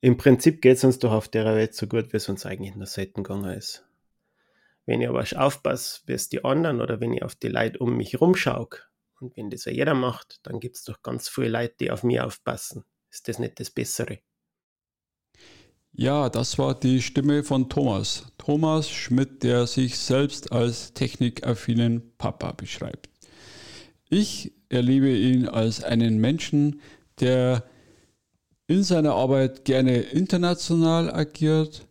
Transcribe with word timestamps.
im 0.00 0.16
Prinzip 0.16 0.62
geht 0.62 0.76
es 0.76 0.84
uns 0.84 0.98
doch 0.98 1.12
auf 1.12 1.28
der 1.28 1.44
Welt 1.44 1.74
so 1.74 1.86
gut, 1.86 2.12
wie 2.12 2.18
es 2.18 2.28
uns 2.28 2.46
eigentlich 2.46 2.72
in 2.72 2.78
der 2.78 2.86
selten 2.86 3.22
gegangen 3.24 3.56
ist. 3.56 3.84
Wenn 4.86 5.00
ich 5.02 5.08
aber 5.08 5.24
aufpasse, 5.36 6.00
wie 6.06 6.12
es 6.12 6.28
die 6.28 6.44
anderen 6.44 6.80
oder 6.80 7.00
wenn 7.00 7.12
ich 7.12 7.22
auf 7.22 7.34
die 7.34 7.48
Leute 7.48 7.78
um 7.78 7.96
mich 7.96 8.20
rumschaue 8.20 8.68
und 9.20 9.36
wenn 9.36 9.50
das 9.50 9.64
ja 9.64 9.72
jeder 9.72 9.94
macht, 9.94 10.40
dann 10.44 10.60
gibt 10.60 10.76
es 10.76 10.84
doch 10.84 11.02
ganz 11.02 11.28
viele 11.28 11.48
Leute, 11.48 11.74
die 11.80 11.90
auf 11.90 12.04
mich 12.04 12.20
aufpassen. 12.20 12.84
Ist 13.10 13.28
das 13.28 13.38
nicht 13.38 13.60
das 13.60 13.70
Bessere? 13.70 14.20
Ja, 15.92 16.28
das 16.28 16.58
war 16.58 16.78
die 16.78 17.02
Stimme 17.02 17.42
von 17.42 17.68
Thomas. 17.68 18.32
Thomas 18.38 18.88
Schmidt, 18.88 19.42
der 19.42 19.66
sich 19.66 19.98
selbst 19.98 20.52
als 20.52 20.94
technikaffinen 20.94 22.12
Papa 22.18 22.52
beschreibt. 22.52 23.10
Ich 24.08 24.52
erlebe 24.68 25.10
ihn 25.10 25.48
als 25.48 25.82
einen 25.82 26.18
Menschen, 26.18 26.80
der 27.20 27.68
in 28.68 28.82
seiner 28.82 29.14
Arbeit 29.14 29.64
gerne 29.64 29.96
international 29.96 31.12
agiert, 31.12 31.86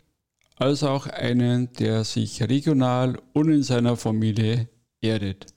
als 0.58 0.84
auch 0.84 1.08
einen, 1.08 1.74
der 1.74 2.04
sich 2.04 2.42
regional 2.44 3.18
und 3.34 3.52
in 3.52 3.64
seiner 3.64 3.98
Familie 3.98 4.70
erdet. 5.02 5.48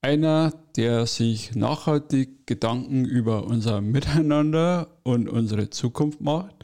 Einer, 0.00 0.52
der 0.76 1.06
sich 1.06 1.56
nachhaltig 1.56 2.46
Gedanken 2.46 3.04
über 3.04 3.44
unser 3.44 3.80
Miteinander 3.80 4.88
und 5.02 5.28
unsere 5.28 5.70
Zukunft 5.70 6.20
macht. 6.20 6.54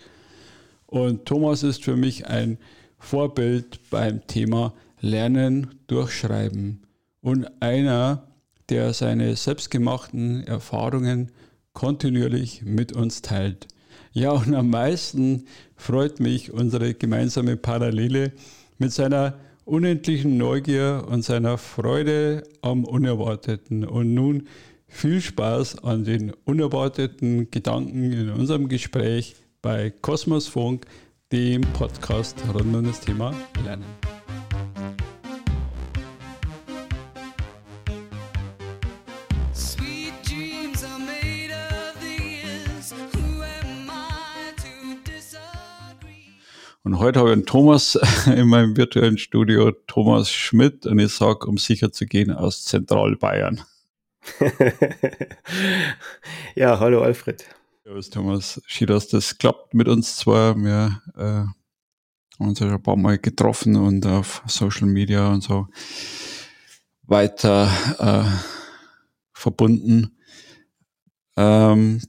Und 0.87 1.27
Thomas 1.27 1.65
ist 1.65 1.83
für 1.83 1.97
mich 1.97 2.27
ein 2.29 2.59
Vorbild 2.99 3.81
beim 3.91 4.25
Thema 4.29 4.75
Lernen 5.01 5.75
durch 5.89 6.13
Schreiben 6.13 6.83
und 7.21 7.51
einer, 7.61 8.29
der 8.69 8.95
seine 8.95 9.35
selbstgemachten 9.35 10.47
Erfahrungen 10.47 11.33
kontinuierlich 11.73 12.63
mit 12.63 12.93
uns 12.93 13.23
teilt. 13.23 13.67
Ja, 14.13 14.33
und 14.33 14.55
am 14.55 14.69
meisten 14.69 15.47
freut 15.75 16.21
mich 16.21 16.53
unsere 16.53 16.93
gemeinsame 16.93 17.57
Parallele 17.57 18.33
mit 18.79 18.93
seiner 18.93 19.39
unendlichen 19.65 20.37
Neugier 20.37 21.07
und 21.09 21.25
seiner 21.25 21.57
Freude 21.57 22.43
am 22.61 22.85
Unerwarteten. 22.85 23.85
Und 23.85 24.13
nun 24.13 24.49
viel 24.87 25.23
Spaß 25.23 25.83
an 25.85 26.05
den 26.05 26.33
unerwarteten 26.45 27.51
Gedanken 27.51 28.13
in 28.13 28.31
unserem 28.31 28.69
Gespräch 28.69 29.35
bei 29.63 29.91
Kosmosfunk, 29.91 30.85
dem 31.31 31.63
Podcast 31.73 32.37
rund 32.53 32.77
um 32.77 32.85
das 32.85 33.01
Thema 33.01 33.35
Lernen. 33.65 34.22
Und 46.85 46.99
heute 46.99 47.21
habe 47.21 47.29
ich 47.29 47.35
einen 47.35 47.47
Thomas 47.47 47.97
in 48.27 48.49
meinem 48.49 48.77
virtuellen 48.77 49.17
Studio, 49.17 49.71
Thomas 49.87 50.33
Schmidt, 50.33 50.85
und 50.85 50.99
ich 50.99 51.13
sage, 51.13 51.47
um 51.47 51.57
sicher 51.57 51.93
zu 51.93 52.07
gehen, 52.07 52.33
aus 52.33 52.65
Zentralbayern. 52.65 53.63
ja, 56.57 56.81
hallo 56.81 57.03
Alfred. 57.03 57.45
Ja, 57.85 57.93
Thomas, 58.11 58.61
schön, 58.67 58.89
dass 58.89 59.07
das 59.09 59.39
klappt 59.39 59.75
mit 59.75 59.87
uns 59.87 60.17
zwar. 60.17 60.57
Wir 60.57 61.01
äh, 61.17 61.21
haben 61.23 62.49
uns 62.49 62.59
ja 62.59 62.69
ein 62.69 62.83
paar 62.83 62.97
Mal 62.97 63.19
getroffen 63.19 63.77
und 63.77 64.05
auf 64.05 64.43
Social 64.47 64.89
Media 64.89 65.29
und 65.29 65.43
so 65.43 65.69
weiter 67.05 67.71
äh, 67.99 68.25
verbunden. 69.33 70.19
Ähm, 71.37 72.01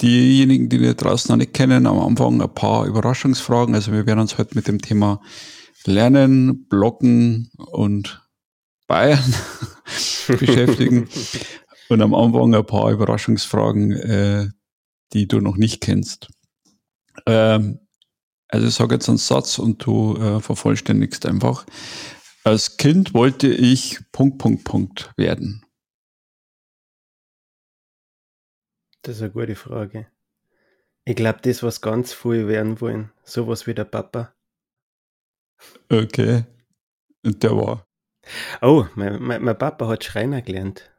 diejenigen, 0.00 0.68
die 0.68 0.80
wir 0.80 0.94
draußen 0.94 1.30
noch 1.30 1.36
nicht 1.36 1.54
kennen, 1.54 1.86
am 1.86 1.98
Anfang 1.98 2.40
ein 2.40 2.54
paar 2.54 2.86
Überraschungsfragen. 2.86 3.74
Also 3.74 3.92
wir 3.92 4.06
werden 4.06 4.20
uns 4.20 4.38
heute 4.38 4.54
mit 4.54 4.68
dem 4.68 4.80
Thema 4.80 5.20
Lernen, 5.84 6.66
Blocken 6.68 7.50
und 7.56 8.22
Bayern 8.86 9.34
beschäftigen. 10.28 11.08
Und 11.88 12.02
am 12.02 12.14
Anfang 12.14 12.54
ein 12.54 12.66
paar 12.66 12.90
Überraschungsfragen, 12.90 13.92
äh, 13.92 14.48
die 15.12 15.26
du 15.26 15.40
noch 15.40 15.56
nicht 15.56 15.80
kennst. 15.80 16.28
Ähm, 17.26 17.80
also 18.48 18.66
ich 18.66 18.74
sage 18.74 18.94
jetzt 18.94 19.08
einen 19.08 19.18
Satz 19.18 19.58
und 19.58 19.84
du 19.84 20.16
äh, 20.16 20.40
vervollständigst 20.40 21.26
einfach. 21.26 21.66
Als 22.44 22.76
Kind 22.76 23.14
wollte 23.14 23.48
ich 23.48 24.00
Punkt, 24.12 24.38
Punkt, 24.38 24.64
Punkt 24.64 25.12
werden. 25.16 25.62
Das 29.08 29.16
ist 29.16 29.22
eine 29.22 29.32
gute 29.32 29.56
Frage. 29.56 30.06
Ich 31.06 31.16
glaube, 31.16 31.38
das, 31.40 31.62
was 31.62 31.80
ganz 31.80 32.12
viele 32.12 32.46
werden 32.46 32.78
wollen, 32.82 33.10
sowas 33.24 33.66
wie 33.66 33.72
der 33.72 33.86
Papa. 33.86 34.34
Okay. 35.88 36.44
Der 37.24 37.56
war. 37.56 37.88
Oh, 38.60 38.86
mein, 38.96 39.22
mein, 39.22 39.42
mein 39.42 39.56
Papa 39.56 39.88
hat 39.88 40.04
Schreiner 40.04 40.42
gelernt. 40.42 40.92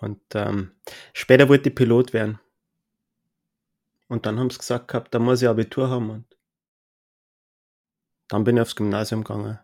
Und 0.00 0.20
ähm, 0.34 0.72
später 1.12 1.48
wollte 1.48 1.68
ich 1.68 1.76
Pilot 1.76 2.12
werden. 2.12 2.40
Und 4.08 4.26
dann 4.26 4.40
haben 4.40 4.50
sie 4.50 4.58
gesagt 4.58 4.88
gehabt, 4.88 5.14
da 5.14 5.20
muss 5.20 5.40
ich 5.40 5.46
Abitur 5.46 5.90
haben. 5.90 6.10
Und 6.10 6.36
dann 8.26 8.42
bin 8.42 8.56
ich 8.56 8.62
aufs 8.62 8.74
Gymnasium 8.74 9.22
gegangen. 9.22 9.60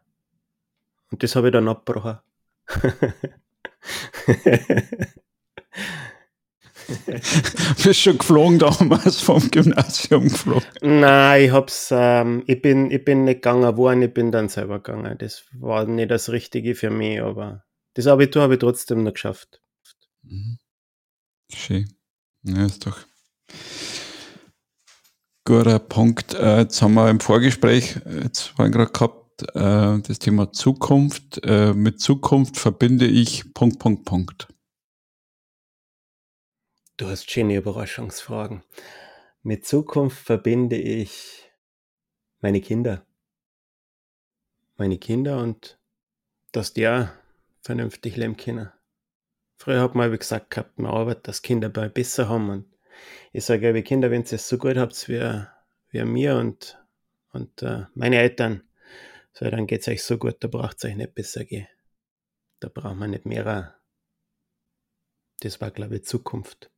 Und 1.10 1.24
das 1.24 1.34
habe 1.34 1.48
ich 1.48 1.52
dann 1.52 1.66
abgebrochen. 1.66 2.20
Bist 7.84 8.00
schon 8.00 8.18
geflogen 8.18 8.58
damals 8.58 9.20
vom 9.20 9.50
Gymnasium 9.50 10.24
geflogen? 10.24 10.64
Nein, 10.82 11.44
ich 11.44 11.52
hab's, 11.52 11.88
ähm, 11.92 12.42
ich 12.46 12.60
bin, 12.60 12.90
ich 12.90 13.04
bin 13.04 13.24
nicht 13.24 13.42
gegangen 13.42 13.76
worden, 13.76 14.02
ich 14.02 14.14
bin 14.14 14.32
dann 14.32 14.48
selber 14.48 14.80
gegangen. 14.80 15.16
Das 15.18 15.44
war 15.58 15.84
nicht 15.86 16.10
das 16.10 16.30
Richtige 16.30 16.74
für 16.74 16.90
mich, 16.90 17.20
aber 17.20 17.64
das 17.94 18.06
Abitur 18.06 18.42
habe 18.42 18.54
ich 18.54 18.60
trotzdem 18.60 19.02
noch 19.02 19.12
geschafft. 19.12 19.60
Mhm. 20.22 20.58
Schön. 21.52 21.88
Ja, 22.42 22.66
ist 22.66 22.86
doch 22.86 22.98
guter 25.44 25.78
Punkt. 25.78 26.34
Äh, 26.34 26.60
jetzt 26.60 26.80
haben 26.82 26.94
wir 26.94 27.08
im 27.10 27.20
Vorgespräch, 27.20 28.00
jetzt 28.22 28.48
vorhin 28.48 28.72
gerade 28.72 28.92
gehabt, 28.92 29.42
äh, 29.54 30.00
das 30.06 30.18
Thema 30.18 30.52
Zukunft. 30.52 31.40
Äh, 31.44 31.74
mit 31.74 32.00
Zukunft 32.00 32.56
verbinde 32.56 33.06
ich 33.06 33.52
Punkt, 33.54 33.78
Punkt, 33.78 34.04
Punkt. 34.04 34.48
Du 36.96 37.08
hast 37.08 37.28
schöne 37.28 37.56
Überraschungsfragen. 37.56 38.62
Mit 39.42 39.66
Zukunft 39.66 40.16
verbinde 40.16 40.76
ich 40.76 41.50
meine 42.40 42.60
Kinder. 42.60 43.04
Meine 44.76 44.98
Kinder 44.98 45.42
und 45.42 45.76
dass 46.52 46.72
die 46.72 46.86
auch 46.86 47.08
vernünftig 47.62 48.14
leben 48.14 48.36
können. 48.36 48.70
Früher 49.56 49.80
hat 49.80 49.96
man 49.96 50.16
gesagt 50.16 50.50
gehabt, 50.50 50.78
man 50.78 50.92
arbeitet, 50.92 51.26
dass 51.26 51.42
Kinder 51.42 51.68
bei 51.68 51.88
besser 51.88 52.28
haben. 52.28 52.48
Und 52.48 52.76
ich 53.32 53.44
sage, 53.44 53.66
liebe 53.66 53.82
Kinder, 53.82 54.12
wenn 54.12 54.22
ihr 54.22 54.32
es 54.34 54.48
so 54.48 54.56
gut 54.56 54.76
habt 54.76 55.08
wie, 55.08 55.42
wie 55.88 56.04
mir 56.04 56.36
und, 56.36 56.78
und 57.32 57.60
uh, 57.64 57.86
meine 57.96 58.18
Eltern, 58.18 58.62
so, 59.32 59.50
dann 59.50 59.66
geht 59.66 59.80
es 59.80 59.88
euch 59.88 60.04
so 60.04 60.16
gut, 60.16 60.36
da 60.44 60.46
braucht 60.46 60.76
es 60.76 60.84
euch 60.84 60.94
nicht 60.94 61.16
besser 61.16 61.44
gehen. 61.44 61.66
Da 62.60 62.68
braucht 62.68 62.94
man 62.94 63.10
nicht 63.10 63.26
mehr. 63.26 63.80
Das 65.40 65.60
war, 65.60 65.72
glaube 65.72 65.96
ich, 65.96 66.04
Zukunft 66.04 66.70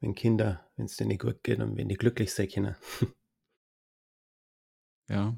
wenn 0.00 0.14
Kinder, 0.14 0.66
wenn 0.76 0.86
es 0.86 0.96
denen 0.96 1.18
gut 1.18 1.42
geht 1.42 1.60
und 1.60 1.76
wenn 1.76 1.88
die 1.88 1.96
glücklich 1.96 2.32
sein 2.32 2.48
können. 2.48 2.76
Ja. 5.08 5.36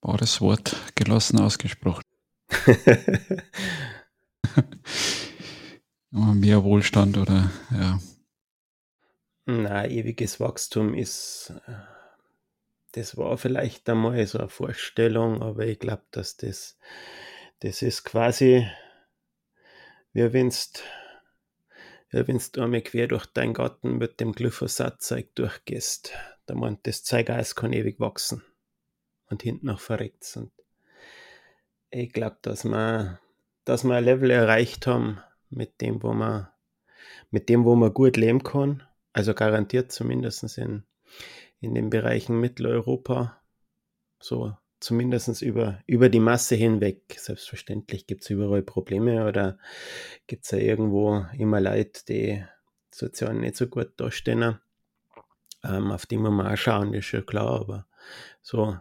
War 0.00 0.16
das 0.16 0.40
Wort 0.40 0.76
gelassen 0.94 1.40
ausgesprochen. 1.40 2.04
Mehr 6.12 6.62
Wohlstand 6.62 7.18
oder 7.18 7.50
ja. 7.72 7.98
Na, 9.46 9.86
ewiges 9.88 10.38
Wachstum 10.38 10.94
ist, 10.94 11.52
äh, 11.66 11.72
das 12.92 13.16
war 13.16 13.36
vielleicht 13.38 13.88
einmal 13.88 14.24
so 14.26 14.38
eine 14.38 14.48
Vorstellung, 14.48 15.42
aber 15.42 15.66
ich 15.66 15.80
glaube, 15.80 16.04
dass 16.12 16.36
das, 16.36 16.78
das 17.58 17.82
ist 17.82 18.04
quasi, 18.04 18.70
wie 20.12 20.32
wenn 20.32 20.46
es 20.48 20.72
wenn 22.10 22.40
du 22.52 22.62
einmal 22.62 22.82
quer 22.82 23.08
durch 23.08 23.26
deinen 23.26 23.54
Garten 23.54 23.98
mit 23.98 24.20
dem 24.20 24.32
Glyphosatzeug 24.32 25.34
durchgehst, 25.34 26.12
dann 26.46 26.58
meint 26.58 26.86
das 26.86 27.04
Zeigeis 27.04 27.54
kann 27.54 27.72
ewig 27.72 27.98
wachsen. 27.98 28.42
Und 29.28 29.42
hinten 29.42 29.66
noch 29.66 29.80
verreckt. 29.80 30.36
Und 30.36 30.52
ich 31.90 32.12
glaube, 32.12 32.38
dass 32.42 32.64
wir, 32.64 33.20
dass 33.64 33.82
wir 33.82 33.96
ein 33.96 34.04
Level 34.04 34.30
erreicht 34.30 34.86
haben, 34.86 35.20
mit 35.50 35.80
dem, 35.80 36.02
wo 36.02 36.12
man, 36.12 36.48
mit 37.30 37.48
dem, 37.48 37.64
wo 37.64 37.74
man 37.74 37.92
gut 37.92 38.16
leben 38.16 38.44
kann. 38.44 38.84
Also 39.12 39.34
garantiert 39.34 39.90
zumindest 39.90 40.58
in, 40.58 40.84
in 41.60 41.74
den 41.74 41.90
Bereichen 41.90 42.38
Mitteleuropa. 42.38 43.40
So 44.20 44.56
zumindest 44.86 45.42
über, 45.42 45.82
über 45.86 46.08
die 46.08 46.20
Masse 46.20 46.54
hinweg. 46.54 47.16
Selbstverständlich 47.18 48.06
gibt 48.06 48.22
es 48.22 48.30
überall 48.30 48.62
Probleme 48.62 49.26
oder 49.26 49.58
gibt 50.28 50.44
es 50.44 50.52
ja 50.52 50.58
irgendwo 50.58 51.26
immer 51.36 51.60
Leute, 51.60 52.04
die 52.08 52.44
sozial 52.92 53.34
nicht 53.34 53.56
so 53.56 53.66
gut 53.66 53.94
dastehen. 53.96 54.60
ähm, 55.64 55.90
auf 55.90 56.06
die 56.06 56.18
wir 56.18 56.30
mal 56.30 56.56
schauen, 56.56 56.94
ist 56.94 57.06
schon 57.06 57.26
klar, 57.26 57.60
aber 57.60 57.86
so 58.42 58.78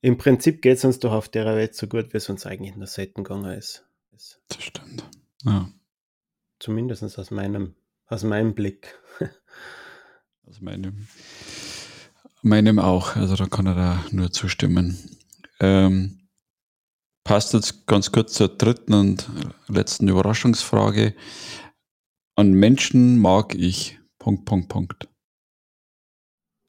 im 0.00 0.18
Prinzip 0.18 0.60
geht 0.60 0.78
es 0.78 0.84
uns 0.84 0.98
doch 0.98 1.12
auf 1.12 1.28
der 1.28 1.46
Welt 1.46 1.76
so 1.76 1.86
gut, 1.86 2.12
wie 2.12 2.16
es 2.16 2.28
uns 2.28 2.44
eigentlich 2.44 2.72
in 2.72 2.80
der 2.80 2.88
selten 2.88 3.22
gegangen 3.22 3.52
ist. 3.52 3.86
Das 4.10 4.40
stimmt. 4.58 5.04
Ja. 5.44 5.70
Zumindest 6.58 7.16
aus 7.16 7.30
meinem, 7.30 7.76
aus 8.06 8.24
meinem 8.24 8.54
Blick. 8.54 8.98
aus 10.48 10.60
meinem, 10.60 11.06
meinem 12.42 12.78
auch. 12.78 13.16
Also 13.16 13.36
da 13.36 13.46
kann 13.46 13.66
er 13.66 13.74
da 13.74 14.04
nur 14.10 14.32
zustimmen. 14.32 14.98
Ähm, 15.60 16.28
passt 17.24 17.52
jetzt 17.52 17.86
ganz 17.86 18.12
kurz 18.12 18.34
zur 18.34 18.48
dritten 18.48 18.94
und 18.94 19.28
letzten 19.68 20.08
Überraschungsfrage. 20.08 21.14
An 22.36 22.52
Menschen 22.52 23.18
mag 23.18 23.54
ich. 23.54 23.98
Punkt, 24.18 24.44
Punkt, 24.44 24.68
Punkt. 24.68 25.08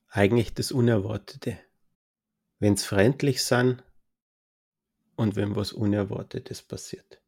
Eigentlich 0.09 0.53
das 0.53 0.71
Unerwartete. 0.71 1.57
Wenn 2.59 2.73
es 2.73 2.85
freundlich 2.85 3.43
sind 3.43 3.83
und 5.15 5.35
wenn 5.35 5.55
was 5.55 5.71
Unerwartetes 5.71 6.61
passiert. 6.61 7.21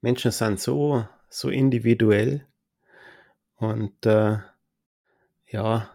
Menschen 0.00 0.32
sind 0.32 0.60
so, 0.60 1.06
so 1.28 1.48
individuell 1.48 2.46
und 3.56 4.04
äh, 4.04 4.38
ja, 5.46 5.90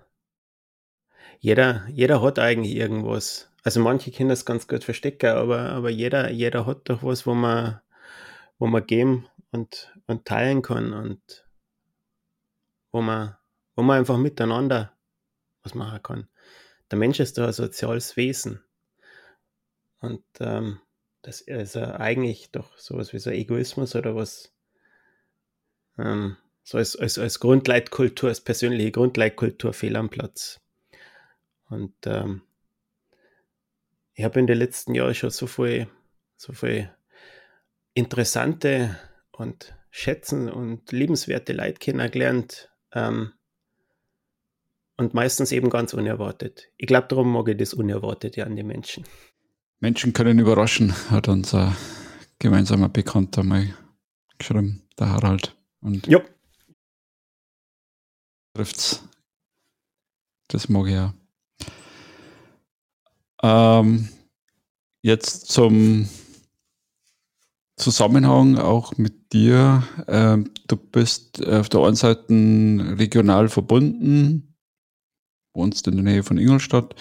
jeder, 1.40 1.88
jeder 1.90 2.22
hat 2.22 2.40
eigentlich 2.40 2.76
irgendwas. 2.76 3.52
Also 3.64 3.80
manche 3.80 4.12
können 4.12 4.30
das 4.30 4.46
ganz 4.46 4.68
gut 4.68 4.84
verstecken, 4.84 5.32
aber, 5.32 5.60
aber 5.72 5.90
jeder, 5.90 6.32
jeder 6.32 6.66
hat 6.66 6.90
doch 6.90 7.04
was, 7.04 7.26
wo 7.26 7.34
man, 7.34 7.82
wo 8.60 8.68
man 8.68 8.86
geben 8.86 9.28
und, 9.52 9.94
und 10.08 10.26
teilen 10.26 10.62
kann 10.62 10.94
und 10.94 11.46
wo 12.92 13.02
man, 13.02 13.36
wo 13.76 13.84
man 13.84 14.00
einfach 14.00 14.18
miteinander 14.18 14.94
was 15.64 15.76
machen 15.76 16.02
kann. 16.02 16.30
Der 16.90 16.98
Mensch 16.98 17.20
ist 17.20 17.38
doch 17.38 17.48
ein 17.48 17.54
soziales 17.54 18.16
Wesen. 18.16 18.64
Und 20.00 20.24
ähm, 20.40 20.80
das 21.22 21.42
ist 21.42 21.76
ja 21.76 21.98
eigentlich 21.98 22.52
doch 22.52 22.78
sowas 22.78 23.12
wie 23.12 23.20
so 23.20 23.30
Egoismus 23.30 23.96
oder 23.96 24.16
was, 24.16 24.54
ähm, 25.98 26.38
so 26.64 26.78
als, 26.78 26.96
als, 26.96 27.18
als 27.18 27.40
Grundleitkultur, 27.40 28.30
als 28.30 28.42
persönliche 28.42 28.92
Grundleitkultur 28.92 29.74
fehl 29.74 29.96
am 29.96 30.10
Platz. 30.10 30.62
Und 31.70 31.94
ähm, 32.06 32.42
ich 34.14 34.24
habe 34.24 34.40
in 34.40 34.48
den 34.48 34.58
letzten 34.58 34.96
Jahren 34.96 35.14
schon 35.14 35.30
so 35.30 35.48
viel, 35.48 35.88
so 36.38 36.54
viel 36.54 36.90
interessante 37.94 38.98
und 39.32 39.76
schätzen 39.92 40.50
und 40.50 40.92
liebenswerte 40.92 41.54
Leute 41.54 41.80
kennengelernt, 41.80 42.70
ähm, 42.94 43.34
und 44.98 45.14
meistens 45.14 45.52
eben 45.52 45.70
ganz 45.70 45.94
unerwartet. 45.94 46.70
Ich 46.78 46.88
glaube, 46.88 47.08
darum 47.08 47.32
mag 47.32 47.48
ich 47.48 47.58
das 47.58 47.74
Unerwartete 47.74 48.46
an 48.46 48.56
den 48.56 48.68
Menschen. 48.68 49.06
Menschen 49.80 50.12
können 50.12 50.40
überraschen, 50.40 50.92
hat 51.12 51.28
unser 51.28 51.76
gemeinsamer 52.40 52.90
Bekannter 52.90 53.44
mal 53.44 53.74
geschrieben, 54.40 54.88
der 54.98 55.10
Harald. 55.10 55.56
Und 55.82 56.08
ja. 56.08 56.20
trifft's. 58.56 59.08
Das 60.48 60.68
mag 60.68 60.88
ich 60.88 60.94
ja. 60.94 61.14
Ähm, 63.44 64.10
jetzt 65.04 65.48
zum 65.48 66.10
Zusammenhang 67.78 68.58
auch 68.58 68.98
mit 68.98 69.34
dir. 69.34 69.84
Ähm, 70.08 70.52
du 70.68 70.78
bist 70.78 71.46
auf 71.46 71.70
der 71.70 71.82
einen 71.82 71.96
Seite 71.96 72.26
regional 72.98 73.50
verbunden, 73.50 74.56
wohnst 75.54 75.88
in 75.88 75.96
der 75.96 76.04
Nähe 76.04 76.24
von 76.24 76.38
Ingolstadt 76.38 76.96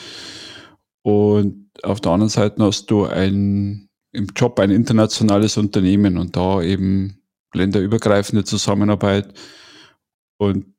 und 1.03 1.71
auf 1.83 2.01
der 2.01 2.13
anderen 2.13 2.31
Seite 2.31 2.63
hast 2.65 2.91
du 2.91 3.05
ein, 3.05 3.89
im 4.13 4.27
Job 4.35 4.59
ein 4.59 4.71
internationales 4.71 5.57
Unternehmen 5.57 6.19
und 6.19 6.37
da 6.37 6.63
eben 6.63 7.23
länderübergreifende 7.55 8.45
Zusammenarbeit 8.45 9.33
und 10.39 10.75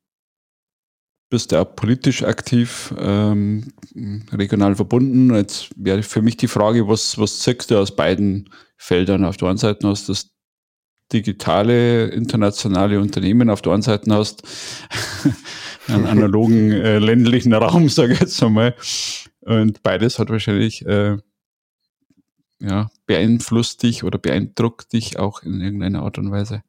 bist 1.30 1.52
ja 1.52 1.62
auch 1.62 1.76
politisch 1.76 2.22
aktiv, 2.22 2.94
ähm, 2.98 3.72
regional 4.32 4.76
verbunden. 4.76 5.34
Jetzt 5.34 5.70
wäre 5.76 6.02
für 6.02 6.22
mich 6.22 6.36
die 6.36 6.48
Frage, 6.48 6.88
was, 6.88 7.18
was 7.18 7.40
zeigst 7.40 7.70
du 7.70 7.78
aus 7.78 7.94
beiden 7.94 8.50
Feldern? 8.76 9.24
Auf 9.24 9.36
der 9.36 9.48
einen 9.48 9.58
Seite 9.58 9.86
hast 9.88 10.08
du 10.08 10.12
das 10.12 10.30
digitale, 11.12 12.06
internationale 12.08 13.00
Unternehmen, 13.00 13.50
auf 13.50 13.62
der 13.62 13.72
einen 13.72 13.82
Seite 13.82 14.12
hast 14.12 14.42
einen 15.86 16.06
analogen 16.06 16.72
äh, 16.72 16.98
ländlichen 16.98 17.52
Raum, 17.52 17.88
sage 17.88 18.14
ich 18.14 18.20
jetzt 18.20 18.42
einmal. 18.42 18.74
Und 19.40 19.82
beides 19.82 20.18
hat 20.18 20.30
wahrscheinlich 20.30 20.84
äh, 20.86 21.16
ja, 22.60 22.90
beeinflusst 23.06 23.82
dich 23.82 24.04
oder 24.04 24.18
beeindruckt 24.18 24.92
dich 24.92 25.18
auch 25.18 25.42
in 25.42 25.60
irgendeiner 25.60 26.02
Art 26.02 26.18
und 26.18 26.30
Weise. 26.30 26.62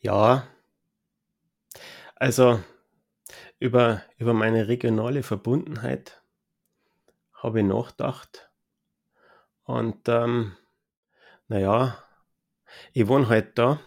Ja, 0.00 0.46
also 2.14 2.60
über, 3.58 4.02
über 4.18 4.34
meine 4.34 4.68
regionale 4.68 5.22
Verbundenheit 5.22 6.22
habe 7.34 7.60
ich 7.60 7.66
nachgedacht. 7.66 8.50
Und 9.64 10.08
ähm, 10.08 10.56
naja, 11.48 12.02
ich 12.92 13.08
wohne 13.08 13.28
halt 13.28 13.58
da. 13.58 13.80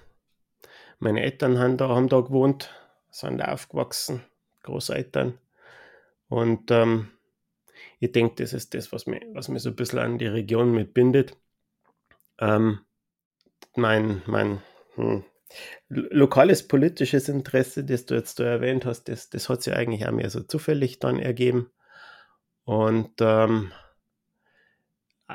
Meine 0.99 1.21
Eltern 1.21 1.59
haben 1.59 1.77
da, 1.77 1.89
haben 1.89 2.09
da 2.09 2.21
gewohnt 2.21 2.73
sind 3.09 3.41
aufgewachsen, 3.41 4.23
Großeltern. 4.63 5.37
Und 6.29 6.71
ähm, 6.71 7.11
ich 7.99 8.11
denke, 8.11 8.35
das 8.43 8.53
ist 8.53 8.73
das, 8.73 8.91
was 8.91 9.07
mich, 9.07 9.23
was 9.33 9.47
mich 9.49 9.63
so 9.63 9.69
ein 9.69 9.75
bisschen 9.75 9.99
an 9.99 10.17
die 10.17 10.27
Region 10.27 10.71
mitbindet. 10.71 11.37
Ähm, 12.39 12.79
mein 13.75 14.21
mein 14.25 14.61
hm, 14.95 15.23
lokales 15.89 16.67
politisches 16.67 17.29
Interesse, 17.29 17.83
das 17.83 18.05
du 18.05 18.15
jetzt 18.15 18.39
da 18.39 18.45
erwähnt 18.45 18.85
hast, 18.85 19.05
das, 19.05 19.29
das 19.29 19.49
hat 19.49 19.63
sich 19.63 19.73
eigentlich 19.73 20.05
auch 20.07 20.11
mehr 20.11 20.29
so 20.29 20.41
zufällig 20.41 20.99
dann 20.99 21.19
ergeben. 21.19 21.71
Und 22.65 23.13
ähm, 23.21 23.71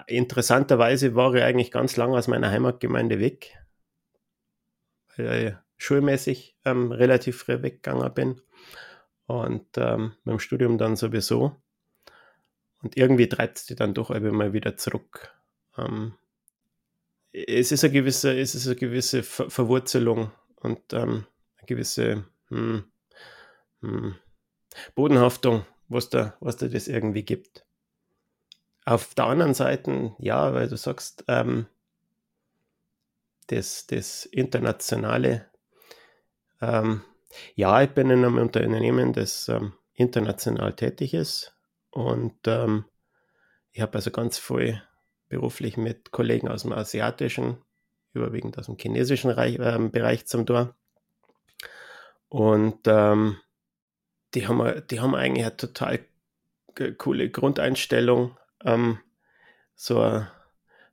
interessanterweise 0.06 1.14
war 1.14 1.34
ich 1.34 1.42
eigentlich 1.42 1.70
ganz 1.70 1.96
lange 1.96 2.16
aus 2.16 2.28
meiner 2.28 2.50
Heimatgemeinde 2.50 3.20
weg. 3.20 3.58
Weil 5.16 5.62
schulmäßig 5.76 6.56
ähm, 6.64 6.92
relativ 6.92 7.38
früh 7.38 7.62
weggegangen 7.62 8.12
bin 8.14 8.40
und 9.26 9.66
ähm, 9.76 10.12
dem 10.24 10.38
Studium 10.38 10.78
dann 10.78 10.96
sowieso. 10.96 11.56
Und 12.82 12.96
irgendwie 12.96 13.28
treibt 13.28 13.58
es 13.58 13.66
die 13.66 13.76
dann 13.76 13.94
doch 13.94 14.10
immer 14.10 14.52
wieder 14.52 14.76
zurück. 14.76 15.34
Ähm, 15.76 16.14
es 17.32 17.72
ist 17.72 17.84
eine 17.84 17.92
gewisse, 17.92 18.38
es 18.38 18.54
ist 18.54 18.66
eine 18.66 18.76
gewisse 18.76 19.22
Ver 19.22 19.50
Verwurzelung 19.50 20.30
und 20.56 20.80
ähm, 20.92 21.26
eine 21.56 21.66
gewisse 21.66 22.24
hm, 22.48 22.84
hm, 23.80 24.14
Bodenhaftung, 24.94 25.64
was 25.88 26.08
da, 26.10 26.36
was 26.40 26.56
da 26.56 26.68
das 26.68 26.88
irgendwie 26.88 27.24
gibt. 27.24 27.64
Auf 28.84 29.14
der 29.14 29.26
anderen 29.26 29.54
Seite, 29.54 30.14
ja, 30.18 30.52
weil 30.54 30.68
du 30.68 30.76
sagst, 30.76 31.24
ähm, 31.28 31.66
das, 33.46 33.86
das 33.86 34.24
Internationale 34.26 35.52
ähm, 36.62 37.02
ja, 37.56 37.82
ich 37.82 37.90
bin 37.90 38.08
in 38.08 38.24
einem 38.24 38.38
Unternehmen, 38.38 39.12
das 39.12 39.48
ähm, 39.48 39.72
international 39.94 40.74
tätig 40.74 41.12
ist 41.12 41.54
und 41.90 42.36
ähm, 42.46 42.84
ich 43.72 43.80
habe 43.80 43.94
also 43.94 44.10
ganz 44.10 44.38
viel 44.38 44.80
beruflich 45.32 45.78
mit 45.78 46.12
Kollegen 46.12 46.48
aus 46.48 46.62
dem 46.62 46.72
asiatischen, 46.72 47.56
überwiegend 48.12 48.58
aus 48.58 48.66
dem 48.66 48.76
chinesischen 48.76 49.30
Reich, 49.30 49.58
äh, 49.58 49.78
Bereich 49.90 50.26
zum 50.26 50.44
Tor. 50.44 50.76
Und 52.28 52.80
ähm, 52.86 53.38
die, 54.34 54.46
haben, 54.46 54.82
die 54.90 55.00
haben 55.00 55.14
eigentlich 55.14 55.46
eine 55.46 55.56
total 55.56 56.00
coole 56.98 57.30
Grundeinstellung. 57.30 58.36
Ähm, 58.62 58.98
so 59.74 60.22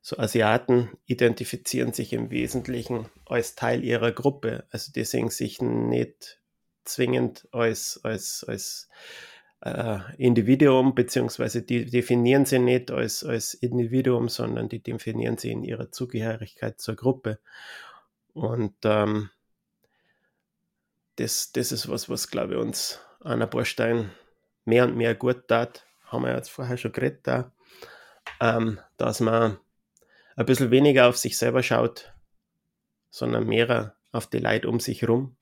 so 0.02 0.18
Asiaten 0.18 0.88
identifizieren 1.04 1.92
sich 1.92 2.14
im 2.14 2.30
Wesentlichen 2.30 3.10
als 3.26 3.54
Teil 3.54 3.84
ihrer 3.84 4.12
Gruppe. 4.12 4.64
Also 4.70 4.92
die 4.92 5.04
sehen 5.04 5.28
sich 5.28 5.60
nicht 5.60 6.40
zwingend 6.84 7.46
als, 7.52 8.00
als, 8.02 8.42
als 8.48 8.88
äh, 9.62 9.98
Individuum, 10.16 10.94
beziehungsweise 10.94 11.62
die 11.62 11.84
definieren 11.86 12.46
sie 12.46 12.58
nicht 12.58 12.90
als, 12.90 13.24
als 13.24 13.54
Individuum, 13.54 14.28
sondern 14.28 14.68
die 14.68 14.82
definieren 14.82 15.36
sie 15.36 15.50
in 15.50 15.64
ihrer 15.64 15.90
Zugehörigkeit 15.92 16.80
zur 16.80 16.96
Gruppe. 16.96 17.38
Und 18.32 18.74
ähm, 18.84 19.30
das, 21.16 21.52
das 21.52 21.72
ist 21.72 21.88
was, 21.88 22.08
was 22.08 22.30
glaube 22.30 22.54
ich 22.54 22.60
uns 22.60 23.00
an 23.20 23.42
ein 23.42 23.50
paar 23.50 23.64
Steinen 23.64 24.10
mehr 24.64 24.84
und 24.84 24.96
mehr 24.96 25.14
gut 25.14 25.48
tat. 25.48 25.84
Haben 26.04 26.24
wir 26.24 26.34
jetzt 26.34 26.50
vorher 26.50 26.76
schon 26.76 26.92
geredet, 26.92 27.20
da, 27.24 27.52
ähm, 28.40 28.80
dass 28.96 29.20
man 29.20 29.58
ein 30.36 30.46
bisschen 30.46 30.70
weniger 30.70 31.08
auf 31.08 31.18
sich 31.18 31.36
selber 31.36 31.62
schaut, 31.62 32.12
sondern 33.10 33.46
mehr 33.46 33.94
auf 34.12 34.26
die 34.26 34.38
Leute 34.38 34.68
um 34.68 34.80
sich 34.80 35.02
herum, 35.02 35.36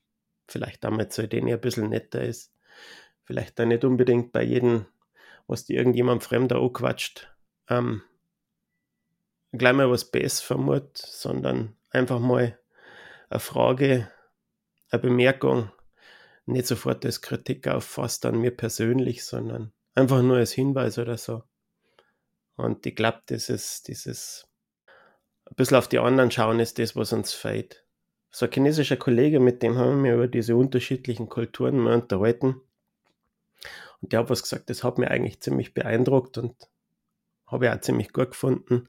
vielleicht 0.47 0.83
einmal 0.85 1.09
zu 1.09 1.27
denen 1.27 1.49
ein 1.49 1.61
bisschen 1.61 1.89
netter 1.89 2.21
ist. 2.21 2.51
Vielleicht 3.29 3.59
da 3.59 3.65
nicht 3.67 3.85
unbedingt 3.85 4.31
bei 4.31 4.41
jedem, 4.41 4.87
was 5.45 5.63
die 5.63 5.75
irgendjemand 5.75 6.23
Fremder 6.23 6.59
anquatscht, 6.59 7.31
ähm, 7.69 8.01
gleich 9.51 9.73
mal 9.73 9.91
was 9.91 10.09
Besseres 10.09 10.41
vermutet, 10.41 10.97
sondern 10.97 11.75
einfach 11.91 12.17
mal 12.17 12.57
eine 13.29 13.39
Frage, 13.39 14.11
eine 14.89 14.99
Bemerkung, 14.99 15.71
nicht 16.47 16.65
sofort 16.65 17.05
als 17.05 17.21
Kritik 17.21 17.67
auffasst 17.67 18.25
an 18.25 18.39
mir 18.39 18.49
persönlich, 18.49 19.23
sondern 19.23 19.73
einfach 19.93 20.23
nur 20.23 20.37
als 20.37 20.53
Hinweis 20.53 20.97
oder 20.97 21.19
so. 21.19 21.43
Und 22.55 22.83
ich 22.87 22.95
glaube, 22.95 23.21
dieses, 23.29 23.83
dieses 23.83 24.47
ein 25.45 25.53
bisschen 25.55 25.77
auf 25.77 25.87
die 25.87 25.99
anderen 25.99 26.31
schauen 26.31 26.59
ist 26.59 26.79
das, 26.79 26.95
was 26.95 27.13
uns 27.13 27.31
fehlt. 27.31 27.85
So 28.31 28.47
ein 28.47 28.51
chinesischer 28.51 28.97
Kollege, 28.97 29.39
mit 29.39 29.61
dem 29.61 29.77
haben 29.77 30.03
wir 30.03 30.15
über 30.15 30.27
diese 30.27 30.55
unterschiedlichen 30.55 31.29
Kulturen 31.29 31.77
mal 31.77 31.93
unterhalten. 31.93 32.63
Und 34.01 34.13
der 34.13 34.21
hat 34.21 34.29
was 34.29 34.43
gesagt, 34.43 34.69
das 34.69 34.83
hat 34.83 34.97
mich 34.97 35.09
eigentlich 35.09 35.41
ziemlich 35.41 35.73
beeindruckt 35.73 36.37
und 36.37 36.55
habe 37.47 37.65
ich 37.65 37.71
auch 37.71 37.81
ziemlich 37.81 38.13
gut 38.13 38.31
gefunden. 38.31 38.87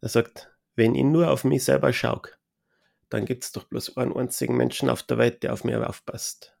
Er 0.00 0.08
sagt, 0.08 0.50
wenn 0.74 0.94
ich 0.94 1.04
nur 1.04 1.30
auf 1.30 1.44
mich 1.44 1.64
selber 1.64 1.92
schaue, 1.92 2.22
dann 3.08 3.24
gibt 3.24 3.44
es 3.44 3.52
doch 3.52 3.64
bloß 3.64 3.96
einen 3.96 4.16
einzigen 4.16 4.56
Menschen 4.56 4.90
auf 4.90 5.02
der 5.02 5.18
Welt, 5.18 5.42
der 5.42 5.52
auf 5.52 5.64
mich 5.64 5.76
aufpasst. 5.76 6.56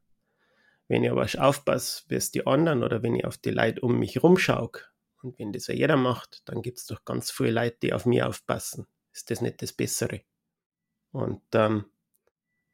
Wenn 0.88 1.02
ich 1.02 1.10
aber 1.10 1.26
aufpasse, 1.38 2.04
wie 2.08 2.14
es 2.14 2.30
die 2.30 2.46
anderen 2.46 2.84
oder 2.84 3.02
wenn 3.02 3.16
ich 3.16 3.24
auf 3.24 3.36
die 3.36 3.50
Leute 3.50 3.80
um 3.80 3.98
mich 3.98 4.22
rumschaue 4.22 4.70
und 5.22 5.38
wenn 5.38 5.52
das 5.52 5.66
ja 5.66 5.74
jeder 5.74 5.96
macht, 5.96 6.48
dann 6.48 6.62
gibt 6.62 6.78
es 6.78 6.86
doch 6.86 7.04
ganz 7.04 7.30
viele 7.30 7.50
Leute, 7.50 7.78
die 7.82 7.92
auf 7.92 8.06
mich 8.06 8.22
aufpassen. 8.22 8.86
Ist 9.12 9.30
das 9.30 9.40
nicht 9.40 9.62
das 9.62 9.72
Bessere? 9.72 10.22
Und 11.10 11.42
ähm, 11.54 11.86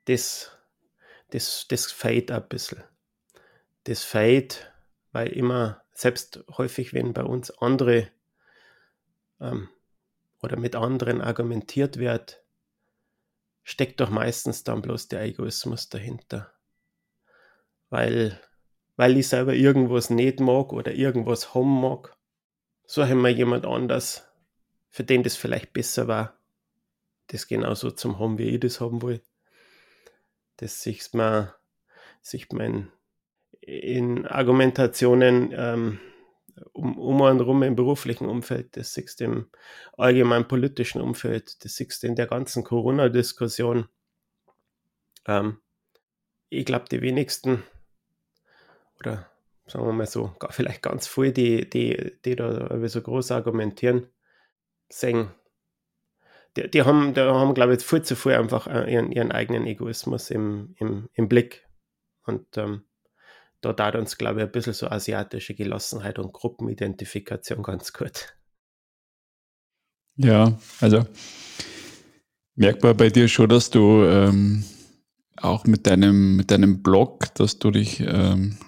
das, 0.05 0.51
das, 1.31 1.67
das 1.69 1.91
fehlt 1.91 2.31
ein 2.31 2.47
bisschen. 2.49 2.83
Das 3.85 4.05
fehlt, 4.05 4.72
weil 5.13 5.29
immer, 5.29 5.83
selbst 5.93 6.45
häufig, 6.57 6.93
wenn 6.93 7.13
bei 7.13 7.23
uns 7.23 7.51
andere 7.59 8.09
ähm, 9.41 9.69
oder 10.43 10.57
mit 10.57 10.75
anderen 10.75 11.21
argumentiert 11.21 11.99
wird, 11.99 12.43
steckt 13.63 14.01
doch 14.01 14.11
meistens 14.11 14.65
dann 14.65 14.83
bloß 14.83 15.09
der 15.09 15.23
Egoismus 15.23 15.89
dahinter 15.89 16.53
weil, 17.93 18.41
weil 18.97 19.19
ich 19.19 19.29
selber 19.29 19.53
irgendwas 19.53 20.09
nicht 20.09 20.41
mag 20.41 20.73
oder 20.73 20.93
irgendwas 20.93 21.55
haben 21.55 21.83
mag, 21.83 22.17
suche 22.87 23.11
ich 23.11 23.15
mir 23.15 23.29
jemand 23.29 23.67
anders, 23.67 24.27
für 24.89 25.05
den 25.05 25.23
das 25.23 25.37
vielleicht 25.37 25.75
besser 25.75 26.09
war, 26.09 26.39
das 27.27 27.47
genauso 27.47 27.91
zum 27.91 28.19
haben, 28.19 28.39
wie 28.39 28.49
ich 28.49 28.61
das 28.61 28.81
haben 28.81 29.03
will. 29.03 29.21
Das 30.57 30.83
sieht 30.83 31.13
man, 31.13 31.53
sieht 32.23 32.55
man 32.55 32.67
in, 32.67 32.93
Argumentationen 34.27 35.53
ähm, 35.57 36.01
um, 36.73 36.99
um 36.99 37.21
und 37.21 37.41
rum 37.41 37.63
im 37.63 37.77
beruflichen 37.77 38.29
Umfeld, 38.29 38.77
das 38.77 38.95
siehst 38.95 39.21
du 39.21 39.25
im 39.25 39.51
allgemeinen 39.97 40.49
politischen 40.49 41.01
Umfeld, 41.01 41.65
das 41.65 41.77
siehst 41.77 42.03
du 42.03 42.07
in 42.07 42.17
der 42.17 42.27
ganzen 42.27 42.65
Corona-Diskussion. 42.65 43.89
Ähm, 45.27 45.59
ich 46.49 46.65
glaube, 46.65 46.87
die 46.91 47.01
wenigsten 47.01 47.63
oder 48.99 49.27
sagen 49.67 49.87
wir 49.87 49.93
mal 49.93 50.07
so, 50.07 50.35
vielleicht 50.51 50.83
ganz 50.83 51.07
viele, 51.09 51.33
die, 51.33 51.69
die, 51.69 52.13
die 52.25 52.37
da 52.37 52.89
so 52.89 53.01
groß 53.01 53.31
argumentieren, 53.33 54.09
sehen, 54.89 55.31
die, 56.57 56.71
die 56.71 56.83
haben, 56.83 57.15
die 57.15 57.21
haben, 57.21 57.55
glaube 57.55 57.75
ich, 57.75 57.83
viel 57.83 58.03
zu 58.03 58.15
viel 58.15 58.33
einfach 58.33 58.67
äh, 58.67 58.93
ihren, 58.93 59.11
ihren 59.11 59.33
eigenen 59.33 59.67
Egoismus 59.67 60.31
im, 60.31 60.75
im, 60.79 61.09
im 61.15 61.29
Blick. 61.29 61.67
Und 62.25 62.59
ähm, 62.59 62.85
da 63.63 63.73
tat 63.73 63.97
uns, 63.97 64.19
glaube 64.19 64.41
ich, 64.41 64.47
ein 64.47 64.53
bisschen 64.53 64.75
so 64.75 64.89
asiatische 64.89 65.55
Gelassenheit 65.55 66.19
und 66.19 66.33
Gruppenidentifikation 66.33 67.63
ganz 67.63 67.93
gut. 67.93 68.37
Ja, 70.17 70.59
also 70.81 71.07
merkbar 72.55 72.95
bei 72.95 73.09
dir 73.09 73.29
schon, 73.29 73.49
dass 73.49 73.71
du 73.71 74.05
ähm, 74.05 74.65
auch 75.37 75.65
mit 75.65 75.87
deinem, 75.87 76.37
mit 76.37 76.51
deinem 76.51 76.83
Blog, 76.83 77.35
dass 77.35 77.59
du 77.59 77.71
dich 77.71 78.01
ähm, 78.01 78.59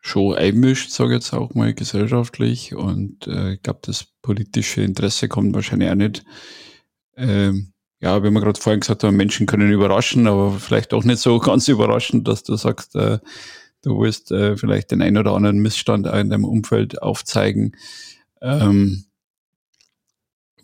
schon 0.00 0.36
einmischt, 0.36 0.90
sage 0.90 1.14
ich 1.14 1.16
jetzt 1.16 1.32
auch 1.32 1.54
mal 1.54 1.74
gesellschaftlich. 1.74 2.74
Und 2.74 3.26
äh, 3.26 3.54
ich 3.54 3.62
glaube, 3.62 3.80
das 3.82 4.06
politische 4.20 4.82
Interesse 4.82 5.28
kommt 5.28 5.54
wahrscheinlich 5.54 5.90
auch 5.90 5.94
nicht. 5.94 6.24
Ähm, 7.16 7.72
ja, 8.00 8.22
wie 8.22 8.30
wir 8.30 8.40
gerade 8.40 8.60
vorhin 8.60 8.80
gesagt 8.80 9.04
haben, 9.04 9.16
Menschen 9.16 9.46
können 9.46 9.70
überraschen, 9.72 10.26
aber 10.26 10.58
vielleicht 10.58 10.92
auch 10.92 11.04
nicht 11.04 11.20
so 11.20 11.38
ganz 11.40 11.68
überraschend, 11.68 12.28
dass 12.28 12.42
du 12.42 12.56
sagst, 12.56 12.94
äh, 12.94 13.18
du 13.82 14.00
willst 14.00 14.30
äh, 14.30 14.56
vielleicht 14.56 14.90
den 14.90 15.02
einen 15.02 15.18
oder 15.18 15.34
anderen 15.34 15.58
Missstand 15.58 16.06
in 16.06 16.30
deinem 16.30 16.44
Umfeld 16.44 17.02
aufzeigen. 17.02 17.76
Ähm, 18.40 19.04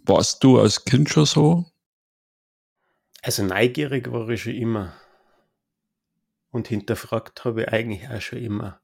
warst 0.04 0.42
du 0.42 0.58
als 0.58 0.84
Kind 0.84 1.10
schon 1.10 1.26
so? 1.26 1.66
Also 3.22 3.42
neugierig 3.42 4.10
war 4.10 4.28
ich 4.28 4.42
schon 4.42 4.54
immer. 4.54 4.94
Und 6.50 6.68
hinterfragt 6.68 7.44
habe 7.44 7.62
ich 7.62 7.68
eigentlich 7.68 8.08
auch 8.08 8.20
schon 8.20 8.38
immer. 8.38 8.80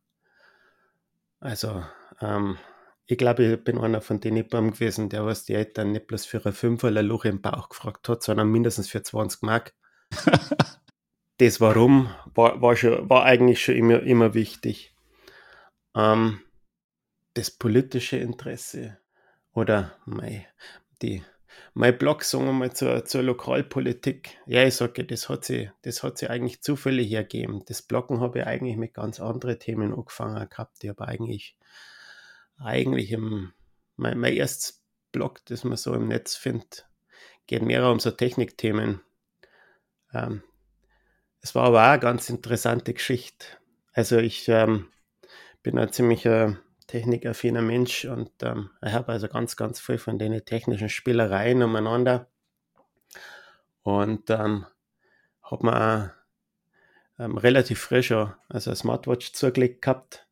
Also, 1.40 1.84
ähm, 2.20 2.58
ich 3.06 3.18
glaube, 3.18 3.44
ich 3.44 3.64
bin 3.64 3.78
einer 3.78 4.00
von 4.00 4.20
den 4.20 4.34
Nippern 4.34 4.72
gewesen, 4.72 5.08
der 5.08 5.26
was 5.26 5.44
die 5.44 5.54
Eltern 5.54 5.92
nicht 5.92 6.06
bloß 6.06 6.24
für 6.24 6.44
ein 6.44 6.52
Fünferler 6.52 7.02
Luch 7.02 7.24
im 7.24 7.40
Bauch 7.40 7.68
gefragt 7.68 8.08
hat, 8.08 8.22
sondern 8.22 8.48
mindestens 8.48 8.88
für 8.88 9.02
20 9.02 9.42
Mark. 9.42 9.74
das 11.38 11.60
Warum 11.60 12.14
war, 12.34 12.60
war, 12.62 12.76
schon, 12.76 13.08
war 13.08 13.24
eigentlich 13.24 13.62
schon 13.62 13.76
immer, 13.76 14.02
immer 14.02 14.34
wichtig. 14.34 14.94
Ähm, 15.94 16.40
das 17.34 17.50
politische 17.50 18.16
Interesse 18.16 18.98
oder 19.52 19.96
mei, 20.04 20.46
die, 21.02 21.22
mein 21.72 21.98
Blog, 21.98 22.22
sagen 22.22 22.46
wir 22.46 22.52
mal, 22.52 22.72
zur, 22.72 23.04
zur 23.04 23.22
Lokalpolitik. 23.22 24.38
Ja, 24.46 24.64
ich 24.64 24.76
sage, 24.76 25.04
das 25.04 25.28
hat 25.28 25.44
sie, 25.44 25.70
das 25.82 26.02
hat 26.02 26.18
sie 26.18 26.28
eigentlich 26.28 26.62
zufällig 26.62 27.10
ergeben. 27.12 27.64
Das 27.66 27.82
Bloggen 27.82 28.20
habe 28.20 28.40
ich 28.40 28.46
eigentlich 28.46 28.76
mit 28.76 28.94
ganz 28.94 29.20
anderen 29.20 29.58
Themen 29.58 29.92
angefangen 29.92 30.48
gehabt. 30.48 30.82
Ich 30.82 30.90
habe 30.90 31.06
eigentlich, 31.06 31.56
eigentlich 32.58 33.10
im, 33.10 33.52
mein, 33.96 34.18
mein 34.18 34.34
erstes 34.34 34.84
Blog, 35.10 35.44
das 35.46 35.64
man 35.64 35.76
so 35.76 35.94
im 35.94 36.08
Netz 36.08 36.36
findet, 36.36 36.88
geht 37.46 37.62
mehr 37.62 37.88
um 37.90 37.98
so 37.98 38.10
Technikthemen. 38.12 39.00
Ähm, 40.12 40.42
es 41.44 41.54
war 41.54 41.64
aber 41.64 41.82
auch 41.82 41.90
eine 41.90 42.00
ganz 42.00 42.30
interessante 42.30 42.94
Geschichte. 42.94 43.44
Also 43.92 44.16
ich 44.16 44.48
ähm, 44.48 44.88
bin 45.62 45.78
ein 45.78 45.92
ziemlicher 45.92 46.56
technikaffiner 46.86 47.60
Mensch 47.60 48.06
und 48.06 48.30
ähm, 48.42 48.70
ich 48.82 48.94
habe 48.94 49.12
also 49.12 49.28
ganz, 49.28 49.54
ganz 49.54 49.78
viel 49.78 49.98
von 49.98 50.18
den 50.18 50.42
technischen 50.46 50.88
Spielereien 50.88 51.62
umeinander 51.62 52.28
und 53.82 54.30
ähm, 54.30 54.64
habe 55.42 55.66
mir 55.66 56.14
ähm, 57.18 57.36
relativ 57.36 57.78
frisch 57.78 58.10
also 58.10 58.70
eine 58.70 58.76
Smartwatch 58.76 59.34
zugelegt 59.34 59.82
gehabt 59.82 60.26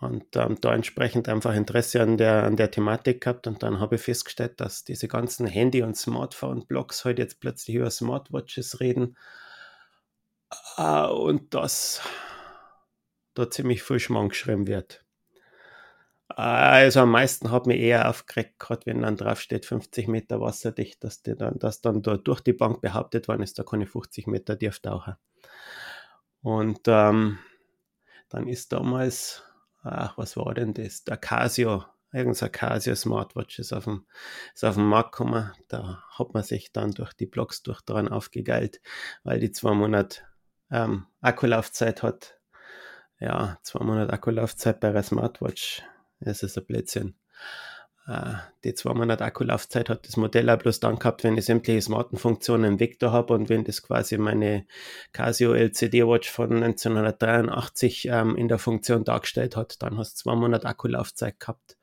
und 0.00 0.34
ähm, 0.34 0.58
da 0.60 0.74
entsprechend 0.74 1.28
einfach 1.28 1.54
Interesse 1.54 2.02
an 2.02 2.18
der, 2.18 2.42
an 2.42 2.56
der 2.56 2.72
Thematik 2.72 3.20
gehabt 3.20 3.46
und 3.46 3.62
dann 3.62 3.78
habe 3.78 3.94
ich 3.94 4.00
festgestellt, 4.02 4.60
dass 4.60 4.82
diese 4.82 5.06
ganzen 5.06 5.46
Handy- 5.46 5.82
und 5.82 5.96
Smartphone-Blogs 5.96 7.04
heute 7.04 7.10
halt 7.10 7.18
jetzt 7.20 7.40
plötzlich 7.40 7.76
über 7.76 7.90
Smartwatches 7.90 8.80
reden 8.80 9.16
äh, 10.76 11.06
und 11.06 11.54
dass 11.54 12.02
da 13.34 13.50
ziemlich 13.50 13.82
viel 13.82 14.00
Schmarrn 14.00 14.30
geschrieben 14.30 14.66
wird. 14.66 15.04
Also 16.28 17.00
am 17.00 17.12
meisten 17.12 17.50
hat 17.50 17.66
mich 17.66 17.80
eher 17.80 18.10
aufgeregt, 18.10 18.58
gerade 18.58 18.84
wenn 18.86 19.02
dann 19.02 19.16
drauf 19.16 19.40
steht 19.40 19.64
50 19.64 20.08
Meter 20.08 20.40
wasserdicht, 20.40 21.02
dass, 21.04 21.22
die 21.22 21.36
dann, 21.36 21.58
dass 21.58 21.80
dann 21.80 22.02
da 22.02 22.16
durch 22.16 22.40
die 22.40 22.52
Bank 22.52 22.80
behauptet 22.80 23.28
worden 23.28 23.42
ist, 23.42 23.58
da 23.58 23.62
kann 23.62 23.80
ich 23.80 23.88
50 23.88 24.26
Meter 24.26 24.58
tief 24.58 24.80
tauchen. 24.80 25.14
Und 26.42 26.80
ähm, 26.86 27.38
dann 28.28 28.48
ist 28.48 28.72
damals, 28.72 29.44
ach, 29.82 30.18
was 30.18 30.36
war 30.36 30.52
denn 30.52 30.74
das? 30.74 31.04
Der 31.04 31.16
Casio, 31.16 31.84
irgendein 32.12 32.52
Casio 32.52 32.94
Smartwatch 32.94 33.60
ist 33.60 33.72
auf 33.72 33.84
dem, 33.84 34.04
ist 34.52 34.64
auf 34.64 34.74
den 34.74 34.84
Markt 34.84 35.12
gekommen. 35.12 35.52
Da 35.68 36.02
hat 36.10 36.34
man 36.34 36.42
sich 36.42 36.72
dann 36.72 36.90
durch 36.90 37.12
die 37.12 37.26
Blogs 37.26 37.62
durch 37.62 37.82
dran 37.82 38.08
aufgegeilt, 38.08 38.80
weil 39.22 39.38
die 39.38 39.52
zwei 39.52 39.74
Monate 39.74 40.22
ähm, 40.70 41.06
Akkulaufzeit 41.20 42.02
hat. 42.02 42.38
Ja, 43.18 43.58
zwei 43.62 43.84
Monate 43.84 44.12
Akkulaufzeit 44.12 44.80
bei 44.80 44.88
einer 44.88 45.02
Smartwatch 45.02 45.82
es 46.20 46.42
ist 46.42 46.56
ein 46.58 46.64
Blödsinn. 46.64 47.14
Äh, 48.06 48.34
die 48.64 48.74
zwei 48.74 48.94
Monate 48.94 49.24
Akkulaufzeit 49.24 49.88
hat 49.88 50.06
das 50.06 50.16
Modell 50.16 50.48
auch 50.48 50.58
bloß 50.58 50.80
dann 50.80 50.98
gehabt, 50.98 51.24
wenn 51.24 51.36
ich 51.36 51.44
sämtliche 51.44 51.82
smarten 51.82 52.18
Funktionen 52.18 52.64
im 52.64 52.80
Vektor 52.80 53.12
habe 53.12 53.34
und 53.34 53.48
wenn 53.48 53.64
das 53.64 53.82
quasi 53.82 54.16
meine 54.16 54.66
Casio 55.12 55.54
LCD 55.54 56.06
Watch 56.06 56.30
von 56.30 56.62
1983 56.62 58.08
ähm, 58.08 58.36
in 58.36 58.48
der 58.48 58.58
Funktion 58.58 59.04
dargestellt 59.04 59.56
hat, 59.56 59.82
dann 59.82 59.98
hast 59.98 60.14
du 60.14 60.22
zwei 60.22 60.36
Monate 60.36 60.66
Akkulaufzeit 60.66 61.40
gehabt. 61.40 61.76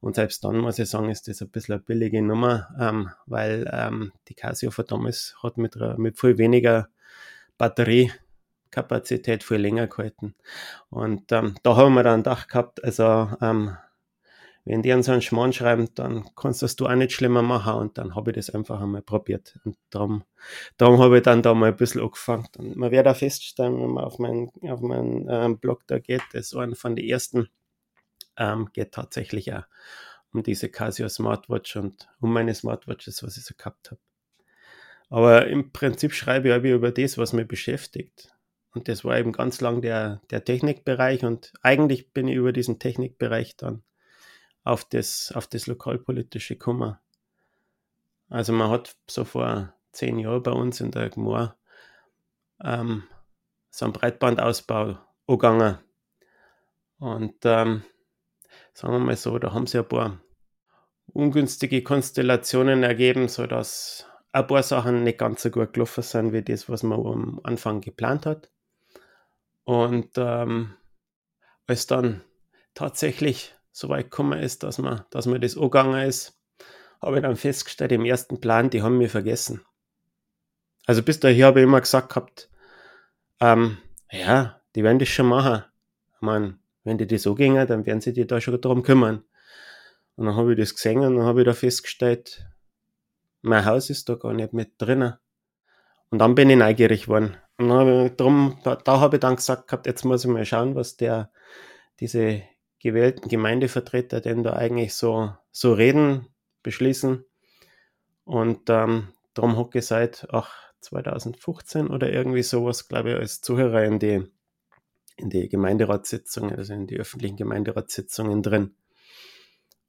Und 0.00 0.14
selbst 0.14 0.44
dann 0.44 0.58
muss 0.58 0.78
ich 0.78 0.88
sagen, 0.88 1.10
ist 1.10 1.26
das 1.26 1.42
ein 1.42 1.50
bisschen 1.50 1.74
eine 1.74 1.82
billige 1.82 2.22
Nummer, 2.22 2.68
ähm, 2.78 3.10
weil 3.26 3.68
ähm, 3.72 4.12
die 4.28 4.34
Casio 4.34 4.70
von 4.70 4.86
damals 4.86 5.34
hat 5.42 5.58
mit, 5.58 5.74
mit 5.98 6.18
viel 6.18 6.38
weniger 6.38 6.88
Batterie 7.58 8.12
Kapazität 8.70 9.44
viel 9.44 9.58
länger 9.58 9.86
gehalten. 9.86 10.34
Und 10.90 11.32
ähm, 11.32 11.54
da 11.62 11.76
haben 11.76 11.94
wir 11.94 12.02
dann 12.02 12.20
gedacht 12.20 12.48
gehabt, 12.48 12.84
also 12.84 13.30
ähm, 13.40 13.76
wenn 14.64 14.82
die 14.82 14.92
an 14.92 15.02
so 15.02 15.12
einen 15.12 15.22
Schmarrn 15.22 15.54
schreiben, 15.54 15.88
dann 15.94 16.28
kannst 16.36 16.60
das 16.60 16.76
du 16.76 16.86
auch 16.86 16.94
nicht 16.94 17.12
schlimmer 17.12 17.42
machen. 17.42 17.74
Und 17.74 17.96
dann 17.96 18.14
habe 18.14 18.30
ich 18.30 18.36
das 18.36 18.50
einfach 18.50 18.80
einmal 18.80 19.00
probiert. 19.00 19.58
Und 19.64 19.78
darum, 19.88 20.24
darum 20.76 21.00
habe 21.00 21.16
ich 21.16 21.22
dann 21.22 21.42
da 21.42 21.54
mal 21.54 21.70
ein 21.70 21.76
bisschen 21.76 22.02
angefangen. 22.02 22.46
Und 22.58 22.76
man 22.76 22.90
wird 22.90 23.08
auch 23.08 23.16
feststellen, 23.16 23.80
wenn 23.80 23.90
man 23.90 24.04
auf 24.04 24.18
meinen, 24.18 24.50
auf 24.62 24.80
meinen 24.80 25.26
ähm, 25.30 25.58
Blog 25.58 25.86
da 25.86 25.98
geht, 25.98 26.22
das 26.32 26.48
ist 26.48 26.56
einer 26.56 26.76
von 26.76 26.96
den 26.96 27.06
ersten, 27.06 27.48
ähm, 28.36 28.68
geht 28.74 28.92
tatsächlich 28.92 29.54
auch 29.54 29.64
um 30.32 30.42
diese 30.42 30.68
Casio 30.68 31.08
Smartwatch 31.08 31.76
und 31.76 32.06
um 32.20 32.32
meine 32.32 32.54
Smartwatches, 32.54 33.22
was 33.22 33.38
ich 33.38 33.44
so 33.44 33.54
gehabt 33.56 33.90
habe. 33.90 34.00
Aber 35.10 35.46
im 35.46 35.72
Prinzip 35.72 36.12
schreibe 36.12 36.48
ich 36.48 36.64
über 36.64 36.90
das, 36.90 37.18
was 37.18 37.32
mich 37.32 37.48
beschäftigt. 37.48 38.34
Und 38.74 38.88
das 38.88 39.04
war 39.04 39.18
eben 39.18 39.32
ganz 39.32 39.60
lang 39.60 39.80
der, 39.80 40.20
der 40.30 40.44
Technikbereich. 40.44 41.24
Und 41.24 41.52
eigentlich 41.62 42.12
bin 42.12 42.28
ich 42.28 42.36
über 42.36 42.52
diesen 42.52 42.78
Technikbereich 42.78 43.56
dann 43.56 43.82
auf 44.64 44.84
das, 44.84 45.32
auf 45.34 45.46
das 45.46 45.66
lokalpolitische 45.66 46.54
gekommen. 46.54 46.96
Also 48.28 48.52
man 48.52 48.70
hat 48.70 48.94
so 49.08 49.24
vor 49.24 49.72
zehn 49.92 50.18
Jahren 50.18 50.42
bei 50.42 50.52
uns 50.52 50.80
in 50.80 50.90
der 50.90 51.08
Gmor 51.08 51.56
ähm, 52.62 53.04
so 53.70 53.86
einen 53.86 53.94
Breitbandausbau 53.94 54.98
angegangen. 55.26 55.78
Und 56.98 57.36
ähm, 57.44 57.82
sagen 58.74 58.92
wir 58.92 58.98
mal 58.98 59.16
so, 59.16 59.38
da 59.38 59.54
haben 59.54 59.66
sie 59.66 59.78
ein 59.78 59.88
paar 59.88 60.20
ungünstige 61.06 61.82
Konstellationen 61.82 62.82
ergeben, 62.82 63.28
sodass 63.28 64.06
ein 64.38 64.46
paar 64.46 64.62
Sachen 64.62 65.04
nicht 65.04 65.18
ganz 65.18 65.42
so 65.42 65.50
gut 65.50 65.72
gelaufen 65.72 66.02
sind 66.02 66.32
wie 66.32 66.42
das, 66.42 66.68
was 66.68 66.82
man 66.82 66.98
am 66.98 67.40
Anfang 67.42 67.80
geplant 67.80 68.26
hat. 68.26 68.50
Und 69.64 70.10
ähm, 70.16 70.74
als 71.66 71.86
dann 71.86 72.22
tatsächlich 72.74 73.54
so 73.72 73.88
weit 73.88 74.10
gekommen 74.10 74.38
ist, 74.38 74.62
dass 74.62 74.78
man, 74.78 75.04
dass 75.10 75.26
man 75.26 75.40
das 75.40 75.56
angegangen 75.56 76.06
ist, 76.08 76.38
habe 77.00 77.16
ich 77.16 77.22
dann 77.22 77.36
festgestellt, 77.36 77.92
im 77.92 78.04
ersten 78.04 78.40
Plan, 78.40 78.70
die 78.70 78.82
haben 78.82 78.98
mich 78.98 79.10
vergessen. 79.10 79.64
Also 80.86 81.02
bis 81.02 81.20
dahin 81.20 81.44
habe 81.44 81.60
ich 81.60 81.64
immer 81.64 81.80
gesagt 81.80 82.08
gehabt, 82.08 82.50
ähm, 83.40 83.78
ja, 84.10 84.60
die 84.74 84.82
werden 84.82 84.98
das 84.98 85.08
schon 85.08 85.26
machen. 85.26 85.64
Ich 86.14 86.20
meine, 86.22 86.58
wenn 86.84 86.98
die 86.98 87.06
das 87.06 87.22
so 87.22 87.34
gingen, 87.34 87.66
dann 87.66 87.86
werden 87.86 88.00
sie 88.00 88.12
die 88.12 88.26
da 88.26 88.40
schon 88.40 88.60
darum 88.60 88.82
kümmern. 88.82 89.24
Und 90.16 90.26
dann 90.26 90.34
habe 90.34 90.52
ich 90.52 90.58
das 90.58 90.74
gesehen 90.74 91.00
und 91.00 91.16
dann 91.16 91.26
habe 91.26 91.42
ich 91.42 91.46
da 91.46 91.52
festgestellt, 91.52 92.44
mein 93.42 93.64
Haus 93.64 93.90
ist 93.90 94.08
da 94.08 94.14
gar 94.14 94.32
nicht 94.32 94.52
mit 94.52 94.72
drinnen. 94.78 95.14
Und 96.10 96.18
dann 96.18 96.34
bin 96.34 96.50
ich 96.50 96.56
neugierig 96.56 97.04
geworden. 97.04 97.36
Und 97.58 97.68
dann 97.68 98.16
drum, 98.16 98.58
da, 98.64 98.76
da 98.76 99.00
habe 99.00 99.16
ich 99.16 99.20
dann 99.20 99.36
gesagt 99.36 99.68
gehabt, 99.68 99.86
jetzt 99.86 100.04
muss 100.04 100.24
ich 100.24 100.30
mal 100.30 100.44
schauen, 100.44 100.74
was 100.74 100.96
der, 100.96 101.30
diese 102.00 102.42
gewählten 102.80 103.28
Gemeindevertreter 103.28 104.20
denn 104.20 104.42
da 104.42 104.54
eigentlich 104.54 104.94
so, 104.94 105.34
so 105.50 105.72
reden, 105.72 106.28
beschließen. 106.62 107.24
Und 108.24 108.70
ähm, 108.70 109.08
darum 109.34 109.56
hocke 109.56 109.80
ich 109.80 109.86
seit 109.86 110.28
ach, 110.30 110.54
2015 110.80 111.88
oder 111.88 112.10
irgendwie 112.10 112.42
sowas, 112.42 112.88
glaube 112.88 113.10
ich, 113.10 113.16
als 113.16 113.40
Zuhörer 113.40 113.84
in 113.84 113.98
die, 113.98 114.24
in 115.16 115.30
die 115.30 115.48
Gemeinderatssitzungen, 115.48 116.54
also 116.54 116.72
in 116.72 116.86
die 116.86 116.98
öffentlichen 116.98 117.36
Gemeinderatssitzungen 117.36 118.42
drin. 118.42 118.74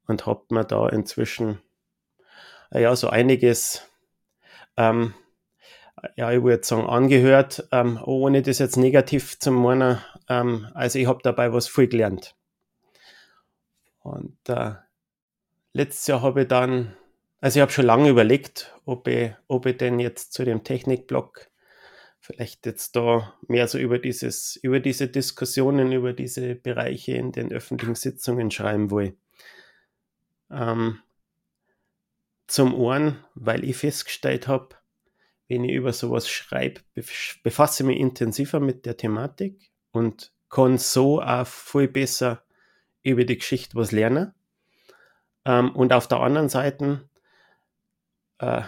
Und 0.07 0.25
habe 0.25 0.45
mir 0.49 0.65
da 0.65 0.89
inzwischen 0.89 1.59
ja 2.71 2.95
so 2.95 3.09
einiges, 3.09 3.87
ähm, 4.77 5.13
ja, 6.15 6.31
ich 6.31 6.43
würde 6.43 6.63
sagen, 6.63 6.87
angehört, 6.87 7.67
ähm, 7.71 7.99
ohne 8.03 8.41
das 8.41 8.59
jetzt 8.59 8.77
negativ 8.77 9.39
zu 9.39 9.51
meinen. 9.51 9.99
Ähm, 10.27 10.67
also 10.73 10.99
ich 10.99 11.07
habe 11.07 11.19
dabei 11.23 11.51
was 11.51 11.67
viel 11.67 11.87
gelernt. 11.87 12.35
Und 13.99 14.37
äh, 14.47 14.73
letztes 15.73 16.07
Jahr 16.07 16.21
habe 16.21 16.43
ich 16.43 16.47
dann, 16.47 16.95
also 17.41 17.59
ich 17.59 17.61
habe 17.61 17.71
schon 17.71 17.85
lange 17.85 18.09
überlegt, 18.09 18.73
ob 18.85 19.07
ich, 19.07 19.33
ob 19.47 19.65
ich 19.65 19.77
denn 19.77 19.99
jetzt 19.99 20.33
zu 20.33 20.45
dem 20.45 20.63
Technikblock 20.63 21.49
vielleicht 22.19 22.65
jetzt 22.65 22.95
da 22.95 23.33
mehr 23.47 23.67
so 23.67 23.79
über 23.79 23.97
dieses, 23.97 24.55
über 24.57 24.79
diese 24.79 25.07
Diskussionen, 25.07 25.91
über 25.91 26.13
diese 26.13 26.53
Bereiche 26.53 27.13
in 27.13 27.31
den 27.31 27.51
öffentlichen 27.51 27.95
Sitzungen 27.95 28.51
schreiben 28.51 28.91
will. 28.91 29.17
Ähm, 30.51 30.99
zum 32.49 32.75
einen, 32.87 33.23
weil 33.35 33.63
ich 33.63 33.77
festgestellt 33.77 34.47
habe, 34.47 34.69
wenn 35.47 35.63
ich 35.63 35.73
über 35.73 35.93
sowas 35.93 36.29
schreibe, 36.29 36.81
befasse 37.43 37.83
ich 37.83 37.87
mich 37.87 37.99
intensiver 37.99 38.59
mit 38.59 38.85
der 38.85 38.97
Thematik 38.97 39.71
und 39.91 40.31
kann 40.49 40.77
so 40.77 41.21
auch 41.21 41.47
viel 41.47 41.87
besser 41.87 42.43
über 43.01 43.23
die 43.23 43.37
Geschichte 43.37 43.75
was 43.75 43.91
lernen. 43.91 44.33
Ähm, 45.45 45.75
und 45.75 45.93
auf 45.93 46.07
der 46.07 46.19
anderen 46.19 46.49
Seite, 46.49 47.09
äh, 48.39 48.61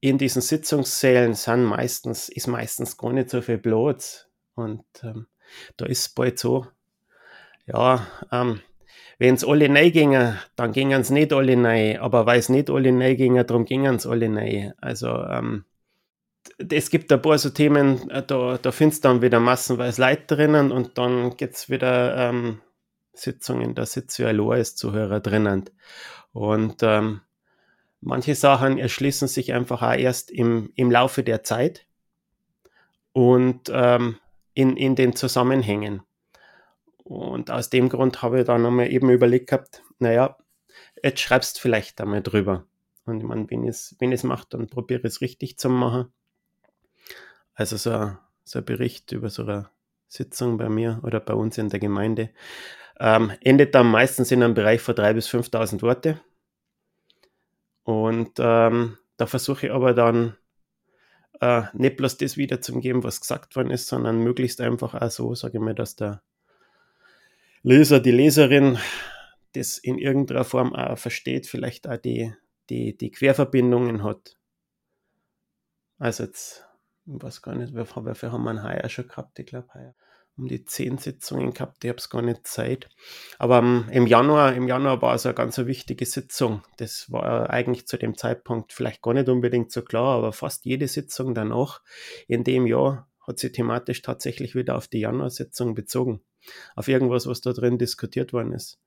in 0.00 0.18
diesen 0.18 0.42
Sitzungssälen 0.42 1.34
sind 1.34 1.64
meistens, 1.64 2.28
ist 2.28 2.46
meistens 2.46 2.96
gar 2.96 3.12
nicht 3.12 3.30
so 3.30 3.40
viel 3.42 3.58
Platz. 3.58 4.28
Und 4.54 4.84
ähm, 5.02 5.26
da 5.76 5.86
ist 5.86 6.00
es 6.00 6.08
bald 6.08 6.38
so, 6.38 6.66
ja, 7.66 8.06
ähm, 8.30 8.60
wenn 9.18 9.34
es 9.34 9.44
alle 9.44 9.68
neu 9.68 9.90
gingen, 9.90 10.38
dann 10.56 10.72
gingen 10.72 11.00
es 11.00 11.10
nicht 11.10 11.32
alle 11.32 11.56
neu. 11.56 11.98
Aber 12.00 12.26
weil 12.26 12.38
es 12.38 12.48
nicht 12.48 12.70
alle 12.70 12.92
neu 12.92 13.16
gingen, 13.16 13.46
darum 13.46 13.64
gingen 13.64 13.96
es 13.96 14.06
alle 14.06 14.28
neu. 14.28 14.70
Also 14.80 15.08
ähm, 15.08 15.64
es 16.70 16.90
gibt 16.90 17.12
ein 17.12 17.20
paar 17.20 17.38
so 17.38 17.50
Themen, 17.50 18.10
äh, 18.10 18.22
da, 18.22 18.58
da 18.58 18.72
findest 18.72 19.04
du 19.04 19.08
dann 19.08 19.22
wieder 19.22 19.40
massenweise 19.40 20.00
Leute 20.02 20.36
drinnen 20.36 20.72
und 20.72 20.98
dann 20.98 21.36
geht 21.36 21.54
es 21.54 21.68
wieder 21.68 22.16
ähm, 22.16 22.60
Sitzungen, 23.12 23.74
da 23.74 23.84
sitzt 23.84 24.18
ja 24.18 24.28
als 24.28 24.76
Zuhörer 24.76 25.20
drinnen. 25.20 25.64
Und 26.32 26.82
ähm, 26.82 27.20
manche 28.00 28.34
Sachen 28.34 28.78
erschließen 28.78 29.28
sich 29.28 29.52
einfach 29.52 29.82
auch 29.82 29.94
erst 29.94 30.30
im, 30.30 30.72
im 30.76 30.90
Laufe 30.90 31.22
der 31.22 31.42
Zeit 31.42 31.86
und 33.12 33.70
ähm, 33.72 34.16
in, 34.54 34.76
in 34.76 34.94
den 34.94 35.16
Zusammenhängen. 35.16 36.02
Und 37.08 37.50
aus 37.50 37.70
dem 37.70 37.88
Grund 37.88 38.20
habe 38.20 38.40
ich 38.40 38.46
dann 38.46 38.60
nochmal 38.60 38.92
eben 38.92 39.08
überlegt 39.08 39.48
gehabt, 39.48 39.82
naja, 39.98 40.36
jetzt 41.02 41.20
schreibst 41.20 41.56
du 41.56 41.60
vielleicht 41.62 42.02
einmal 42.02 42.22
drüber. 42.22 42.66
Und 43.06 43.20
ich 43.20 43.24
meine, 43.24 43.48
wenn 43.48 43.66
es 43.66 43.96
wenn 43.98 44.14
mache, 44.24 44.46
dann 44.50 44.66
probiere 44.66 45.00
ich 45.00 45.06
es 45.06 45.20
richtig 45.22 45.58
zu 45.58 45.70
machen. 45.70 46.12
Also 47.54 47.78
so, 47.78 48.14
so 48.44 48.58
ein 48.58 48.64
Bericht 48.66 49.12
über 49.12 49.30
so 49.30 49.42
eine 49.42 49.70
Sitzung 50.06 50.58
bei 50.58 50.68
mir 50.68 51.00
oder 51.02 51.18
bei 51.18 51.32
uns 51.32 51.56
in 51.56 51.70
der 51.70 51.80
Gemeinde 51.80 52.28
ähm, 53.00 53.32
endet 53.40 53.74
dann 53.74 53.86
meistens 53.86 54.30
in 54.30 54.42
einem 54.42 54.52
Bereich 54.52 54.82
von 54.82 54.94
3.000 54.94 55.14
bis 55.14 55.28
5.000 55.30 55.80
Worte. 55.80 56.20
Und 57.84 58.32
ähm, 58.38 58.98
da 59.16 59.26
versuche 59.26 59.68
ich 59.68 59.72
aber 59.72 59.94
dann 59.94 60.36
äh, 61.40 61.62
nicht 61.72 61.96
bloß 61.96 62.18
das 62.18 62.36
wiederzugeben, 62.36 63.02
was 63.02 63.22
gesagt 63.22 63.56
worden 63.56 63.70
ist, 63.70 63.86
sondern 63.86 64.22
möglichst 64.22 64.60
einfach 64.60 64.92
auch 64.92 65.10
so, 65.10 65.34
sage 65.34 65.56
ich 65.56 65.64
mal, 65.64 65.74
dass 65.74 65.96
der 65.96 66.20
Leser, 67.62 68.00
die 68.00 68.10
Leserin 68.10 68.78
das 69.52 69.78
in 69.78 69.98
irgendeiner 69.98 70.44
Form 70.44 70.74
auch 70.74 70.98
versteht, 70.98 71.46
vielleicht 71.46 71.88
auch 71.88 71.96
die, 71.96 72.34
die, 72.70 72.96
die 72.96 73.10
Querverbindungen 73.10 74.04
hat. 74.04 74.36
Also 75.98 76.24
jetzt, 76.24 76.64
ich 77.06 77.22
weiß 77.22 77.42
gar 77.42 77.54
nicht, 77.54 77.72
viel 77.72 78.32
haben 78.32 78.44
wir 78.44 78.50
einen 78.50 78.62
Haier 78.62 78.88
schon 78.88 79.08
gehabt? 79.08 79.38
Ich 79.38 79.46
glaube, 79.46 79.68
Haier 79.74 79.94
um 80.38 80.46
die 80.46 80.64
zehn 80.64 80.98
Sitzungen 80.98 81.52
gehabt, 81.52 81.84
ich 81.84 81.88
habe 81.88 81.98
es 81.98 82.08
gar 82.08 82.22
nicht 82.22 82.46
Zeit. 82.46 82.88
Aber 83.38 83.58
um, 83.58 83.86
ähm, 83.88 83.90
im 83.90 84.06
Januar, 84.06 84.54
im 84.54 84.68
Januar 84.68 85.02
war 85.02 85.14
es 85.14 85.26
eine 85.26 85.34
ganz 85.34 85.58
wichtige 85.58 86.06
Sitzung. 86.06 86.62
Das 86.76 87.10
war 87.10 87.50
eigentlich 87.50 87.86
zu 87.88 87.96
dem 87.96 88.16
Zeitpunkt 88.16 88.72
vielleicht 88.72 89.02
gar 89.02 89.14
nicht 89.14 89.28
unbedingt 89.28 89.72
so 89.72 89.82
klar, 89.82 90.16
aber 90.16 90.32
fast 90.32 90.64
jede 90.64 90.86
Sitzung 90.86 91.34
danach 91.34 91.82
in 92.28 92.44
dem 92.44 92.66
Jahr 92.66 93.08
hat 93.26 93.40
sich 93.40 93.52
thematisch 93.52 94.00
tatsächlich 94.00 94.54
wieder 94.54 94.76
auf 94.76 94.86
die 94.86 95.00
Januarsitzung 95.00 95.74
bezogen. 95.74 96.22
Auf 96.76 96.88
irgendwas, 96.88 97.26
was 97.26 97.40
da 97.40 97.52
drin 97.52 97.78
diskutiert 97.78 98.32
worden 98.32 98.52
ist. 98.52 98.78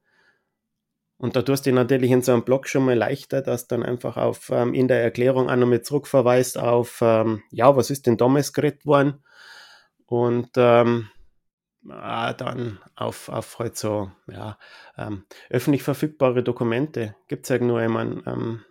Und 1.18 1.36
da 1.36 1.44
tust 1.44 1.68
du 1.68 1.72
natürlich 1.72 2.10
in 2.10 2.24
so 2.24 2.34
einem 2.34 2.44
Blog 2.44 2.68
schon 2.68 2.84
mal 2.84 2.98
leichter, 2.98 3.44
dass 3.44 3.68
dann 3.68 3.84
einfach 3.84 4.18
auf 4.18 4.50
ähm, 4.50 4.74
in 4.74 4.88
der 4.88 5.04
Erklärung 5.04 5.52
auch 5.52 5.56
nochmal 5.56 5.84
zurückverweist 5.84 6.58
auf, 6.58 7.00
ähm, 7.04 7.44
ja, 7.52 7.76
was 7.76 7.92
ist 7.92 8.08
denn 8.08 8.18
damals 8.18 8.54
geredet 8.54 8.88
worden? 8.88 9.24
Und 10.08 10.50
ähm, 10.56 11.10
äh, 11.88 12.34
dann 12.34 12.80
auf, 12.96 13.30
auf 13.30 13.60
halt 13.60 13.78
so 13.78 14.12
ja, 14.28 14.58
ähm, 14.98 15.26
öffentlich 15.52 15.84
verfügbare 15.84 16.42
Dokumente. 16.42 17.16
Gibt 17.28 17.46
es 17.46 17.50
ja 17.50 17.60
nur 17.60 17.80
einmal 17.80 18.24
ähm, 18.26 18.66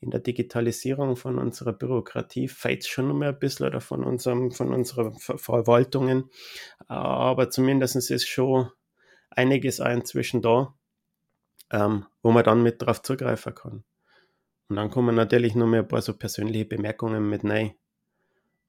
in 0.00 0.10
der 0.10 0.20
Digitalisierung 0.20 1.16
von 1.16 1.38
unserer 1.38 1.72
Bürokratie 1.72 2.48
fehlt 2.48 2.82
es 2.82 2.88
schon 2.88 3.08
noch 3.08 3.14
mehr 3.14 3.30
ein 3.30 3.38
bisschen 3.38 3.66
oder 3.66 3.80
von, 3.80 4.02
unserem, 4.02 4.50
von 4.50 4.72
unseren 4.72 5.14
Ver 5.18 5.36
Verwaltungen. 5.36 6.30
Aber 6.86 7.50
zumindest 7.50 7.96
ist 7.96 8.26
schon 8.26 8.70
einiges 9.28 9.78
inzwischen 9.78 10.40
da, 10.40 10.74
ähm, 11.70 12.06
wo 12.22 12.32
man 12.32 12.44
dann 12.44 12.62
mit 12.62 12.80
drauf 12.80 13.02
zugreifen 13.02 13.54
kann. 13.54 13.84
Und 14.68 14.76
dann 14.76 14.90
kommen 14.90 15.14
natürlich 15.14 15.54
noch 15.54 15.66
mehr 15.66 15.82
ein 15.82 15.88
paar 15.88 16.00
so 16.00 16.16
persönliche 16.16 16.64
Bemerkungen 16.64 17.28
mit 17.28 17.44
rein. 17.44 17.74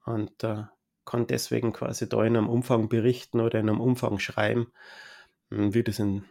Und 0.03 0.43
äh, 0.43 0.63
kann 1.05 1.27
deswegen 1.27 1.71
quasi 1.71 2.09
da 2.09 2.23
in 2.23 2.35
einem 2.35 2.49
Umfang 2.49 2.89
berichten 2.89 3.39
oder 3.39 3.59
in 3.59 3.69
einem 3.69 3.79
Umfang 3.79 4.19
schreiben, 4.19 4.71
hm, 5.49 5.73
wie 5.73 5.83
das 5.83 5.99
in 5.99 6.25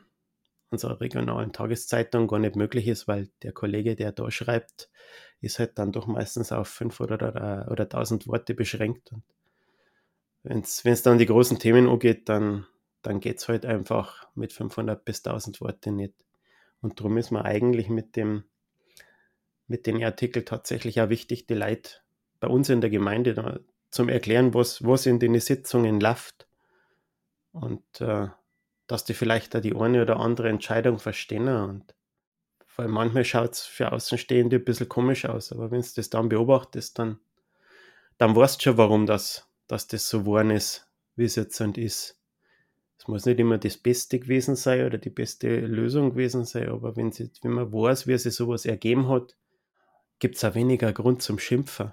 unserer 0.71 1.01
regionalen 1.01 1.53
Tageszeitung 1.53 2.29
gar 2.29 2.39
nicht 2.39 2.57
möglich 2.57 2.87
ist, 2.87 3.09
weil 3.09 3.29
der 3.43 3.53
Kollege, 3.53 3.97
der 3.97 4.13
da 4.13 4.31
schreibt, 4.31 4.91
ist 5.41 5.59
halt 5.59 5.79
dann 5.79 5.93
doch 5.93 6.07
meistens 6.07 6.53
auf 6.53 6.69
500 6.69 7.23
oder, 7.23 7.69
oder 7.71 7.85
1000 7.85 8.27
Worte 8.27 8.55
beschränkt. 8.55 9.13
Und 9.13 9.25
wenn 10.43 10.63
es 10.93 11.03
dann 11.03 11.19
die 11.19 11.27
großen 11.27 11.59
Themen 11.59 11.89
angeht, 11.89 12.29
dann, 12.29 12.67
dann 13.03 13.21
geht 13.21 13.39
es 13.39 13.49
halt 13.49 13.67
einfach 13.67 14.29
mit 14.35 14.53
500 14.53 15.05
bis 15.05 15.25
1000 15.25 15.61
Worte 15.61 15.93
nicht. 15.93 16.15
Und 16.81 16.99
darum 17.01 17.19
ist 17.19 17.31
mir 17.31 17.45
eigentlich 17.45 17.89
mit 17.89 18.17
dem, 18.17 18.45
mit 19.67 19.87
den 19.87 20.03
Artikeln 20.03 20.47
tatsächlich 20.47 21.01
auch 21.01 21.11
wichtig, 21.11 21.47
die 21.47 21.55
Leute 21.55 21.91
bei 22.39 22.49
uns 22.49 22.69
in 22.71 22.81
der 22.81 22.91
Gemeinde 22.91 23.35
da 23.35 23.61
zum 23.91 24.09
Erklären, 24.09 24.55
was, 24.55 24.85
was 24.85 25.07
in 25.07 25.19
den 25.19 25.39
Sitzungen 25.41 26.01
läuft. 26.01 26.47
Und 27.53 28.01
äh, 28.01 28.29
dass 28.91 29.05
die 29.05 29.15
vielleicht 29.15 29.55
da 29.55 29.61
die 29.61 29.77
eine 29.77 30.03
oder 30.03 30.19
andere 30.19 30.49
Entscheidung 30.49 30.99
verstehen. 30.99 31.47
Und 31.47 31.95
weil 32.75 32.89
manchmal 32.89 33.25
schaut 33.25 33.53
es 33.53 33.61
für 33.63 33.93
Außenstehende 33.93 34.57
ein 34.57 34.65
bisschen 34.65 34.89
komisch 34.89 35.27
aus, 35.27 35.53
aber 35.53 35.71
wenn 35.71 35.83
du 35.83 35.89
das 35.95 36.11
dann 36.11 36.29
beobachtest, 36.29 36.99
dann, 36.99 37.21
dann 38.19 38.35
weißt 38.35 38.59
du 38.59 38.63
schon, 38.65 38.79
warum 38.79 39.07
das, 39.07 39.47
dass 39.69 39.87
das 39.87 40.09
so 40.09 40.21
geworden 40.21 40.51
ist, 40.51 40.89
wie 41.15 41.25
es 41.25 41.37
jetzt 41.37 41.61
und 41.61 41.79
ist. 41.79 42.19
Es 42.99 43.07
muss 43.07 43.27
nicht 43.27 43.39
immer 43.39 43.59
das 43.59 43.77
Beste 43.77 44.19
gewesen 44.19 44.57
sein 44.57 44.85
oder 44.85 44.99
die 44.99 45.11
beste 45.11 45.61
Lösung 45.61 46.11
gewesen 46.11 46.45
sein, 46.45 46.69
aber 46.69 46.97
wenn, 46.97 47.13
sie, 47.13 47.31
wenn 47.43 47.53
man 47.53 47.73
weiß, 47.73 48.09
wie 48.09 48.19
sich 48.19 48.35
sowas 48.35 48.67
ergeben 48.67 49.09
hat, 49.09 49.37
gibt 50.19 50.35
es 50.35 50.45
auch 50.45 50.57
weniger 50.57 50.93
Grund 50.93 51.23
zum 51.23 51.39
Schimpfen. 51.39 51.93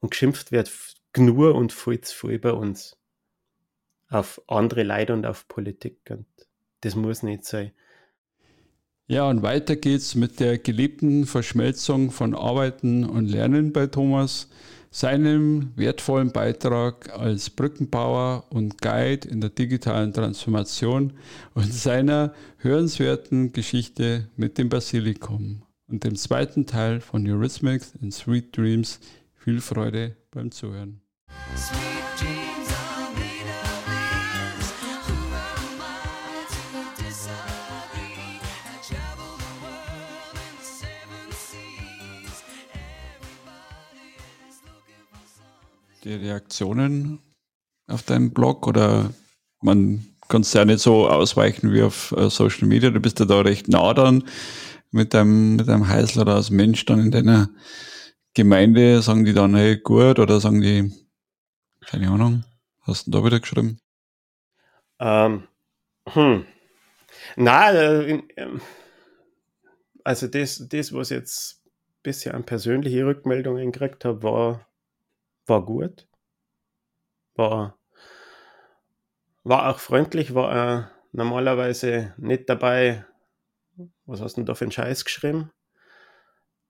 Und 0.00 0.10
geschimpft 0.10 0.52
wird 0.52 0.70
nur 1.16 1.54
und 1.54 1.72
viel 1.72 2.02
zu 2.02 2.28
viel 2.28 2.38
bei 2.38 2.52
uns. 2.52 2.98
Auf 4.08 4.40
andere 4.46 4.82
Leute 4.82 5.12
und 5.12 5.26
auf 5.26 5.48
Politik. 5.48 5.98
Und 6.10 6.26
das 6.80 6.94
muss 6.94 7.22
nicht 7.22 7.44
sein. 7.44 7.72
Ja, 9.08 9.28
und 9.28 9.42
weiter 9.42 9.76
geht's 9.76 10.16
mit 10.16 10.40
der 10.40 10.58
gelebten 10.58 11.26
Verschmelzung 11.26 12.10
von 12.10 12.34
Arbeiten 12.34 13.04
und 13.04 13.26
Lernen 13.26 13.72
bei 13.72 13.86
Thomas, 13.86 14.48
seinem 14.90 15.72
wertvollen 15.76 16.32
Beitrag 16.32 17.16
als 17.16 17.50
Brückenbauer 17.50 18.46
und 18.50 18.80
Guide 18.80 19.28
in 19.28 19.40
der 19.40 19.50
digitalen 19.50 20.12
Transformation 20.12 21.12
und 21.54 21.72
seiner 21.72 22.34
hörenswerten 22.58 23.52
Geschichte 23.52 24.28
mit 24.36 24.58
dem 24.58 24.70
Basilikum 24.70 25.62
und 25.86 26.02
dem 26.02 26.16
zweiten 26.16 26.66
Teil 26.66 27.00
von 27.00 27.28
Eurythmics 27.30 27.92
and 28.02 28.12
Sweet 28.12 28.56
Dreams 28.56 28.98
viel 29.34 29.60
Freude 29.60 30.16
beim 30.32 30.50
Zuhören. 30.50 31.00
Die 46.06 46.14
Reaktionen 46.14 47.18
auf 47.88 48.04
deinem 48.04 48.32
Blog 48.32 48.68
oder 48.68 49.12
man 49.60 50.06
kann 50.28 50.42
es 50.42 50.52
ja 50.52 50.64
nicht 50.64 50.78
so 50.78 51.08
ausweichen 51.08 51.72
wie 51.72 51.82
auf 51.82 52.12
äh, 52.12 52.30
Social 52.30 52.68
Media, 52.68 52.90
du 52.90 53.00
bist 53.00 53.18
ja 53.18 53.26
da 53.26 53.40
recht 53.40 53.66
nah 53.66 53.92
dann 53.92 54.22
mit 54.92 55.14
deinem, 55.14 55.56
mit 55.56 55.66
deinem 55.66 55.88
Heißler 55.88 56.22
oder 56.22 56.36
als 56.36 56.50
Mensch 56.50 56.84
dann 56.84 57.00
in 57.00 57.10
deiner 57.10 57.50
Gemeinde, 58.34 59.02
sagen 59.02 59.24
die 59.24 59.32
dann, 59.32 59.56
hey, 59.56 59.78
gut, 59.78 60.20
oder 60.20 60.38
sagen 60.38 60.60
die, 60.60 60.92
keine 61.84 62.08
Ahnung, 62.08 62.44
hast 62.82 63.08
du 63.08 63.10
da 63.10 63.24
wieder 63.24 63.40
geschrieben? 63.40 63.80
Ähm, 65.00 65.48
hm. 66.08 66.46
Na, 67.34 67.72
äh, 67.72 68.22
ähm, 68.36 68.60
also 70.04 70.28
das, 70.28 70.68
das, 70.68 70.92
was 70.92 71.10
jetzt 71.10 71.64
bisher 72.04 72.34
an 72.34 72.46
persönliche 72.46 73.04
Rückmeldungen 73.04 73.72
gekriegt 73.72 74.04
habe, 74.04 74.22
war, 74.22 74.66
war 75.48 75.64
gut. 75.64 76.06
War, 77.34 77.78
war 79.44 79.68
auch 79.70 79.78
freundlich, 79.78 80.34
war 80.34 80.78
äh, 80.78 80.84
normalerweise 81.12 82.14
nicht 82.16 82.48
dabei. 82.48 83.04
Was 84.06 84.20
hast 84.20 84.36
du 84.36 84.40
denn 84.40 84.46
da 84.46 84.54
für 84.54 84.64
einen 84.64 84.72
Scheiß 84.72 85.04
geschrieben? 85.04 85.52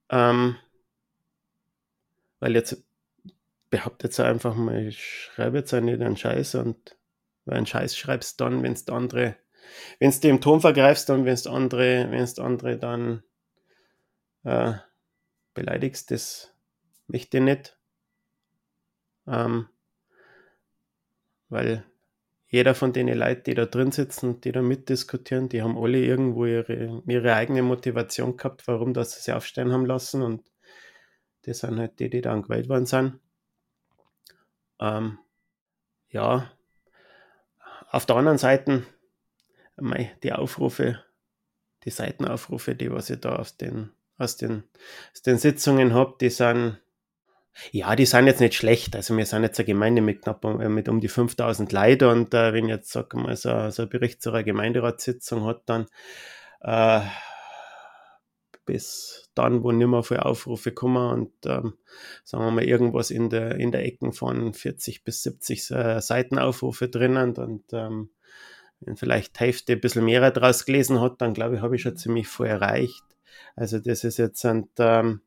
Ähm, 0.09 0.57
weil 2.39 2.53
jetzt 2.55 2.83
behauptet 3.69 4.11
es 4.11 4.19
einfach 4.19 4.55
mal, 4.55 4.87
ich 4.87 5.03
schreibe 5.03 5.57
jetzt 5.57 5.73
auch 5.73 5.81
nicht 5.81 6.01
einen 6.01 6.17
Scheiß 6.17 6.55
und 6.55 6.97
weil 7.45 7.57
einen 7.57 7.65
Scheiß 7.65 7.97
schreibst 7.97 8.39
dann, 8.41 8.63
wenn 8.63 8.73
es 8.73 8.87
andere, 8.87 9.35
wenn 9.99 10.09
es 10.09 10.19
dem 10.19 10.41
Ton 10.41 10.61
vergreifst 10.61 11.09
und 11.09 11.25
wenn 11.25 11.33
es 11.33 11.47
andere, 11.47 12.09
wenn 12.09 12.19
es 12.19 12.39
andere 12.39 12.77
dann 12.77 13.23
äh, 14.43 14.73
beleidigst, 15.53 16.11
das 16.11 16.53
möchte 17.07 17.37
ich 17.37 17.43
nicht. 17.43 17.76
Ähm, 19.27 19.67
weil 21.49 21.83
jeder 22.49 22.75
von 22.75 22.93
den 22.93 23.09
Leuten, 23.09 23.43
die 23.43 23.55
da 23.55 23.65
drin 23.65 23.91
sitzen, 23.91 24.39
die 24.41 24.51
da 24.51 24.61
mitdiskutieren, 24.61 25.49
die 25.49 25.61
haben 25.61 25.77
alle 25.77 25.99
irgendwo 25.99 26.45
ihre, 26.45 27.03
ihre 27.05 27.33
eigene 27.33 27.61
Motivation 27.61 28.37
gehabt, 28.37 28.67
warum 28.67 28.93
das 28.93 29.11
sie 29.11 29.21
sich 29.21 29.33
aufstehen 29.33 29.73
haben 29.73 29.85
lassen 29.85 30.21
und 30.21 30.43
das 31.43 31.59
sind 31.59 31.79
halt 31.79 31.99
die, 31.99 32.09
die 32.09 32.21
dann 32.21 32.43
gewählt 32.43 32.69
worden 32.69 32.85
sind. 32.85 33.19
Ähm, 34.79 35.17
ja, 36.09 36.51
auf 37.89 38.05
der 38.05 38.15
anderen 38.17 38.37
Seite, 38.37 38.83
die 40.23 40.33
Aufrufe, 40.33 41.03
die 41.83 41.89
Seitenaufrufe, 41.89 42.75
die 42.75 42.91
was 42.91 43.09
ich 43.09 43.19
da 43.19 43.37
aus 43.37 43.57
den, 43.57 43.91
aus 44.17 44.37
den, 44.37 44.63
aus 45.13 45.21
den 45.21 45.37
Sitzungen 45.37 45.93
habe, 45.93 46.15
die 46.19 46.29
sind, 46.29 46.79
ja, 47.71 47.95
die 47.95 48.05
sind 48.05 48.27
jetzt 48.27 48.39
nicht 48.39 48.53
schlecht. 48.53 48.95
Also 48.95 49.15
wir 49.15 49.25
sind 49.25 49.43
jetzt 49.43 49.59
eine 49.59 49.65
Gemeinde 49.65 50.01
mit 50.01 50.21
knapp 50.21 50.43
äh, 50.45 50.69
mit 50.69 50.89
um 50.89 50.99
die 50.99 51.07
5000 51.07 51.71
Leuten 51.71 52.05
und 52.05 52.33
äh, 52.33 52.53
wenn 52.53 52.67
jetzt, 52.67 52.91
sag 52.91 53.13
mal, 53.13 53.35
so, 53.35 53.69
so 53.69 53.83
ein 53.83 53.89
Bericht 53.89 54.21
zu 54.21 54.29
einer 54.29 54.43
Gemeinderatssitzung 54.43 55.45
hat, 55.45 55.63
dann 55.65 55.87
äh, 56.61 57.01
bis 58.65 59.29
dann, 59.33 59.63
wo 59.63 59.71
nicht 59.71 59.87
mehr 59.87 60.03
viele 60.03 60.25
Aufrufe 60.25 60.71
kommen 60.71 61.11
und 61.11 61.31
ähm, 61.45 61.73
sagen 62.23 62.43
wir 62.43 62.51
mal 62.51 62.63
irgendwas 62.63 63.11
in 63.11 63.29
der, 63.29 63.55
in 63.55 63.71
der 63.71 63.85
Ecken 63.85 64.13
von 64.13 64.53
40 64.53 65.03
bis 65.03 65.23
70 65.23 65.71
äh, 65.71 66.01
Seitenaufrufe 66.01 66.89
drinnen 66.89 67.35
und 67.35 67.63
ähm, 67.71 68.09
wenn 68.79 68.97
vielleicht 68.97 69.39
Hälfte 69.39 69.73
ein 69.73 69.81
bisschen 69.81 70.05
mehr 70.05 70.29
draus 70.31 70.65
gelesen 70.65 71.01
hat, 71.01 71.21
dann 71.21 71.33
glaube 71.33 71.55
ich, 71.55 71.61
habe 71.61 71.75
ich 71.75 71.81
schon 71.81 71.97
ziemlich 71.97 72.27
viel 72.27 72.45
erreicht. 72.45 73.03
Also 73.55 73.79
das 73.79 74.03
ist 74.03 74.17
jetzt, 74.17 74.45
ein, 74.45 74.69
ähm, 74.77 75.21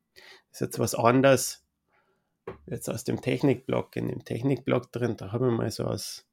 ist 0.51 0.61
jetzt 0.61 0.79
was 0.79 0.95
anderes. 0.95 1.63
Jetzt 2.67 2.89
aus 2.89 3.03
dem 3.03 3.21
Technikblock, 3.21 3.95
in 3.95 4.07
dem 4.07 4.23
Technikblock 4.23 4.91
drin, 4.91 5.17
da 5.17 5.31
habe 5.31 5.47
ich 5.47 5.53
mal 5.53 5.71
so 5.71 5.85
aus, 5.85 6.25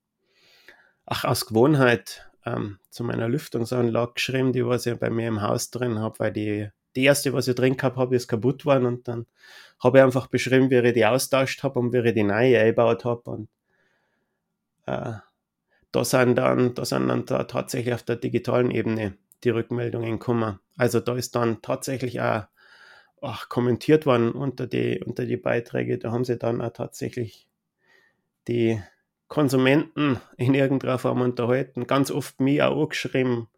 ach, 1.07 1.25
aus 1.25 1.47
Gewohnheit 1.47 2.31
ähm, 2.45 2.79
zu 2.91 3.05
meiner 3.05 3.29
Lüftungsanlage 3.29 4.15
geschrieben, 4.15 4.53
die 4.53 4.67
was 4.67 4.87
ich 4.87 4.99
bei 4.99 5.11
mir 5.11 5.29
im 5.29 5.43
Haus 5.43 5.71
drin 5.71 5.99
habe, 5.99 6.19
weil 6.19 6.33
die 6.33 6.69
die 6.97 7.05
erste, 7.05 7.33
was 7.33 7.47
ich 7.47 7.55
drin 7.55 7.77
gehabt 7.77 7.97
habe, 7.97 8.17
ist 8.17 8.29
kaputt 8.29 8.65
worden 8.65 8.87
und 8.87 9.07
dann 9.07 9.27
habe 9.79 9.99
ich 9.99 10.05
einfach 10.05 10.27
beschrieben, 10.27 10.71
wie 10.71 10.79
ich 10.79 10.95
die 10.95 11.07
austauscht 11.07 11.63
habe 11.63 11.79
und 11.79 11.93
wie 11.93 11.99
ich 11.99 12.15
die 12.15 12.25
neue 12.25 12.59
eingebaut 12.59 13.05
habe 13.05 13.31
und 13.31 13.49
äh, 14.87 15.13
da 15.93 16.05
sind 16.05 16.37
dann, 16.37 16.75
da 16.75 16.85
sind 16.85 17.09
dann 17.09 17.25
da 17.25 17.45
tatsächlich 17.45 17.95
auf 17.95 18.03
der 18.03 18.17
digitalen 18.17 18.71
Ebene 18.71 19.17
die 19.45 19.51
Rückmeldungen 19.51 20.19
gekommen. 20.19 20.59
Also 20.77 21.01
da 21.01 21.15
ist 21.15 21.35
dann 21.35 21.63
tatsächlich 21.63 22.21
auch 22.21 22.45
ach, 23.23 23.49
kommentiert 23.49 24.07
worden 24.07 24.33
unter 24.33 24.67
die, 24.67 25.03
unter 25.05 25.27
die 25.27 25.37
Beiträge. 25.37 25.99
Da 25.99 26.13
haben 26.13 26.25
sie 26.25 26.39
dann 26.39 26.61
auch 26.61 26.73
tatsächlich 26.73 27.49
die 28.49 28.81
Konsumenten 29.29 30.21
in 30.37 30.55
irgendeiner 30.55 30.99
Form 30.99 31.21
unterhalten. 31.21 31.87
Ganz 31.87 32.11
oft 32.11 32.41
mir 32.41 32.69
auch 32.69 32.89
geschrieben, 32.89 33.49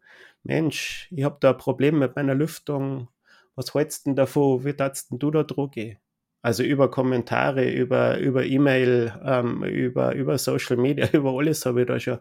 Mensch, 0.43 1.07
ich 1.11 1.23
habe 1.23 1.37
da 1.39 1.51
ein 1.51 1.57
Problem 1.57 1.99
mit 1.99 2.15
meiner 2.15 2.35
Lüftung, 2.35 3.07
was 3.55 3.73
hältst 3.73 4.05
denn 4.05 4.15
davon, 4.15 4.65
wie 4.65 4.73
darfst 4.73 5.07
du 5.11 5.31
da 5.31 5.43
drucken? 5.43 5.97
Also 6.41 6.63
über 6.63 6.89
Kommentare, 6.89 7.69
über, 7.71 8.17
über 8.17 8.43
E-Mail, 8.43 9.13
ähm, 9.23 9.63
über, 9.63 10.15
über 10.15 10.37
Social 10.39 10.77
Media, 10.77 11.07
über 11.13 11.31
alles 11.37 11.65
habe 11.65 11.81
ich 11.81 11.87
da 11.87 11.99
schon, 11.99 12.19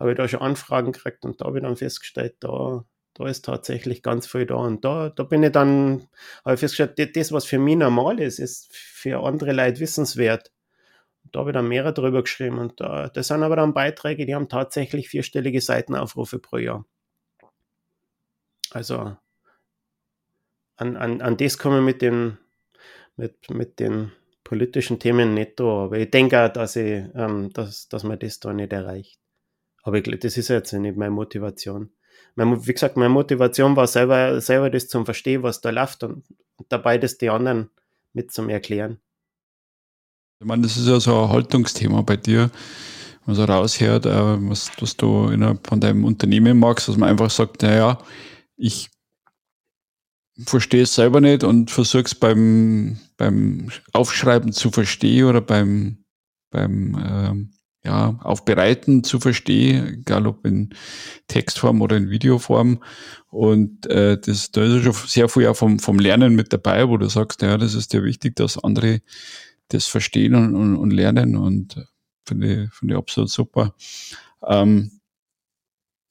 habe 0.00 0.10
ich 0.10 0.16
da 0.16 0.26
schon 0.26 0.40
Anfragen 0.40 0.92
gekriegt 0.92 1.24
und 1.24 1.40
da 1.40 1.46
habe 1.46 1.58
ich 1.58 1.64
dann 1.64 1.76
festgestellt, 1.76 2.36
da, 2.40 2.84
da 3.14 3.26
ist 3.26 3.44
tatsächlich 3.44 4.02
ganz 4.02 4.26
viel 4.26 4.46
da. 4.46 4.56
Und 4.56 4.84
da, 4.84 5.10
da 5.10 5.22
bin 5.22 5.42
ich 5.42 5.52
dann, 5.52 6.08
habe 6.44 6.54
ich 6.54 6.60
festgestellt, 6.60 7.16
das, 7.16 7.32
was 7.32 7.44
für 7.44 7.58
mich 7.58 7.76
normal 7.76 8.20
ist, 8.20 8.38
ist 8.38 8.74
für 8.74 9.22
andere 9.22 9.52
Leute 9.52 9.80
wissenswert. 9.80 10.52
Da 11.30 11.40
habe 11.40 11.50
ich 11.50 11.54
dann 11.54 11.68
mehrere 11.68 11.94
drüber 11.94 12.22
geschrieben 12.22 12.58
und 12.58 12.80
da, 12.80 13.08
das 13.08 13.28
sind 13.28 13.42
aber 13.42 13.56
dann 13.56 13.74
Beiträge, 13.74 14.26
die 14.26 14.34
haben 14.34 14.48
tatsächlich 14.48 15.08
vierstellige 15.08 15.60
Seitenaufrufe 15.60 16.38
pro 16.38 16.58
Jahr. 16.58 16.84
Also 18.70 19.16
an, 20.76 20.96
an, 20.96 21.20
an 21.20 21.36
das 21.36 21.58
kommen 21.58 21.84
mit 21.84 22.02
den, 22.02 22.38
mit, 23.16 23.50
mit 23.50 23.78
den 23.78 24.12
politischen 24.44 24.98
Themen 24.98 25.34
nicht 25.34 25.60
da. 25.60 25.84
Aber 25.84 25.98
ich 25.98 26.10
denke 26.10 26.44
auch, 26.44 26.52
dass, 26.52 26.76
ich, 26.76 27.04
ähm, 27.14 27.50
dass, 27.52 27.88
dass 27.88 28.04
man 28.04 28.18
das 28.18 28.40
da 28.40 28.52
nicht 28.52 28.72
erreicht. 28.72 29.18
Aber 29.82 29.98
ich, 29.98 30.20
das 30.20 30.36
ist 30.36 30.48
jetzt 30.48 30.72
nicht 30.72 30.96
meine 30.96 31.10
Motivation. 31.10 31.90
Wie 32.36 32.72
gesagt, 32.72 32.96
meine 32.96 33.10
Motivation 33.10 33.76
war 33.76 33.86
selber, 33.86 34.40
selber 34.40 34.70
das 34.70 34.88
zum 34.88 35.04
Verstehen, 35.04 35.42
was 35.42 35.60
da 35.60 35.70
läuft 35.70 36.02
und, 36.02 36.24
dabei 36.68 36.98
das 36.98 37.18
die 37.18 37.28
anderen 37.28 37.70
mit 38.12 38.32
zum 38.32 38.48
Erklären. 38.48 39.00
Ich 40.40 40.46
meine, 40.46 40.62
das 40.62 40.76
ist 40.76 40.86
ja 40.86 41.00
so 41.00 41.24
ein 41.24 41.28
Haltungsthema 41.28 42.02
bei 42.02 42.16
dir, 42.16 42.50
was 43.26 43.38
er 43.38 43.48
raushört, 43.48 44.06
äh, 44.06 44.48
was, 44.48 44.70
was 44.80 44.96
du 44.96 45.28
von 45.64 45.80
deinem 45.80 46.04
Unternehmen 46.04 46.58
magst, 46.58 46.88
dass 46.88 46.96
man 46.96 47.08
einfach 47.08 47.30
sagt, 47.30 47.62
naja, 47.62 47.98
ich 48.56 48.90
verstehe 50.46 50.82
es 50.82 50.94
selber 50.94 51.20
nicht 51.20 51.44
und 51.44 51.70
versuche 51.70 52.04
es 52.04 52.14
beim, 52.14 52.98
beim 53.16 53.70
Aufschreiben 53.92 54.52
zu 54.52 54.70
verstehen 54.70 55.26
oder 55.26 55.40
beim, 55.40 56.04
beim 56.50 56.96
ähm, 57.04 57.52
ja, 57.84 58.18
Aufbereiten 58.22 59.02
zu 59.02 59.18
verstehen, 59.18 60.00
egal 60.00 60.26
ob 60.26 60.46
in 60.46 60.70
Textform 61.26 61.82
oder 61.82 61.96
in 61.96 62.10
Videoform. 62.10 62.82
Und 63.28 63.86
äh, 63.86 64.18
das, 64.18 64.52
da 64.52 64.62
ist 64.62 64.84
schon 64.84 64.92
sehr 64.92 65.28
viel 65.28 65.48
auch 65.48 65.56
vom, 65.56 65.78
vom 65.78 65.98
Lernen 65.98 66.36
mit 66.36 66.52
dabei, 66.52 66.88
wo 66.88 66.96
du 66.96 67.08
sagst, 67.08 67.42
ja, 67.42 67.58
das 67.58 67.74
ist 67.74 67.92
dir 67.92 68.04
wichtig, 68.04 68.36
dass 68.36 68.62
andere 68.62 69.00
das 69.68 69.86
verstehen 69.86 70.34
und, 70.34 70.54
und, 70.54 70.76
und 70.76 70.90
lernen 70.90 71.36
und 71.36 71.76
äh, 71.76 71.84
finde 72.26 72.64
ich, 72.64 72.74
finde 72.74 72.94
ich 72.94 72.98
absolut 72.98 73.30
super. 73.30 73.74
Ähm, 74.46 75.00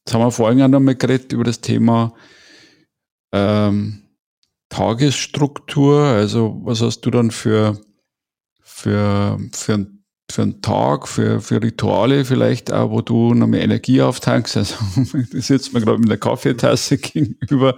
jetzt 0.05 0.13
haben 0.13 0.21
wir 0.21 0.31
vorhin 0.31 0.62
auch 0.62 0.67
noch 0.67 0.79
mal 0.79 0.95
geredet 0.95 1.31
über 1.31 1.43
das 1.43 1.62
Thema 1.62 2.13
ähm, 3.31 4.01
Tagesstruktur. 4.69 6.01
Also 6.01 6.60
was 6.63 6.81
hast 6.81 7.01
du 7.01 7.12
dann 7.12 7.31
für, 7.31 7.79
für, 8.62 9.39
für, 9.53 9.88
für 10.31 10.43
einen 10.43 10.61
Tag, 10.61 11.07
für, 11.07 11.41
für 11.41 11.61
Rituale 11.61 12.25
vielleicht 12.25 12.71
auch, 12.71 12.91
wo 12.91 13.01
du 13.01 13.33
noch 13.33 13.47
mehr 13.47 13.61
Energie 13.61 14.01
auftankst? 14.01 14.57
Also 14.57 14.75
du 14.95 15.41
sitzt 15.41 15.73
mir 15.73 15.81
gerade 15.81 15.99
mit 15.99 16.09
der 16.09 16.17
Kaffeetasse 16.17 16.97
gegenüber. 16.99 17.77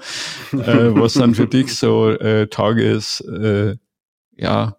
äh, 0.53 0.95
was 0.95 1.13
dann 1.13 1.35
für 1.35 1.47
dich 1.47 1.75
so 1.75 2.09
äh, 2.09 2.47
Tages, 2.47 3.21
äh, 3.21 3.75
ja, 4.35 4.77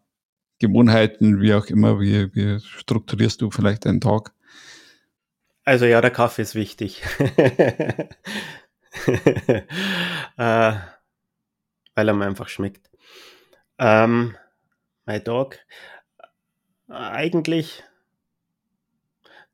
Gewohnheiten, 0.59 1.41
wie 1.41 1.55
auch 1.55 1.67
immer, 1.67 2.01
wie, 2.01 2.35
wie 2.35 2.61
strukturierst 2.61 3.41
du 3.41 3.51
vielleicht 3.51 3.87
deinen 3.87 4.01
Tag? 4.01 4.33
Also 5.65 5.85
ja, 5.87 6.01
der 6.01 6.11
Kaffee 6.11 6.43
ist 6.43 6.55
wichtig. 6.55 7.03
äh, 10.39 10.75
weil 11.95 12.09
er 12.09 12.15
mir 12.15 12.27
einfach 12.27 12.49
schmeckt. 12.49 12.91
Ähm, 13.79 14.37
mein 15.07 15.25
Tag, 15.25 15.65
eigentlich, 16.89 17.83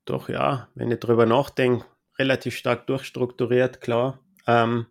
doch 0.05 0.29
ja, 0.29 0.69
wenn 0.75 0.91
ich 0.91 1.01
drüber 1.01 1.27
nachdenke, 1.27 1.87
relativ 2.19 2.57
stark 2.57 2.87
durchstrukturiert, 2.87 3.81
klar. 3.81 4.19
Ähm, 4.47 4.87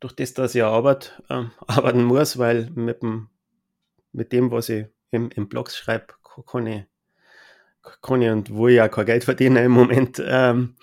durch 0.00 0.14
das, 0.14 0.34
dass 0.34 0.54
ich 0.54 0.62
Arbeit, 0.62 1.22
ähm, 1.30 1.50
arbeiten 1.66 2.04
muss, 2.04 2.38
weil 2.38 2.70
mit, 2.74 3.02
dem, 3.02 3.28
mit 4.12 4.32
dem, 4.32 4.50
was 4.50 4.68
ich 4.68 4.86
im, 5.10 5.30
im 5.30 5.48
Blogs 5.48 5.76
schreibe, 5.76 6.14
kann 6.46 6.66
ich, 6.66 6.84
kann 8.02 8.22
ich 8.22 8.30
und 8.30 8.54
wo 8.54 8.68
ich 8.68 8.76
ja 8.76 8.88
kein 8.88 9.06
Geld 9.06 9.24
verdiene 9.24 9.64
im 9.64 9.72
Moment, 9.72 10.22
ähm, 10.24 10.76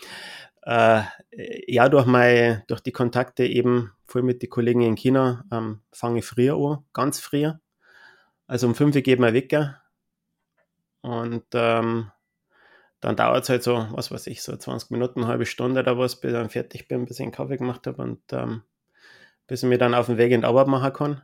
äh, 0.63 1.03
ja, 1.67 1.89
durch, 1.89 2.05
mein, 2.05 2.63
durch 2.67 2.81
die 2.81 2.91
Kontakte 2.91 3.45
eben 3.45 3.91
voll 4.05 4.23
mit 4.23 4.41
den 4.41 4.49
Kollegen 4.49 4.81
in 4.81 4.95
China 4.95 5.45
ähm, 5.51 5.81
fange 5.91 6.19
ich 6.19 6.25
früher 6.25 6.55
an, 6.57 6.85
ganz 6.93 7.19
früher. 7.19 7.59
Also 8.47 8.67
um 8.67 8.75
5 8.75 8.95
Uhr 8.95 9.01
geht 9.01 9.19
mein 9.19 9.33
Wecker 9.33 9.81
und 11.05 11.45
ähm, 11.53 12.11
dann 12.99 13.15
dauert 13.15 13.43
es 13.43 13.49
halt 13.49 13.61
so, 13.61 13.87
was 13.91 14.09
weiß 14.09 14.25
ich, 14.25 14.41
so 14.41 14.57
20 14.57 14.89
Minuten, 14.89 15.19
eine 15.19 15.27
halbe 15.27 15.45
Stunde 15.45 15.81
oder 15.81 15.99
was, 15.99 16.19
bis 16.19 16.31
ich 16.31 16.37
dann 16.37 16.49
fertig 16.49 16.87
bin, 16.87 17.05
bis 17.05 17.19
ich 17.19 17.23
einen 17.23 17.31
Kaffee 17.31 17.57
gemacht 17.57 17.85
habe 17.85 18.01
und 18.01 18.21
ähm, 18.31 18.63
bis 19.45 19.61
ich 19.61 19.69
mir 19.69 19.77
dann 19.77 19.93
auf 19.93 20.07
den 20.07 20.17
Weg 20.17 20.31
in 20.31 20.41
die 20.41 20.47
Arbeit 20.47 20.65
machen 20.65 20.93
kann. 20.93 21.21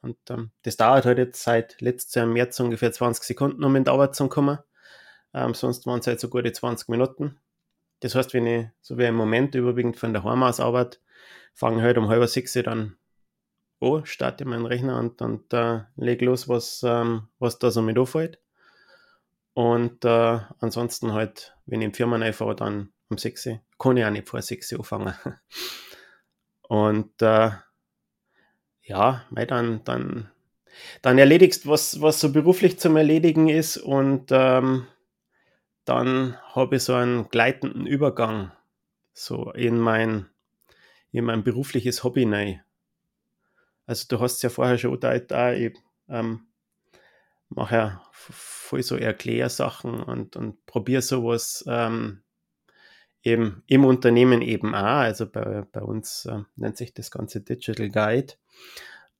Und 0.00 0.16
ähm, 0.30 0.52
das 0.62 0.76
dauert 0.76 1.06
halt 1.06 1.18
jetzt 1.18 1.42
seit 1.42 1.80
letztes 1.80 2.14
Jahr 2.14 2.26
März 2.26 2.60
ungefähr 2.60 2.92
20 2.92 3.24
Sekunden, 3.24 3.64
um 3.64 3.74
in 3.74 3.82
die 3.82 3.90
Arbeit 3.90 4.14
zu 4.14 4.28
kommen. 4.28 4.58
Ähm, 5.32 5.54
sonst 5.54 5.86
waren 5.86 5.98
es 5.98 6.06
halt 6.06 6.20
so 6.20 6.28
gute 6.28 6.52
20 6.52 6.88
Minuten. 6.88 7.40
Das 7.98 8.14
heißt, 8.14 8.32
wenn 8.32 8.46
ich, 8.46 8.68
so 8.80 8.96
wie 8.96 9.06
im 9.06 9.16
Moment 9.16 9.56
überwiegend 9.56 9.96
von 9.96 10.12
der 10.12 10.22
Heim 10.22 10.44
aus 10.44 10.60
arbeite, 10.60 10.98
fange 11.52 11.82
halt 11.82 11.98
um 11.98 12.08
halb 12.08 12.28
sechs 12.28 12.52
dann 12.52 12.96
an, 13.80 14.06
starte 14.06 14.44
meinen 14.44 14.66
Rechner 14.66 15.00
und 15.00 15.20
dann 15.20 15.42
äh, 15.52 15.82
lege 15.96 16.26
los, 16.26 16.48
was, 16.48 16.84
ähm, 16.84 17.26
was 17.40 17.58
da 17.58 17.72
so 17.72 17.82
mit 17.82 17.98
auffällt. 17.98 18.43
Und 19.54 20.04
äh, 20.04 20.40
ansonsten 20.58 21.12
halt, 21.12 21.56
wenn 21.66 21.80
ich 21.80 21.86
in 21.86 21.92
die 21.92 21.96
Firma 21.96 22.16
reinfahre, 22.16 22.56
dann 22.56 22.92
um 23.08 23.18
6 23.18 23.46
Uhr, 23.46 23.60
kann 23.78 23.96
ich 23.96 24.04
auch 24.04 24.10
nicht 24.10 24.28
vor 24.28 24.42
6 24.42 24.72
Uhr 24.72 24.80
anfangen. 24.80 25.14
Und 26.62 27.22
äh, 27.22 27.50
ja, 28.82 29.24
dann, 29.46 29.82
dann, 29.84 30.30
dann 31.02 31.18
erledigst, 31.18 31.66
was, 31.66 32.00
was 32.00 32.20
so 32.20 32.32
beruflich 32.32 32.78
zum 32.78 32.96
Erledigen 32.96 33.48
ist 33.48 33.76
und 33.76 34.30
ähm, 34.30 34.86
dann 35.84 36.36
habe 36.54 36.76
ich 36.76 36.82
so 36.82 36.94
einen 36.94 37.28
gleitenden 37.28 37.86
Übergang 37.86 38.52
so 39.12 39.52
in 39.52 39.78
mein, 39.78 40.26
in 41.12 41.24
mein 41.24 41.44
berufliches 41.44 42.04
Hobby 42.04 42.24
rein. 42.24 42.62
Also 43.86 44.06
du 44.08 44.20
hast 44.20 44.36
es 44.36 44.42
ja 44.42 44.48
vorher 44.48 44.78
schon 44.78 44.98
gesagt, 44.98 45.32
ich 45.58 45.76
ähm, 46.08 46.46
mache 47.48 47.74
ja 47.74 48.02
voll 48.12 48.82
so 48.82 48.96
Erklärsachen 48.96 50.02
und, 50.02 50.36
und 50.36 50.64
probiere 50.66 51.02
sowas 51.02 51.64
ähm, 51.66 52.22
eben 53.22 53.62
im 53.66 53.84
Unternehmen 53.84 54.42
eben 54.42 54.74
auch. 54.74 54.82
Also 54.82 55.26
bei, 55.26 55.62
bei 55.72 55.80
uns 55.80 56.26
äh, 56.26 56.40
nennt 56.56 56.76
sich 56.76 56.94
das 56.94 57.10
Ganze 57.10 57.40
Digital 57.40 57.90
Guide, 57.90 58.34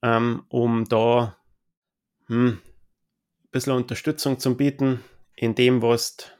ähm, 0.02 0.44
um 0.48 0.84
da 0.84 1.36
hm, 2.26 2.58
ein 2.58 3.50
bisschen 3.50 3.74
Unterstützung 3.74 4.38
zu 4.38 4.56
bieten 4.56 5.00
in 5.36 5.54
dem, 5.54 5.82
was 5.82 6.30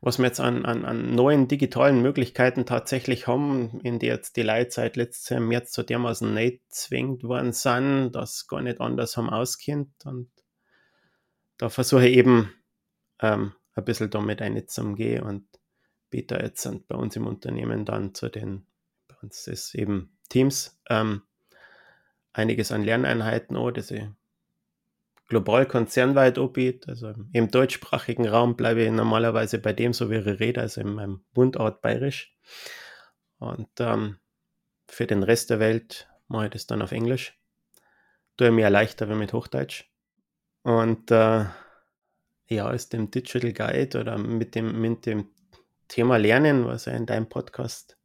was 0.00 0.18
wir 0.18 0.26
jetzt 0.26 0.40
an, 0.40 0.64
an, 0.64 0.84
an 0.84 1.14
neuen 1.14 1.48
digitalen 1.48 2.02
Möglichkeiten 2.02 2.66
tatsächlich 2.66 3.26
haben, 3.26 3.80
in 3.82 3.98
der 3.98 4.14
jetzt 4.14 4.36
die 4.36 4.42
Leute 4.42 4.70
seit 4.70 4.96
im 4.96 5.48
März 5.48 5.72
so 5.72 5.82
dermaßen 5.82 6.32
nicht 6.34 6.62
zwingt 6.68 7.24
worden 7.24 7.52
sind, 7.52 8.12
das 8.12 8.46
gar 8.46 8.62
nicht 8.62 8.80
anders 8.80 9.16
haben 9.16 9.30
auskennt. 9.30 10.04
Und 10.04 10.30
da 11.58 11.68
versuche 11.68 12.08
ich 12.08 12.16
eben 12.16 12.52
ähm, 13.20 13.52
ein 13.74 13.84
bisschen 13.84 14.10
damit 14.10 14.40
einzugehen 14.40 15.22
und 15.22 15.46
biete 16.10 16.36
jetzt 16.36 16.68
bei 16.88 16.96
uns 16.96 17.16
im 17.16 17.26
Unternehmen 17.26 17.84
dann 17.84 18.14
zu 18.14 18.28
den, 18.28 18.66
bei 19.08 19.16
uns 19.22 19.46
ist 19.46 19.74
eben 19.74 20.16
Teams, 20.28 20.80
ähm, 20.88 21.22
einiges 22.32 22.72
an 22.72 22.84
Lerneinheiten 22.84 23.56
an, 23.56 23.74
das 23.74 23.90
ich 23.90 24.04
global 25.26 25.66
konzernweit 25.66 26.38
anbietet. 26.38 26.88
Also 26.88 27.12
im 27.32 27.50
deutschsprachigen 27.50 28.26
Raum 28.26 28.56
bleibe 28.56 28.82
ich 28.82 28.90
normalerweise 28.90 29.58
bei 29.58 29.72
dem, 29.72 29.92
so 29.92 30.10
wie 30.10 30.16
ich 30.16 30.26
rede, 30.26 30.60
also 30.60 30.80
in 30.80 30.94
meinem 30.94 31.24
Mundart 31.34 31.82
bayerisch. 31.82 32.34
Und 33.38 33.68
ähm, 33.78 34.18
für 34.86 35.06
den 35.06 35.22
Rest 35.22 35.50
der 35.50 35.60
Welt 35.60 36.08
mache 36.28 36.46
ich 36.46 36.52
das 36.52 36.66
dann 36.66 36.82
auf 36.82 36.92
Englisch. 36.92 37.38
Tue 38.36 38.50
mir 38.50 38.70
leichter 38.70 39.08
wie 39.08 39.14
mit 39.14 39.32
Hochdeutsch. 39.32 39.87
Und 40.68 41.10
äh, 41.10 41.46
ja, 42.48 42.70
aus 42.70 42.90
dem 42.90 43.10
Digital 43.10 43.54
Guide 43.54 44.00
oder 44.00 44.18
mit 44.18 44.54
dem, 44.54 44.78
mit 44.78 45.06
dem 45.06 45.30
Thema 45.88 46.18
Lernen, 46.18 46.66
was 46.66 46.84
ja 46.84 46.92
in 46.92 47.06
deinem 47.06 47.26
Podcast 47.26 47.96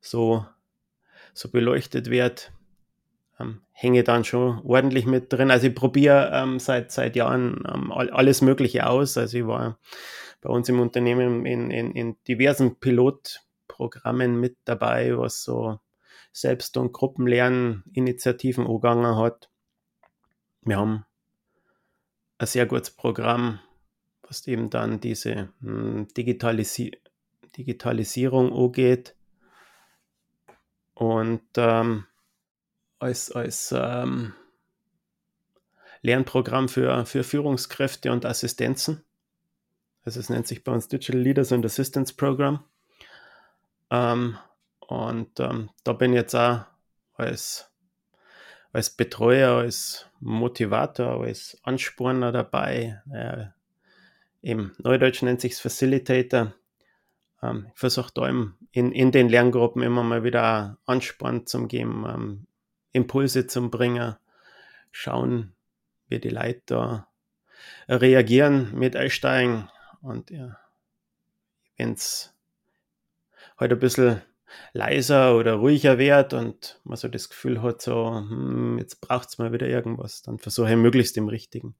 so, 0.00 0.44
so 1.32 1.48
beleuchtet 1.48 2.10
wird, 2.10 2.50
ähm, 3.38 3.62
hänge 3.70 4.02
dann 4.02 4.24
schon 4.24 4.62
ordentlich 4.64 5.06
mit 5.06 5.32
drin. 5.32 5.52
Also 5.52 5.68
ich 5.68 5.76
probiere 5.76 6.32
ähm, 6.34 6.58
seit, 6.58 6.90
seit 6.90 7.14
Jahren 7.14 7.62
ähm, 7.72 7.92
alles 7.92 8.42
Mögliche 8.42 8.88
aus. 8.88 9.16
Also 9.16 9.38
ich 9.38 9.46
war 9.46 9.78
bei 10.40 10.50
uns 10.50 10.68
im 10.68 10.80
Unternehmen 10.80 11.46
in, 11.46 11.70
in, 11.70 11.92
in 11.92 12.16
diversen 12.26 12.80
Pilotprogrammen 12.80 14.40
mit 14.40 14.56
dabei, 14.64 15.16
was 15.16 15.44
so 15.44 15.78
Selbst- 16.32 16.78
und 16.78 16.92
Gruppenlerninitiativen 16.92 18.66
angegangen 18.66 19.16
hat. 19.16 19.50
Wir 20.62 20.78
haben 20.78 21.06
ein 22.38 22.46
sehr 22.46 22.66
gutes 22.66 22.90
Programm, 22.90 23.60
was 24.22 24.46
eben 24.46 24.70
dann 24.70 25.00
diese 25.00 25.48
hm, 25.60 26.08
Digitalisi 26.16 26.92
Digitalisierung 27.56 28.52
angeht. 28.52 29.14
Und 30.94 31.42
ähm, 31.56 32.06
als, 32.98 33.30
als 33.32 33.74
ähm, 33.76 34.34
Lernprogramm 36.02 36.68
für, 36.68 37.04
für 37.06 37.24
Führungskräfte 37.24 38.12
und 38.12 38.24
Assistenzen. 38.24 39.04
Also 40.04 40.20
es 40.20 40.30
nennt 40.30 40.46
sich 40.46 40.62
bei 40.62 40.72
uns 40.72 40.88
Digital 40.88 41.20
Leaders 41.20 41.52
and 41.52 41.64
Assistance 41.64 42.14
Program. 42.14 42.62
Ähm, 43.90 44.38
und 44.78 45.40
ähm, 45.40 45.70
da 45.84 45.92
bin 45.92 46.12
ich 46.12 46.18
jetzt 46.18 46.34
auch 46.34 46.64
als, 47.14 47.70
als 48.72 48.90
Betreuer, 48.90 49.58
als 49.58 50.06
Motivator, 50.20 51.22
als 51.24 51.58
Ansporner 51.62 52.32
dabei. 52.32 53.02
Äh, 53.12 53.46
Im 54.42 54.72
Neudeutsch 54.78 55.22
nennt 55.22 55.40
sich 55.40 55.56
Facilitator. 55.56 56.54
Ähm, 57.42 57.68
ich 57.72 57.78
versuche 57.78 58.12
da 58.14 58.28
im, 58.28 58.54
in, 58.72 58.92
in 58.92 59.12
den 59.12 59.28
Lerngruppen 59.28 59.82
immer 59.82 60.02
mal 60.02 60.24
wieder 60.24 60.78
Ansporn 60.86 61.46
zu 61.46 61.66
geben, 61.66 62.04
ähm, 62.08 62.46
Impulse 62.92 63.46
zu 63.46 63.70
bringen, 63.70 64.16
schauen, 64.90 65.54
wie 66.08 66.18
die 66.18 66.30
Leute 66.30 66.62
da 66.66 67.08
reagieren 67.88 68.74
mit 68.74 68.96
einsteigen. 68.96 69.68
Und 70.02 70.30
ja, 70.30 70.58
wenn 71.76 71.92
es 71.92 72.34
heute 73.58 73.74
ein 73.74 73.80
bisschen 73.80 74.22
leiser 74.72 75.36
oder 75.36 75.54
ruhiger 75.54 75.98
wird 75.98 76.32
und 76.32 76.80
man 76.84 76.96
so 76.96 77.08
das 77.08 77.28
Gefühl 77.28 77.62
hat, 77.62 77.82
so, 77.82 78.14
hm, 78.14 78.78
jetzt 78.78 79.00
braucht 79.00 79.28
es 79.28 79.38
mal 79.38 79.52
wieder 79.52 79.66
irgendwas, 79.66 80.22
dann 80.22 80.38
versuche 80.38 80.70
ich 80.70 80.76
möglichst 80.76 81.16
im 81.16 81.28
richtigen, 81.28 81.74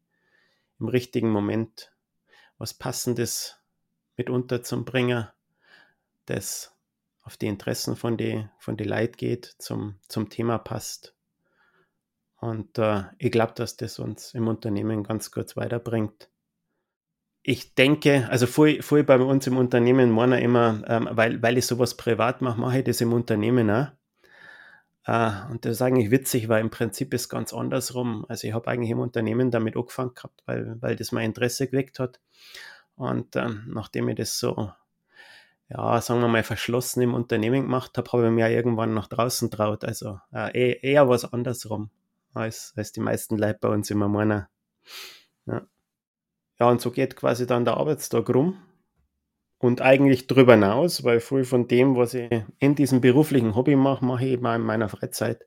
im 0.81 0.89
richtigen 0.89 1.31
Moment 1.31 1.93
was 2.59 2.75
Passendes 2.75 3.59
mit 4.17 4.31
unterzubringen, 4.31 5.29
das 6.25 6.75
auf 7.23 7.37
die 7.37 7.47
Interessen 7.47 7.97
von 7.97 8.17
die, 8.17 8.49
von 8.59 8.77
die 8.77 8.85
Leute 8.85 9.17
geht, 9.17 9.57
zum, 9.59 9.97
zum 10.09 10.31
Thema 10.31 10.59
passt. 10.59 11.15
Und 12.39 12.79
äh, 12.79 13.05
ich 13.19 13.33
glaube, 13.33 13.55
dass 13.55 13.77
das 13.77 13.99
uns 13.99 14.35
im 14.35 14.47
Unternehmen 14.47 15.03
ganz 15.03 15.31
kurz 15.31 15.57
weiterbringt 15.57 16.31
ich 17.49 17.77
denke, 17.77 18.27
also 18.29 18.49
vorher, 18.49 18.83
vorher 18.83 19.07
bei 19.07 19.19
uns 19.21 19.47
im 19.47 19.57
Unternehmen 19.57 20.11
meine 20.11 20.41
immer, 20.41 20.83
ähm, 20.89 21.09
weil, 21.13 21.41
weil 21.43 21.57
ich 21.57 21.67
sowas 21.67 21.97
privat 21.97 22.43
mache, 22.43 22.59
mache 22.59 22.79
ich 22.79 22.85
das 22.85 23.01
im 23.01 23.13
Unternehmen 23.13 23.71
auch. 23.71 23.87
Äh, 25.05 25.31
und 25.53 25.65
das 25.65 25.75
ist 25.75 25.83
eigentlich 25.83 26.11
witzig, 26.11 26.49
weil 26.49 26.61
im 26.61 26.71
Prinzip 26.71 27.15
ist 27.15 27.21
es 27.21 27.29
ganz 27.29 27.55
andersrum. 27.55 28.27
Also 28.29 28.49
ich 28.49 28.53
habe 28.53 28.67
eigentlich 28.67 28.91
im 28.91 28.99
Unternehmen 28.99 29.53
damit 29.53 29.77
angefangen 29.77 30.13
gehabt, 30.15 30.43
weil, 30.47 30.77
weil 30.81 30.97
das 30.97 31.13
mein 31.13 31.27
Interesse 31.27 31.69
geweckt 31.69 32.01
hat. 32.01 32.19
Und 32.97 33.37
ähm, 33.37 33.63
nachdem 33.69 34.09
ich 34.09 34.17
das 34.17 34.41
so, 34.41 34.73
ja, 35.69 36.01
sagen 36.01 36.23
wir 36.23 36.29
mal, 36.29 36.43
verschlossen 36.43 37.03
im 37.03 37.15
Unternehmen 37.15 37.63
gemacht 37.63 37.97
habe, 37.97 38.11
habe 38.11 38.27
ich 38.27 38.33
mir 38.33 38.51
irgendwann 38.51 38.93
nach 38.93 39.07
draußen 39.07 39.53
traut. 39.53 39.85
Also 39.85 40.19
äh, 40.35 40.81
eher 40.83 41.09
was 41.09 41.33
andersrum, 41.33 41.91
als, 42.35 42.73
als 42.75 42.91
die 42.91 43.01
meisten 43.01 43.39
Leute 43.39 43.59
bei 43.61 43.69
uns 43.69 43.89
immer 43.89 44.09
meinen. 44.09 44.47
Ja. 46.59 46.69
Und 46.71 46.81
so 46.81 46.91
geht 46.91 47.17
quasi 47.17 47.47
dann 47.47 47.65
der 47.65 47.77
Arbeitstag 47.77 48.29
rum. 48.35 48.59
Und 49.59 49.81
eigentlich 49.81 50.27
drüber 50.27 50.53
hinaus, 50.53 51.03
weil 51.03 51.21
viel 51.21 51.45
von 51.45 51.67
dem, 51.67 51.97
was 51.97 52.15
ich 52.15 52.31
in 52.59 52.75
diesem 52.75 53.01
beruflichen 53.01 53.55
Hobby 53.55 53.75
mache, 53.75 54.05
mache 54.05 54.25
ich 54.27 54.33
eben 54.33 54.47
in 54.47 54.63
meiner 54.63 54.89
Freizeit. 54.89 55.47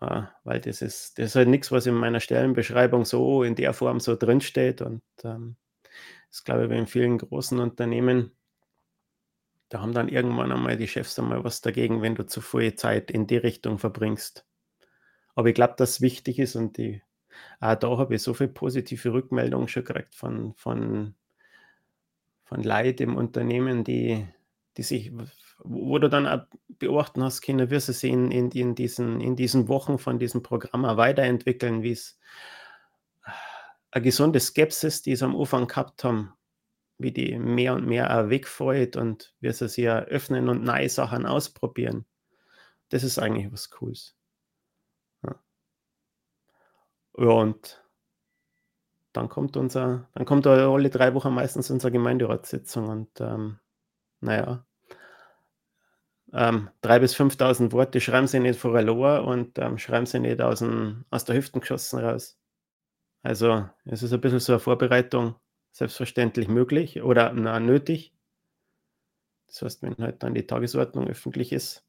Äh, 0.00 0.22
weil 0.44 0.60
das 0.60 0.82
ist, 0.82 1.18
das 1.18 1.26
ist 1.30 1.34
halt 1.34 1.48
nichts, 1.48 1.72
was 1.72 1.86
in 1.86 1.94
meiner 1.94 2.20
Stellenbeschreibung 2.20 3.04
so 3.04 3.42
in 3.42 3.54
der 3.54 3.72
Form 3.72 3.98
so 3.98 4.14
drinsteht. 4.14 4.82
Und 4.82 5.02
ähm, 5.24 5.56
das 6.30 6.44
glaube 6.44 6.64
ich 6.64 6.68
bei 6.68 6.86
vielen 6.86 7.18
großen 7.18 7.58
Unternehmen, 7.58 8.32
da 9.70 9.80
haben 9.80 9.92
dann 9.92 10.08
irgendwann 10.08 10.52
einmal 10.52 10.76
die 10.76 10.88
Chefs 10.88 11.18
einmal 11.18 11.44
was 11.44 11.60
dagegen, 11.60 12.00
wenn 12.00 12.14
du 12.14 12.26
zu 12.26 12.40
viel 12.40 12.74
Zeit 12.74 13.10
in 13.10 13.26
die 13.26 13.36
Richtung 13.36 13.78
verbringst. 13.78 14.46
Aber 15.34 15.48
ich 15.48 15.54
glaube, 15.54 15.74
dass 15.76 16.00
wichtig 16.00 16.38
ist 16.38 16.56
und 16.56 16.78
die 16.78 17.02
auch 17.60 17.74
da 17.74 17.98
habe 17.98 18.14
ich 18.14 18.22
so 18.22 18.34
viele 18.34 18.50
positive 18.50 19.12
Rückmeldungen 19.12 19.68
schon 19.68 19.84
gekriegt 19.84 20.14
von, 20.14 20.54
von, 20.54 21.14
von 22.44 22.62
Leuten 22.62 23.02
im 23.02 23.16
Unternehmen, 23.16 23.84
die, 23.84 24.26
die 24.76 24.82
sich, 24.82 25.12
wo 25.58 25.98
du 25.98 26.08
dann 26.08 26.26
auch 26.26 26.46
beobachten 26.78 27.22
hast 27.22 27.42
können, 27.42 27.70
wie 27.70 27.80
sie 27.80 27.92
sich 27.92 28.12
in, 28.12 28.30
in, 28.30 28.50
in, 28.50 28.74
diesen, 28.74 29.20
in 29.20 29.36
diesen 29.36 29.68
Wochen 29.68 29.98
von 29.98 30.18
diesem 30.18 30.42
Programm 30.42 30.84
auch 30.84 30.96
weiterentwickeln, 30.96 31.82
wie 31.82 31.92
es 31.92 32.18
eine 33.90 34.04
gesunde 34.04 34.40
Skepsis, 34.40 35.02
die 35.02 35.16
sie 35.16 35.24
am 35.24 35.36
Anfang 35.36 35.66
gehabt 35.66 36.04
haben, 36.04 36.34
wie 36.98 37.12
die 37.12 37.38
mehr 37.38 37.74
und 37.74 37.86
mehr 37.86 38.16
auch 38.16 38.28
wegfällt 38.28 38.96
und 38.96 39.34
wie 39.40 39.52
sie 39.52 39.68
sich 39.68 39.88
öffnen 39.88 40.48
und 40.48 40.64
neue 40.64 40.88
Sachen 40.88 41.26
ausprobieren. 41.26 42.04
Das 42.90 43.02
ist 43.02 43.18
eigentlich 43.18 43.52
was 43.52 43.70
Cooles. 43.70 44.17
Ja, 47.18 47.28
und 47.32 47.82
dann 49.12 49.28
kommt 49.28 49.56
unser, 49.56 50.08
dann 50.14 50.24
kommt 50.26 50.46
alle 50.46 50.90
drei 50.90 51.14
Wochen 51.14 51.32
meistens 51.34 51.70
unsere 51.70 51.92
Gemeinderatssitzung 51.92 52.88
und 52.88 53.20
ähm, 53.20 53.58
naja, 54.20 54.66
ähm, 56.32 56.70
3.000 56.82 57.00
bis 57.00 57.14
5.000 57.14 57.72
Worte 57.72 58.00
schreiben 58.00 58.26
sie 58.26 58.40
nicht 58.40 58.58
vor 58.60 58.80
Lohr 58.82 59.24
und 59.24 59.58
ähm, 59.58 59.78
schreiben 59.78 60.06
sie 60.06 60.20
nicht 60.20 60.40
aus, 60.40 60.58
dem, 60.60 61.04
aus 61.10 61.24
der 61.24 61.36
Hüften 61.36 61.60
geschossen 61.60 62.00
raus. 62.00 62.38
Also 63.22 63.68
es 63.86 64.02
ist 64.02 64.12
ein 64.12 64.20
bisschen 64.20 64.40
so 64.40 64.54
eine 64.54 64.60
Vorbereitung 64.60 65.36
selbstverständlich 65.72 66.48
möglich 66.48 67.02
oder 67.02 67.32
na, 67.34 67.60
nötig. 67.60 68.14
Das 69.46 69.62
heißt, 69.62 69.82
wenn 69.82 69.96
halt 69.98 70.22
dann 70.22 70.34
die 70.34 70.46
Tagesordnung 70.46 71.08
öffentlich 71.08 71.52
ist, 71.52 71.84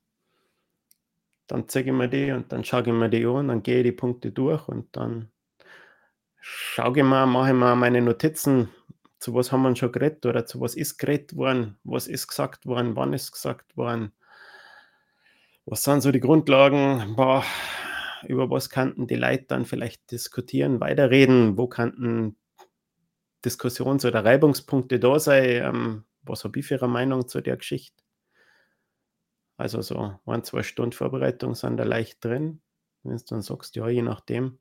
dann 1.50 1.68
zeige 1.68 1.90
ich 1.90 1.96
mir 1.96 2.08
die 2.08 2.32
und 2.32 2.52
dann 2.52 2.64
schaue 2.64 2.82
ich 2.82 2.88
mir 2.94 3.10
die 3.10 3.26
an, 3.26 3.48
dann 3.48 3.64
gehe 3.64 3.80
ich 3.80 3.84
die 3.84 3.92
Punkte 3.92 4.32
durch 4.32 4.68
und 4.68 4.96
dann 4.96 5.32
schaue 6.40 7.00
ich 7.00 7.04
mal, 7.04 7.26
mache 7.26 7.50
ich 7.50 7.56
mal 7.56 7.76
meine 7.76 8.02
Notizen, 8.02 8.70
zu 9.18 9.34
was 9.34 9.52
haben 9.52 9.64
wir 9.64 9.76
schon 9.76 9.92
geredet 9.92 10.26
oder 10.28 10.46
zu 10.46 10.62
was 10.62 10.76
ist 10.76 11.00
geredet 11.00 11.36
worden, 11.36 11.78
was 11.84 12.08
ist 12.08 12.28
gesagt 12.28 12.68
worden, 12.68 12.96
wann 12.96 13.14
ist 13.14 13.32
gesagt 13.32 13.76
worden, 13.76 14.14
was 15.66 15.84
sind 15.84 16.02
so 16.02 16.12
die 16.12 16.20
Grundlagen, 16.20 17.16
boah, 17.16 17.44
über 18.28 18.50
was 18.52 18.70
könnten 18.70 19.08
die 19.08 19.16
Leute 19.16 19.46
dann 19.48 19.66
vielleicht 19.66 20.12
diskutieren, 20.12 20.80
weiterreden, 20.80 21.58
wo 21.58 21.68
könnten 21.68 22.38
Diskussions- 23.44 24.06
oder 24.06 24.24
Reibungspunkte 24.24 25.00
da 25.00 25.20
sein, 25.20 25.64
ähm, 25.64 26.06
was 26.22 26.44
habe 26.44 26.60
ich 26.60 26.68
für 26.68 26.80
eine 26.80 26.92
Meinung 26.92 27.28
zu 27.28 27.42
der 27.42 27.58
Geschichte. 27.58 28.04
Also 29.60 29.82
so 29.82 30.18
ein, 30.26 30.44
zwei 30.46 30.64
Stunden 30.64 30.94
Vorbereitung 30.94 31.54
sind 31.54 31.76
da 31.76 31.84
leicht 31.84 32.24
drin. 32.24 32.62
Wenn 33.04 33.18
du 33.18 33.24
dann 33.26 33.42
sagst, 33.42 33.76
ja, 33.76 33.90
je 33.90 34.02
nachdem, 34.02 34.58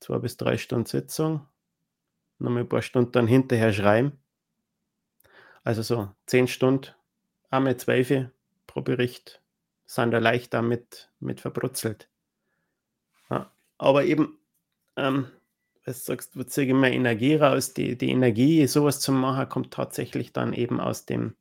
zwei 0.00 0.18
bis 0.18 0.38
drei 0.38 0.58
Stunden 0.58 0.86
Sitzung, 0.86 1.46
nochmal 2.40 2.64
ein 2.64 2.68
paar 2.68 2.82
Stunden 2.82 3.12
dann 3.12 3.28
hinterher 3.28 3.72
schreiben. 3.72 4.18
Also 5.62 5.82
so 5.82 6.08
zehn 6.26 6.48
Stunden, 6.48 6.88
einmal 7.50 7.76
zwölf 7.76 8.12
pro 8.66 8.80
Bericht, 8.80 9.40
sind 9.86 10.10
da 10.10 10.18
leicht 10.18 10.52
damit 10.52 11.12
mit 11.20 11.40
verbrutzelt. 11.40 12.08
Ja, 13.30 13.52
aber 13.78 14.04
eben, 14.04 14.36
ähm, 14.96 15.30
was 15.84 16.06
sagst 16.06 16.34
du, 16.34 16.42
ziehe 16.42 16.66
ich 16.66 16.74
mehr 16.74 16.92
Energie 16.92 17.36
raus? 17.36 17.72
Die, 17.72 17.96
die 17.96 18.10
Energie, 18.10 18.66
sowas 18.66 18.98
zu 18.98 19.12
machen, 19.12 19.48
kommt 19.48 19.72
tatsächlich 19.72 20.32
dann 20.32 20.52
eben 20.54 20.80
aus 20.80 21.06
dem, 21.06 21.36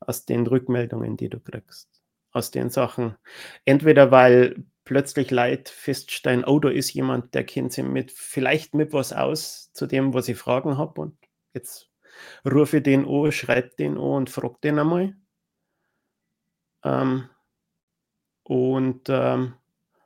aus 0.00 0.26
den 0.26 0.48
Rückmeldungen, 0.48 1.16
die 1.16 1.28
du 1.28 1.38
kriegst 1.38 1.93
aus 2.34 2.50
den 2.50 2.68
Sachen. 2.68 3.16
Entweder 3.64 4.10
weil 4.10 4.64
plötzlich 4.84 5.30
Leute 5.30 5.72
feststellen, 5.72 6.44
oh, 6.44 6.58
da 6.60 6.68
ist 6.68 6.92
jemand, 6.92 7.34
der 7.34 7.44
kennt 7.44 7.72
sich 7.72 7.84
mit, 7.84 8.12
vielleicht 8.12 8.74
mit 8.74 8.92
was 8.92 9.12
aus 9.12 9.72
zu 9.72 9.86
dem, 9.86 10.12
was 10.12 10.28
ich 10.28 10.36
Fragen 10.36 10.76
habe 10.76 11.00
und 11.00 11.16
jetzt 11.54 11.90
rufe 12.44 12.78
ich 12.78 12.82
den 12.82 13.08
an, 13.08 13.32
schreibe 13.32 13.70
den 13.78 13.96
an 13.96 14.02
und 14.02 14.30
frage 14.30 14.58
den 14.62 14.78
einmal. 14.78 15.16
Ähm, 16.84 17.30
und 18.42 19.08
ähm, 19.08 19.54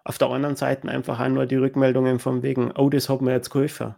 auf 0.05 0.19
der 0.19 0.29
anderen 0.29 0.57
Seite 0.57 0.89
einfach 0.89 1.19
auch 1.19 1.29
nur 1.29 1.47
die 1.47 1.57
Rückmeldungen 1.57 2.19
von 2.21 2.43
wegen, 2.43 2.71
oh, 2.73 2.89
das 2.89 3.09
hat 3.09 3.21
mir 3.21 3.33
jetzt 3.33 3.51
geholfen. 3.51 3.97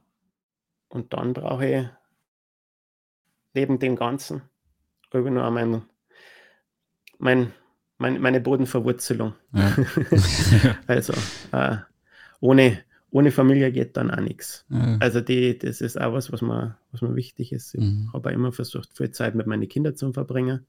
Und 0.89 1.13
dann 1.13 1.35
brauche 1.35 1.67
ich 1.67 1.89
neben 3.53 3.79
dem 3.79 3.97
Ganzen 3.97 4.43
irgendwie 5.13 5.35
nur 5.35 5.51
mein, 5.51 5.83
mein 7.19 7.53
mein, 8.01 8.21
meine 8.21 8.41
Bodenverwurzelung. 8.41 9.35
Ja. 9.53 9.77
also 10.87 11.13
äh, 11.53 11.77
ohne, 12.41 12.83
ohne 13.11 13.31
Familie 13.31 13.71
geht 13.73 13.97
dann 13.97 14.11
auch 14.11 14.21
nichts. 14.21 14.65
Ja. 14.71 14.97
Also 15.01 15.21
die, 15.21 15.59
das 15.59 15.83
ist 15.83 16.01
auch 16.01 16.15
was, 16.15 16.33
was 16.33 16.41
mir, 16.41 16.79
was 16.93 17.03
mir 17.03 17.15
wichtig 17.15 17.53
ist. 17.53 17.75
Ich 17.75 17.81
mhm. 17.81 18.11
habe 18.13 18.33
immer 18.33 18.53
versucht, 18.53 18.97
viel 18.97 19.11
Zeit 19.11 19.35
mit 19.35 19.47
meinen 19.47 19.69
Kindern 19.69 19.97
zu 19.97 20.13
verbringen, 20.13 20.67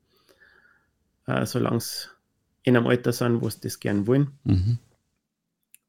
äh, 1.25 1.45
solange 1.45 1.79
sie 1.79 2.09
in 2.63 2.75
einem 2.75 2.87
Alter 2.87 3.13
sind, 3.13 3.41
wo 3.41 3.49
sie 3.49 3.61
das 3.61 3.79
gern 3.79 4.07
wollen. 4.07 4.37
Mhm. 4.43 4.79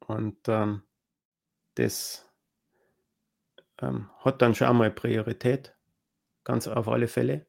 Und 0.07 0.38
ähm, 0.47 0.82
das 1.74 2.24
ähm, 3.80 4.09
hat 4.20 4.43
dann 4.43 4.55
schon 4.55 4.68
einmal 4.68 4.93
Priorität, 4.93 5.74
ganz 6.45 6.68
auf 6.68 6.86
alle 6.86 7.09
Fälle. 7.09 7.47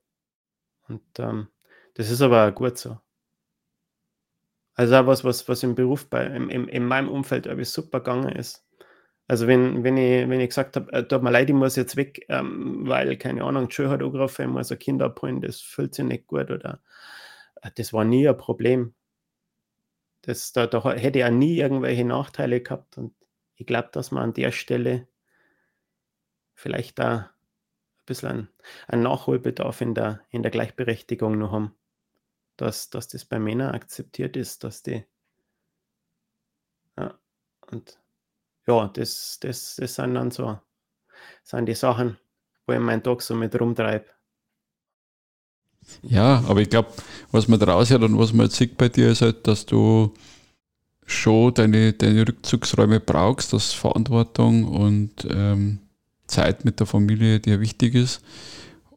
Und 0.88 1.04
ähm, 1.20 1.48
das 1.94 2.10
ist 2.10 2.22
aber 2.22 2.48
auch 2.48 2.56
gut 2.56 2.80
so. 2.80 2.98
Also 4.76 4.96
auch 4.96 5.08
was, 5.08 5.24
was, 5.24 5.48
was 5.48 5.64
im 5.64 5.76
Beruf 5.76 6.10
bei, 6.10 6.26
im, 6.26 6.50
im, 6.50 6.68
in 6.68 6.86
meinem 6.86 7.10
Umfeld 7.10 7.46
irgendwie 7.46 7.66
super 7.66 8.00
gegangen 8.00 8.30
ist. 8.36 8.66
Also 9.28 9.48
wenn, 9.48 9.84
wenn 9.84 9.98
ich, 9.98 10.30
wenn 10.30 10.40
ich 10.40 10.50
gesagt 10.50 10.76
habe, 10.76 10.92
äh, 10.94 11.08
tut 11.08 11.24
mir 11.24 11.32
leid, 11.32 11.50
ich 11.50 11.56
muss 11.56 11.76
jetzt 11.76 11.96
weg, 11.96 12.26
ähm, 12.30 12.88
weil, 12.88 13.18
keine 13.18 13.44
Ahnung, 13.44 13.68
die 13.70 13.76
Schule 13.76 13.90
hat 13.90 14.04
angerufen, 14.04 14.44
ich 14.44 14.48
muss 14.50 14.72
ein 14.72 14.80
Kind 14.80 15.02
abholen, 15.02 15.42
das 15.42 15.62
fühlt 15.62 15.96
sich 15.96 16.06
nicht 16.06 16.28
gut 16.28 16.52
oder 16.52 16.82
äh, 17.62 17.72
das 17.76 17.94
war 17.94 18.04
nie 18.06 18.28
ein 18.28 18.38
Problem. 18.38 18.94
das, 20.24 20.54
da, 20.54 20.68
da 20.68 20.94
hätte 20.94 21.20
ich 21.20 21.26
auch 21.26 21.30
nie 21.30 21.60
irgendwelche 21.60 22.06
Nachteile 22.06 22.62
gehabt. 22.62 22.98
Und 22.98 23.14
ich 23.56 23.66
glaube, 23.66 23.90
dass 23.92 24.12
man 24.12 24.24
an 24.24 24.34
der 24.34 24.52
Stelle 24.52 25.08
vielleicht 26.56 27.00
da 27.00 27.16
ein 27.18 27.30
bisschen 28.06 28.50
einen, 28.88 29.04
Nachholbedarf 29.04 29.82
in 29.82 29.94
der, 29.96 30.22
in 30.30 30.44
der 30.44 30.52
Gleichberechtigung 30.52 31.38
noch 31.38 31.52
haben. 31.52 31.76
Dass, 32.58 32.90
dass 32.90 33.08
das 33.08 33.26
bei 33.26 33.40
Männern 33.40 33.74
akzeptiert 33.74 34.38
ist, 34.38 34.64
dass 34.64 34.84
die. 34.84 35.04
Ja, 36.98 37.18
und 37.72 38.00
ja, 38.68 38.88
das, 38.88 39.40
das, 39.40 39.76
das 39.76 39.96
sind 39.96 40.14
dann 40.16 40.32
so 40.32 40.60
sind 41.44 41.68
die 41.68 41.76
Sachen, 41.76 42.18
wo 42.66 42.74
ich 42.74 42.80
meinen 42.80 43.04
Tag 43.04 43.22
so 43.22 43.36
mit 43.36 43.60
rumtreibe. 43.60 44.06
Ja, 46.02 46.44
aber 46.48 46.62
ich 46.62 46.70
glaube, 46.70 46.90
was 47.32 47.48
man 47.48 47.60
daraus 47.60 47.90
hört 47.90 48.04
und 48.04 48.18
was 48.18 48.32
man 48.34 48.46
jetzt 48.46 48.56
sieht 48.56 48.78
bei 48.78 48.88
dir, 48.88 49.10
ist 49.10 49.22
halt, 49.22 49.46
dass 49.48 49.66
du 49.66 50.14
schon 51.06 51.54
deine, 51.54 51.92
deine 51.92 52.26
Rückzugsräume 52.26 53.02
brauchst, 53.02 53.52
dass 53.52 53.74
Verantwortung 53.74 54.64
und 54.64 55.28
ähm, 55.30 55.80
Zeit 56.28 56.64
mit 56.64 56.80
der 56.80 56.88
Familie 56.88 57.42
dir 57.42 57.60
wichtig 57.60 57.96
ist. 57.96 58.22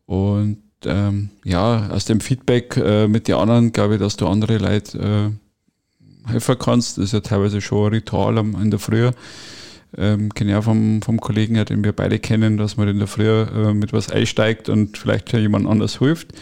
Und 0.06 0.62
ähm, 0.86 1.30
ja, 1.44 1.88
aus 1.88 2.04
dem 2.04 2.20
Feedback 2.20 2.76
äh, 2.76 3.08
mit 3.08 3.28
den 3.28 3.36
anderen 3.36 3.72
glaube 3.72 3.94
ich, 3.94 4.00
dass 4.00 4.16
du 4.16 4.26
andere 4.26 4.58
Leute 4.58 4.98
äh, 4.98 6.30
helfen 6.30 6.56
kannst. 6.58 6.98
Das 6.98 7.06
ist 7.06 7.12
ja 7.12 7.20
teilweise 7.20 7.60
schon 7.60 7.86
ein 7.86 7.94
Ritual 7.94 8.38
in 8.38 8.70
der 8.70 8.80
Früh. 8.80 9.10
Ähm, 9.96 10.34
kenne 10.34 10.58
auch 10.58 10.64
vom, 10.64 11.00
vom 11.02 11.20
Kollegen, 11.20 11.64
den 11.64 11.84
wir 11.84 11.92
beide 11.92 12.18
kennen, 12.18 12.56
dass 12.56 12.76
man 12.76 12.88
in 12.88 12.98
der 12.98 13.06
Früh 13.06 13.28
äh, 13.28 13.72
mit 13.72 13.92
was 13.92 14.10
einsteigt 14.10 14.68
und 14.68 14.98
vielleicht 14.98 15.32
jemand 15.32 15.66
anders 15.66 15.98
hilft. 15.98 16.32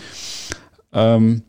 Ähm, 0.93 1.43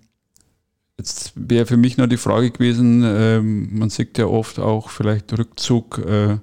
jetzt 0.98 1.34
wäre 1.36 1.66
für 1.66 1.78
mich 1.78 1.98
noch 1.98 2.08
die 2.08 2.18
Frage 2.18 2.52
gewesen, 2.52 3.04
ähm, 3.06 3.78
man 3.78 3.90
sieht 3.90 4.18
ja 4.18 4.26
oft 4.26 4.60
auch 4.60 4.90
vielleicht 4.90 5.38
Rückzug 5.38 6.00
äh, 6.00 6.38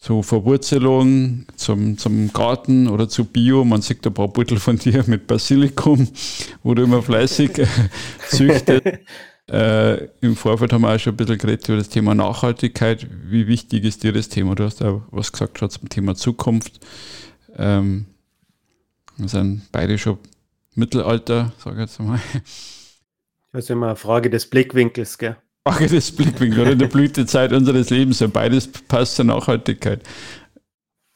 zur 0.00 0.22
Verwurzelung, 0.22 1.46
zum, 1.56 1.98
zum 1.98 2.32
Garten 2.32 2.88
oder 2.88 3.08
zu 3.08 3.24
Bio. 3.24 3.64
Man 3.64 3.82
sieht 3.82 4.06
ein 4.06 4.14
paar 4.14 4.28
Beutel 4.28 4.58
von 4.58 4.78
dir 4.78 5.04
mit 5.06 5.26
Basilikum, 5.26 6.08
wo 6.62 6.74
du 6.74 6.84
immer 6.84 7.02
fleißig 7.02 7.50
züchtest. 8.28 8.86
Äh, 9.50 10.04
Im 10.20 10.36
Vorfeld 10.36 10.72
haben 10.72 10.82
wir 10.82 10.94
auch 10.94 10.98
schon 10.98 11.14
ein 11.14 11.16
bisschen 11.16 11.38
geredet 11.38 11.68
über 11.68 11.78
das 11.78 11.88
Thema 11.88 12.14
Nachhaltigkeit. 12.14 13.06
Wie 13.24 13.46
wichtig 13.46 13.84
ist 13.84 14.02
dir 14.04 14.12
das 14.12 14.28
Thema? 14.28 14.54
Du 14.54 14.64
hast 14.64 14.80
ja 14.80 15.02
was 15.10 15.32
gesagt 15.32 15.58
schon 15.58 15.70
zum 15.70 15.88
Thema 15.88 16.14
Zukunft. 16.14 16.80
Ähm, 17.56 18.06
wir 19.16 19.28
sind 19.28 19.62
beide 19.72 19.98
schon 19.98 20.18
Mittelalter, 20.74 21.52
sage 21.58 21.76
ich 21.76 21.80
jetzt 21.80 21.98
mal. 21.98 22.20
Das 23.52 23.64
ist 23.64 23.70
immer 23.70 23.86
eine 23.86 23.96
Frage 23.96 24.28
des 24.30 24.48
Blickwinkels, 24.48 25.16
gell? 25.16 25.36
Frage 25.68 25.86
des 25.86 26.14
Blickwinkels 26.14 26.60
oder 26.60 26.76
der 26.76 26.86
Blütezeit 26.86 27.52
unseres 27.52 27.90
Lebens. 27.90 28.22
Und 28.22 28.32
beides 28.32 28.70
passt 28.70 29.16
zur 29.16 29.24
Nachhaltigkeit. 29.26 30.02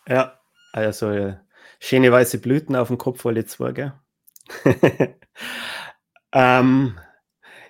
Ja, 0.07 0.39
also 0.73 1.11
äh, 1.11 1.37
schöne 1.81 2.13
weiße 2.13 2.39
Blüten 2.39 2.77
auf 2.77 2.89
dem 2.89 2.99
Kopf, 2.99 3.25
alle 3.25 3.45
zwei, 3.45 3.73
gell? 3.73 3.93
ähm, 6.33 6.99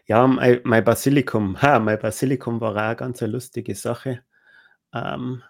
ja, 0.07 0.27
mein, 0.27 0.85
Basilikum, 0.85 1.61
ha, 1.61 1.79
mein 1.79 1.99
Basilikum 1.99 2.61
war 2.61 2.73
auch 2.73 2.77
eine 2.77 2.97
ganz 2.97 3.21
lustige 3.21 3.75
Sache. 3.75 4.25
Ähm, 4.93 5.43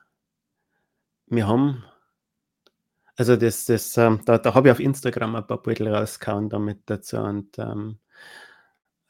wir 1.26 1.46
haben 1.46 1.84
also 3.16 3.36
das, 3.36 3.66
das, 3.66 3.96
ähm, 3.98 4.20
da, 4.24 4.38
da 4.38 4.54
habe 4.54 4.68
ich 4.68 4.72
auf 4.72 4.80
Instagram 4.80 5.36
ein 5.36 5.46
paar 5.46 5.62
Beutel 5.62 5.88
rausgehauen 5.88 6.48
damit 6.48 6.80
dazu 6.86 7.18
und 7.18 7.58
ähm, 7.58 7.98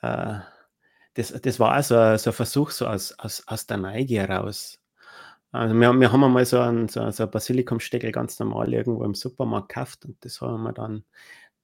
äh, 0.02 0.40
das, 1.14 1.32
das 1.32 1.60
war 1.60 1.82
so 1.82 1.96
ein, 1.96 2.18
so 2.18 2.30
ein 2.30 2.34
Versuch 2.34 2.70
so 2.70 2.86
aus, 2.86 3.12
aus, 3.18 3.42
aus 3.46 3.66
der 3.66 3.76
Neige 3.78 4.16
heraus. 4.16 4.78
Also 5.52 5.74
wir, 5.74 5.92
wir 5.92 6.12
haben 6.12 6.24
einmal 6.24 6.46
so 6.46 6.60
einen, 6.60 6.88
so, 6.88 7.10
so 7.10 7.26
Basilikumsteckel 7.26 8.10
ganz 8.12 8.38
normal 8.38 8.72
irgendwo 8.72 9.04
im 9.04 9.14
Supermarkt 9.14 9.68
gekauft 9.68 10.04
und 10.06 10.16
das 10.24 10.40
haben 10.40 10.62
wir 10.62 10.72
dann 10.72 11.04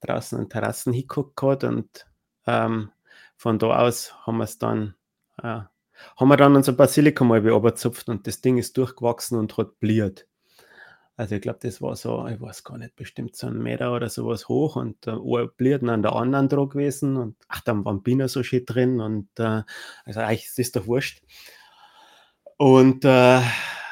draußen 0.00 0.38
in 0.38 0.48
Terrassen 0.48 0.92
hingeguckt 0.92 1.64
und 1.64 2.06
ähm, 2.46 2.90
von 3.36 3.58
da 3.58 3.78
aus 3.78 4.14
haben 4.26 4.38
wir 4.38 4.44
es 4.44 4.58
dann, 4.58 4.94
äh, 5.42 5.60
haben 6.16 6.28
wir 6.28 6.36
dann 6.36 6.56
unser 6.56 6.72
Basilikum 6.72 7.28
mal 7.28 7.40
beobachtet 7.40 8.08
und 8.08 8.26
das 8.26 8.40
Ding 8.40 8.58
ist 8.58 8.76
durchgewachsen 8.76 9.38
und 9.38 9.56
hat 9.56 9.80
bliert. 9.80 10.26
Also 11.18 11.34
ich 11.34 11.40
glaube, 11.40 11.58
das 11.60 11.82
war 11.82 11.96
so, 11.96 12.28
ich 12.28 12.40
weiß 12.40 12.62
gar 12.62 12.78
nicht, 12.78 12.94
bestimmt 12.94 13.34
so 13.34 13.48
ein 13.48 13.58
Meter 13.58 13.92
oder 13.92 14.08
sowas 14.08 14.48
hoch 14.48 14.76
und 14.76 15.04
äh, 15.08 15.10
ein 15.10 15.50
Blüten 15.56 15.88
an 15.88 16.00
der 16.02 16.12
anderen 16.12 16.48
dran 16.48 16.68
gewesen 16.68 17.16
und 17.16 17.34
ach, 17.48 17.60
dann 17.62 17.84
waren 17.84 18.04
Bienen 18.04 18.28
so 18.28 18.44
schön 18.44 18.64
drin 18.64 19.00
und 19.00 19.28
äh, 19.40 19.62
also 20.04 20.20
eigentlich 20.20 20.56
ist 20.56 20.76
doch 20.76 20.86
wurscht. 20.86 21.20
Und 22.56 23.04
äh, 23.04 23.38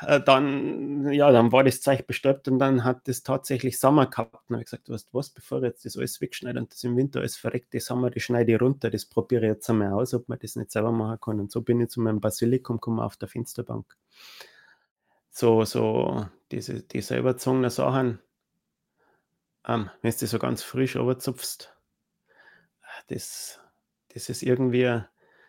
äh, 0.03 0.21
dann, 0.25 1.11
ja, 1.11 1.33
dann 1.33 1.51
war 1.51 1.65
das 1.65 1.81
Zeug 1.81 2.07
bestäubt 2.07 2.47
und 2.47 2.61
dann 2.61 2.85
hat 2.85 3.09
das 3.09 3.25
tatsächlich 3.25 3.81
Sommer 3.81 4.07
gehabt. 4.07 4.49
Und 4.49 4.55
habe 4.55 4.63
ich 4.63 4.67
gesagt, 4.67 4.89
weißt 4.89 5.09
du 5.09 5.19
was, 5.19 5.31
bevor 5.31 5.59
ich 5.59 5.65
jetzt 5.65 5.85
das 5.85 5.97
alles 5.97 6.21
wegschneide 6.21 6.61
und 6.61 6.73
das 6.73 6.85
im 6.85 6.97
Winter 6.97 7.19
alles 7.21 7.37
verreckt, 7.37 7.75
das 7.75 7.87
Sommer, 7.87 8.11
das 8.11 8.23
schneide 8.23 8.53
ich 8.53 8.61
runter, 8.61 8.89
das 8.89 9.05
probiere 9.05 9.47
ich 9.47 9.49
jetzt 9.49 9.69
einmal 9.69 9.93
aus, 9.95 10.15
ob 10.15 10.29
man 10.29 10.39
das 10.39 10.55
nicht 10.55 10.71
selber 10.71 10.93
machen 10.93 11.19
kann. 11.21 11.41
Und 11.41 11.51
so 11.51 11.61
bin 11.63 11.81
ich 11.81 11.89
zu 11.89 12.01
meinem 12.01 12.21
Basilikum 12.21 12.77
gekommen 12.77 13.01
auf 13.01 13.17
der 13.17 13.27
Fensterbank 13.27 13.97
so, 15.37 15.67
so 15.67 16.27
diese, 16.51 16.83
die 16.83 17.03
selber 17.03 17.35
gezogenen 17.35 17.69
Sachen, 17.69 18.23
ähm, 19.67 19.91
wenn 20.01 20.11
du 20.11 20.17
die 20.17 20.27
so 20.27 20.39
ganz 20.39 20.63
frisch 20.63 20.95
überzupfst, 20.95 21.75
das, 23.09 23.61
das 24.15 24.31
ist 24.31 24.43
irgendwie, 24.43 25.03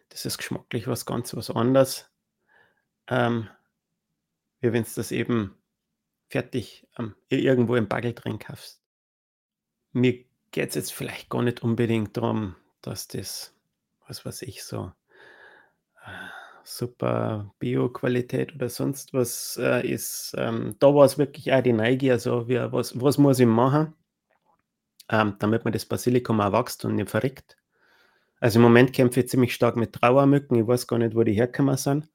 das 0.09 0.25
ist 0.25 0.39
geschmacklich 0.39 0.87
was 0.87 1.05
ganz 1.05 1.33
was 1.37 1.49
anderes, 1.49 2.11
ähm, 3.07 3.47
wie 4.59 4.73
wenn 4.73 4.83
du 4.83 4.89
das 4.93 5.13
eben 5.13 5.57
fertig 6.27 6.85
ähm, 6.99 7.15
irgendwo 7.29 7.77
im 7.77 7.87
Bagel 7.87 8.13
drin 8.13 8.39
kaufst. 8.39 8.83
Mir 9.93 10.25
geht 10.51 10.67
es 10.69 10.75
jetzt 10.75 10.91
vielleicht 10.91 11.29
gar 11.29 11.43
nicht 11.43 11.63
unbedingt 11.63 12.17
darum, 12.17 12.57
dass 12.81 13.07
das, 13.07 13.55
was 14.05 14.25
weiß 14.25 14.41
ich, 14.41 14.65
so 14.65 14.91
äh, 16.05 16.46
super 16.67 17.53
Bio-Qualität 17.59 18.53
oder 18.55 18.69
sonst 18.69 19.13
was 19.13 19.57
äh, 19.61 19.87
ist. 19.87 20.35
Ähm, 20.37 20.75
da 20.79 20.93
war 20.93 21.05
es 21.05 21.17
wirklich 21.17 21.51
auch 21.53 21.63
die 21.63 21.71
Neugier, 21.71 22.13
also 22.13 22.47
wie, 22.49 22.59
was, 22.71 22.99
was 22.99 23.17
muss 23.17 23.39
ich 23.39 23.47
machen, 23.47 23.93
ähm, 25.09 25.35
damit 25.39 25.63
man 25.63 25.71
das 25.71 25.85
Basilikum 25.85 26.41
auch 26.41 26.51
wächst 26.51 26.83
und 26.83 26.95
nicht 26.95 27.09
verreckt. 27.09 27.57
Also 28.39 28.59
im 28.59 28.63
Moment 28.63 28.93
kämpfe 28.93 29.21
ich 29.21 29.29
ziemlich 29.29 29.55
stark 29.55 29.77
mit 29.77 29.93
Trauermücken, 29.93 30.57
ich 30.57 30.67
weiß 30.67 30.87
gar 30.87 30.99
nicht, 30.99 31.15
wo 31.15 31.23
die 31.23 31.33
hergekommen 31.33 31.77
sind. 31.77 32.09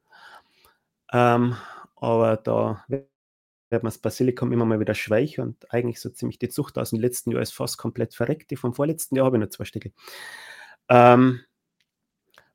Ähm, 1.12 1.56
aber 1.96 2.36
da 2.36 2.84
wird 2.88 3.82
man 3.82 3.90
das 3.90 3.98
Basilikum 3.98 4.52
immer 4.52 4.66
mal 4.66 4.80
wieder 4.80 4.94
schweich 4.94 5.40
und 5.40 5.72
eigentlich 5.72 5.98
so 5.98 6.10
ziemlich 6.10 6.38
die 6.38 6.50
Zucht 6.50 6.76
aus 6.76 6.90
dem 6.90 7.00
letzten 7.00 7.32
Jahr 7.32 7.40
ist 7.40 7.54
fast 7.54 7.78
komplett 7.78 8.14
verreckt. 8.14 8.50
Die 8.50 8.56
vom 8.56 8.74
vorletzten 8.74 9.16
Jahr 9.16 9.26
habe 9.26 9.38
ich 9.38 9.40
nur 9.40 9.50
zwei 9.50 9.64
Stücke. 9.64 9.92
Ähm, 10.90 11.40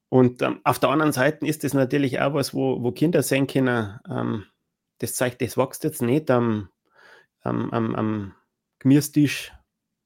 und 0.10 0.41
ähm, 0.41 0.62
auf 0.64 0.80
der 0.80 0.89
anderen 0.89 1.12
Seite 1.12 1.45
ist 1.45 1.64
das 1.64 1.74
natürlich 1.74 2.20
auch 2.22 2.34
was, 2.34 2.53
wo, 2.53 2.82
wo 2.82 2.91
Kinder 2.91 3.24
sehen 3.24 3.47
können, 3.47 3.99
ähm, 4.10 4.45
das 4.99 5.16
zeigt, 5.16 5.41
das 5.41 5.58
wächst 5.58 5.84
jetzt 5.84 6.01
nicht 6.01 6.32
am, 6.32 6.70
am, 7.41 7.70
am, 7.72 7.95
am 7.95 8.36
Gemüstisch 8.80 9.51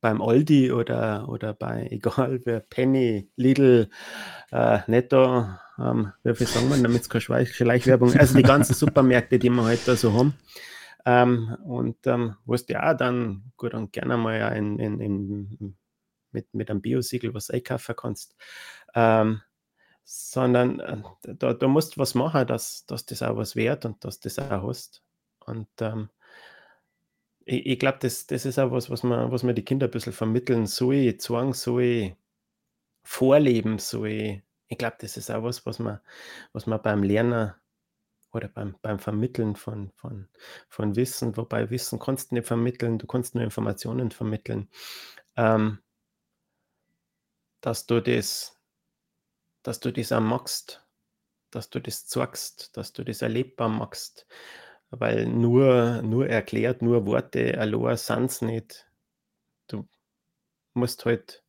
beim 0.02 0.22
Aldi 0.22 0.72
oder, 0.72 1.30
oder 1.30 1.54
bei, 1.54 1.88
egal 1.92 2.42
wer, 2.46 2.60
Penny, 2.62 3.30
Lidl, 3.36 3.90
äh, 4.52 4.80
Netto, 4.88 5.48
ähm, 5.78 6.12
wie 6.24 6.36
viel 6.36 6.48
sagen 6.48 6.70
wir, 6.70 6.82
damit 6.82 7.04
es 7.04 7.10
keine 7.10 7.46
Schleichwerbung, 7.46 8.14
also 8.16 8.36
die 8.36 8.44
ganzen 8.44 8.74
Supermärkte, 8.74 9.38
die 9.38 9.50
wir 9.50 9.64
heute 9.64 9.88
halt 9.88 10.00
so 10.00 10.14
haben. 10.14 10.34
Ähm, 11.06 11.58
und 11.64 12.06
ähm, 12.06 12.36
wo 12.46 12.56
du 12.56 12.64
ja 12.68 12.94
dann 12.94 13.52
gut 13.58 13.74
und 13.74 13.92
gerne 13.92 14.18
mal 14.18 14.56
in, 14.56 14.78
in, 14.78 15.00
in, 15.00 15.78
mit, 16.32 16.54
mit 16.54 16.70
einem 16.70 16.82
Biosiegel 16.82 17.34
was 17.34 17.50
einkaufen 17.50 17.96
kannst. 17.96 18.36
Ähm, 18.94 19.42
sondern 20.14 20.80
äh, 20.82 20.98
da, 21.24 21.54
da 21.54 21.68
musst 21.68 21.96
du 21.96 22.02
was 22.02 22.16
machen, 22.16 22.46
dass, 22.46 22.86
dass 22.86 23.06
das 23.06 23.24
auch 23.24 23.38
was 23.38 23.56
wert 23.56 23.86
und 23.86 24.04
dass 24.04 24.20
das 24.20 24.40
auch 24.40 24.68
hast. 24.68 25.04
Und 25.46 25.70
ähm, 25.80 26.10
ich, 27.46 27.66
ich 27.66 27.80
glaube, 27.80 28.00
das, 28.02 28.28
das 28.28 28.46
ist 28.46 28.60
auch 28.60 28.72
was, 28.72 28.90
was 28.90 29.04
man, 29.04 29.32
was 29.32 29.44
man 29.44 29.56
die 29.56 29.64
Kinder 29.64 29.88
ein 29.88 29.92
bisschen 29.92 30.12
vermitteln 30.12 30.66
soll, 30.68 31.16
Zwang 31.18 31.54
soll, 31.54 32.18
Vorleben 33.04 33.80
soll. 33.80 34.44
Ich 34.68 34.78
glaube, 34.78 34.98
das 35.00 35.16
ist 35.16 35.32
auch 35.32 35.44
was, 35.44 35.66
was 35.66 35.80
man, 35.80 36.02
was 36.52 36.68
man 36.68 36.82
beim 36.82 37.04
Lernen 37.04 37.54
oder 38.34 38.50
beim, 38.50 38.76
beim 38.82 39.00
Vermitteln 39.00 39.56
von, 39.56 39.92
von, 39.96 40.28
von 40.68 40.96
Wissen, 40.98 41.38
wobei 41.38 41.70
Wissen 41.70 42.00
kannst 42.00 42.32
du 42.32 42.36
nicht 42.36 42.48
vermitteln, 42.48 42.98
du 42.98 43.08
kannst 43.08 43.34
nur 43.34 43.46
Informationen 43.46 44.12
vermitteln, 44.12 44.70
ähm, 45.38 45.80
dass 47.62 47.86
du 47.86 48.02
das 48.02 48.61
dass 49.64 49.80
du 49.80 49.92
das 49.92 50.12
auch 50.12 50.22
magst, 50.22 50.86
dass 51.52 51.70
du 51.70 51.80
das 51.80 52.08
zeigst, 52.08 52.76
dass 52.78 52.94
du 52.94 53.04
das 53.04 53.22
erlebbar 53.22 53.70
machst. 53.70 54.28
Weil 54.90 55.26
nur, 55.26 56.02
nur 56.02 56.28
erklärt, 56.28 56.82
nur 56.82 57.06
Worte 57.06 57.58
allein 57.58 57.98
sind 57.98 58.26
es 58.26 58.42
nicht. 58.42 58.88
Du 59.68 59.88
musst 60.74 61.06
halt, 61.06 61.44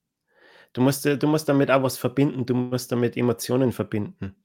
du 0.72 0.80
musst, 0.80 1.04
du 1.04 1.26
musst 1.26 1.48
damit 1.48 1.70
auch 1.70 1.82
was 1.82 1.98
verbinden, 1.98 2.46
du 2.46 2.54
musst 2.54 2.92
damit 2.92 3.16
Emotionen 3.16 3.72
verbinden. 3.72 4.36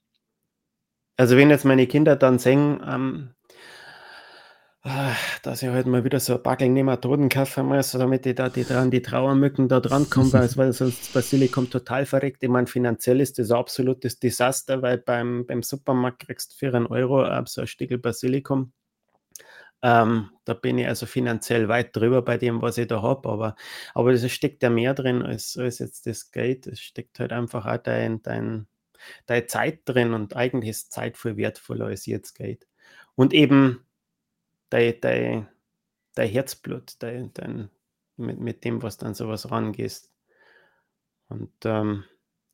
Also 1.16 1.36
wenn 1.36 1.50
jetzt 1.50 1.66
meine 1.66 1.88
Kinder 1.88 2.16
dann 2.16 2.40
sehen, 2.40 2.82
ähm, 2.88 3.34
dass 5.44 5.64
ich 5.64 5.70
halt 5.70 5.88
mal 5.88 6.04
wieder 6.04 6.20
so 6.20 6.36
ein 6.36 6.44
Backel 6.44 6.70
Nematoden 6.70 7.30
kaufen 7.30 7.66
muss, 7.66 7.92
damit 7.92 8.26
ich 8.26 8.36
da 8.36 8.50
die, 8.50 8.64
dran, 8.64 8.92
die 8.92 9.02
Trauermücken 9.02 9.68
da 9.68 9.80
dran 9.80 10.10
kommen, 10.10 10.32
weil, 10.34 10.74
sonst 10.74 11.14
Basilikum 11.14 11.70
total 11.70 12.06
verreckt. 12.06 12.44
Ich 12.44 12.50
meine, 12.50 12.68
finanziell 12.68 13.22
ist 13.22 13.40
das 13.40 13.52
ein 13.52 13.58
absolutes 13.58 14.20
Desaster, 14.20 14.82
weil 14.82 14.98
beim, 14.98 15.46
beim 15.46 15.64
Supermarkt 15.64 16.26
kriegst 16.26 16.54
du 16.54 16.58
für 16.58 16.76
einen 16.76 16.88
Euro 16.88 17.26
so 17.46 17.62
ein 17.62 17.68
Stückel 17.68 17.98
Basilikum. 17.98 18.72
Ähm, 19.84 20.32
da 20.46 20.54
bin 20.54 20.78
ich 20.78 20.88
also 20.88 21.06
finanziell 21.06 21.68
weit 21.68 21.96
drüber 21.96 22.24
bei 22.24 22.38
dem, 22.38 22.62
was 22.62 22.78
ich 22.78 22.88
da 22.88 23.02
habe, 23.02 23.30
aber, 23.30 23.56
aber 23.94 24.12
es 24.12 24.32
steckt 24.32 24.64
ja 24.64 24.70
mehr 24.70 24.94
drin 24.94 25.22
als, 25.22 25.56
als 25.58 25.80
jetzt 25.80 26.08
das 26.08 26.32
Geld. 26.32 26.66
Es 26.66 26.80
steckt 26.80 27.20
halt 27.20 27.32
einfach 27.32 27.66
auch 27.66 27.78
dein, 27.78 28.22
dein, 28.24 28.68
deine 29.28 29.46
Zeit 29.46 29.82
drin 29.86 30.14
und 30.14 30.36
eigentlich 30.36 30.72
ist 30.72 30.92
Zeit 30.92 31.18
viel 31.18 31.38
wertvoller 31.38 31.86
als 31.88 32.06
jetzt 32.08 32.34
Geld. 32.34 32.68
Und 33.16 33.34
eben 33.34 33.87
dein, 34.70 35.00
dein, 35.02 35.50
dein 36.16 36.30
Herzblut, 36.30 36.96
dein, 37.00 37.34
dein, 37.34 37.70
mit, 38.18 38.40
mit 38.40 38.64
dem, 38.66 38.82
was 38.82 38.98
dann 38.98 39.14
sowas 39.14 39.52
rangehst. 39.52 40.12
Und 41.30 41.52
ähm, 41.66 42.04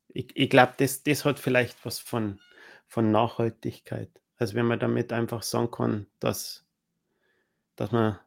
ich, 0.08 0.36
ich 0.36 0.50
glaube, 0.50 0.74
das, 0.78 1.02
das 1.02 1.24
hat 1.24 1.38
vielleicht 1.38 1.84
was 1.84 1.98
von, 1.98 2.40
von 2.86 3.10
Nachhaltigkeit. 3.10 4.10
Also 4.36 4.54
wenn 4.54 4.66
man 4.66 4.78
damit 4.78 5.12
einfach 5.12 5.42
sagen 5.42 5.70
kann, 5.70 6.06
dass, 6.20 6.64
dass 7.76 7.92
man, 7.92 8.18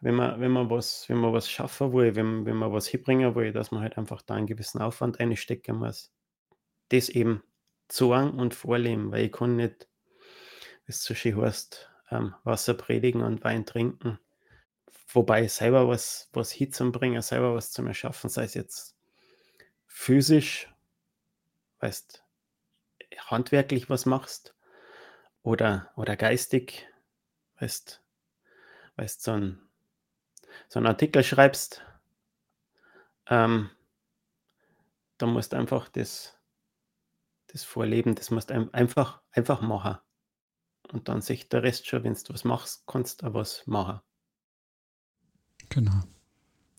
wenn 0.00 0.14
man, 0.14 0.40
wenn 0.40 0.50
man 0.50 0.70
was, 0.70 1.08
wenn 1.08 1.18
man 1.18 1.32
was 1.32 1.50
schaffen 1.50 1.92
will, 1.92 2.14
wenn, 2.14 2.46
wenn 2.46 2.56
man 2.56 2.72
was 2.72 2.86
hinbringen 2.86 3.34
will, 3.34 3.52
dass 3.52 3.70
man 3.70 3.82
halt 3.82 3.98
einfach 3.98 4.22
da 4.22 4.34
einen 4.34 4.46
gewissen 4.46 4.80
Aufwand 4.80 5.20
einstecken 5.20 5.76
muss. 5.76 6.12
Das 6.88 7.08
eben 7.08 7.42
sagen 7.90 8.38
und 8.38 8.54
vorleben, 8.54 9.10
weil 9.10 9.26
ich 9.26 9.32
kann 9.32 9.56
nicht, 9.56 9.88
wie 10.86 10.90
es 10.92 11.04
so 11.04 11.14
schön 11.14 11.40
heißt, 11.40 11.89
ähm, 12.10 12.34
Wasser 12.44 12.74
predigen 12.74 13.22
und 13.22 13.44
Wein 13.44 13.66
trinken. 13.66 14.18
Wobei 15.12 15.48
selber 15.48 15.88
was, 15.88 16.28
was 16.32 16.52
hinzubringen, 16.52 17.22
selber 17.22 17.54
was 17.54 17.72
zu 17.72 17.84
erschaffen, 17.84 18.30
sei 18.30 18.44
es 18.44 18.54
jetzt 18.54 18.96
physisch, 19.86 20.72
weißt, 21.80 22.24
handwerklich 23.26 23.90
was 23.90 24.06
machst 24.06 24.54
oder, 25.42 25.90
oder 25.96 26.16
geistig, 26.16 26.86
weißt, 27.58 28.02
weißt 28.96 29.22
so, 29.22 29.32
ein, 29.32 29.68
so 30.68 30.78
einen 30.78 30.86
Artikel 30.86 31.24
schreibst, 31.24 31.84
ähm, 33.26 33.70
da 35.18 35.26
musst 35.26 35.52
du 35.52 35.56
einfach 35.56 35.88
das, 35.88 36.38
das 37.48 37.64
Vorleben, 37.64 38.14
das 38.14 38.30
musst 38.30 38.50
du 38.50 38.70
einfach, 38.72 39.22
einfach 39.32 39.60
machen. 39.60 39.98
Und 40.92 41.08
dann 41.08 41.20
sich 41.20 41.48
der 41.48 41.62
Rest 41.62 41.86
schon, 41.86 42.04
wenn 42.04 42.14
du 42.14 42.34
was 42.34 42.44
machst, 42.44 42.82
kannst 42.86 43.22
du 43.22 43.32
was 43.32 43.62
machen. 43.66 44.00
Genau. 45.68 46.00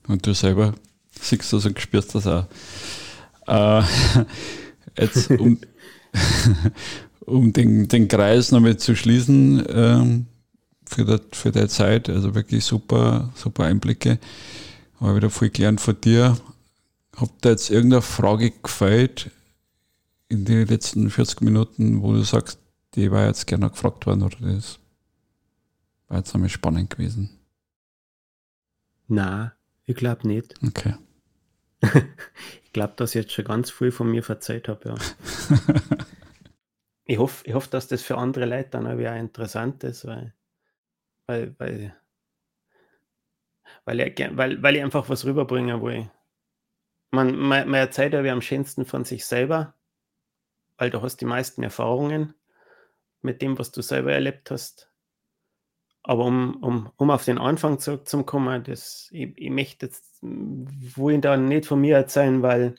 Und 0.07 0.25
du 0.27 0.33
selber 0.33 0.73
siehst 1.11 1.53
das 1.53 1.65
und 1.65 1.79
spürst 1.79 2.15
das 2.15 2.27
auch. 2.27 2.47
Äh, 3.47 3.83
jetzt, 4.97 5.31
um, 5.31 5.59
um 7.21 7.53
den, 7.53 7.87
den 7.87 8.07
Kreis 8.07 8.51
nochmal 8.51 8.77
zu 8.77 8.95
schließen 8.95 9.65
ähm, 9.69 10.25
für, 10.85 11.05
der, 11.05 11.21
für 11.31 11.51
deine 11.51 11.69
Zeit, 11.69 12.09
also 12.09 12.35
wirklich 12.35 12.65
super, 12.65 13.31
super 13.35 13.65
Einblicke. 13.65 14.19
Habe 14.99 15.15
wieder 15.15 15.29
viel 15.29 15.49
gelernt 15.49 15.81
von 15.81 15.99
dir. 15.99 16.37
Habt 17.15 17.45
da 17.45 17.49
jetzt 17.49 17.69
irgendeine 17.69 18.01
Frage 18.01 18.51
gefällt 18.51 19.31
in 20.27 20.45
den 20.45 20.67
letzten 20.67 21.09
40 21.09 21.41
Minuten, 21.41 22.01
wo 22.01 22.13
du 22.13 22.23
sagst, 22.23 22.60
die 22.95 23.11
war 23.11 23.27
jetzt 23.27 23.47
gerne 23.47 23.69
gefragt 23.69 24.05
worden 24.05 24.23
oder 24.23 24.37
das 24.39 24.79
war 26.07 26.17
jetzt 26.17 26.33
einmal 26.35 26.49
spannend 26.49 26.89
gewesen? 26.89 27.29
Na, 29.07 29.55
ich 29.85 29.95
glaube 29.95 30.27
nicht. 30.27 30.55
Okay. 30.65 30.95
ich 32.63 32.73
glaube, 32.73 32.93
dass 32.95 33.15
ich 33.15 33.23
jetzt 33.23 33.33
schon 33.33 33.45
ganz 33.45 33.71
viel 33.71 33.91
von 33.91 34.09
mir 34.09 34.23
verzeiht 34.23 34.67
habe, 34.67 34.89
ja. 34.89 34.95
ich 37.05 37.17
hoffe, 37.17 37.45
ich 37.47 37.53
hoff, 37.53 37.67
dass 37.67 37.87
das 37.87 38.01
für 38.01 38.17
andere 38.17 38.45
Leute 38.45 38.69
dann 38.71 38.87
auch 38.87 38.97
wieder 38.97 39.15
interessant 39.15 39.83
ist, 39.83 40.05
weil, 40.05 40.33
weil, 41.27 41.55
weil, 41.57 41.95
weil, 43.85 43.99
ich, 44.01 44.37
weil, 44.37 44.61
weil 44.61 44.75
ich 44.75 44.83
einfach 44.83 45.09
was 45.09 45.25
rüberbringen 45.25 45.81
will. 45.81 46.09
Man, 47.11 47.35
man, 47.35 47.67
man 47.67 47.79
erzählt 47.79 48.13
ja 48.13 48.23
wie 48.23 48.29
am 48.29 48.41
schönsten 48.41 48.85
von 48.85 49.03
sich 49.03 49.25
selber, 49.25 49.75
weil 50.77 50.89
du 50.89 51.01
hast 51.01 51.17
die 51.17 51.25
meisten 51.25 51.63
Erfahrungen 51.63 52.33
mit 53.21 53.41
dem, 53.41 53.57
was 53.59 53.71
du 53.71 53.81
selber 53.81 54.13
erlebt 54.13 54.51
hast. 54.51 54.89
Aber 56.03 56.25
um, 56.25 56.55
um, 56.63 56.91
um 56.97 57.11
auf 57.11 57.25
den 57.25 57.37
Anfang 57.37 57.79
zurückzukommen, 57.79 58.63
das, 58.63 59.07
ich, 59.11 59.37
ich 59.37 59.49
möchte 59.51 59.85
jetzt 59.85 60.17
wohin 60.21 61.21
da 61.21 61.37
nicht 61.37 61.67
von 61.67 61.79
mir 61.79 61.95
erzählen, 61.95 62.41
weil 62.41 62.75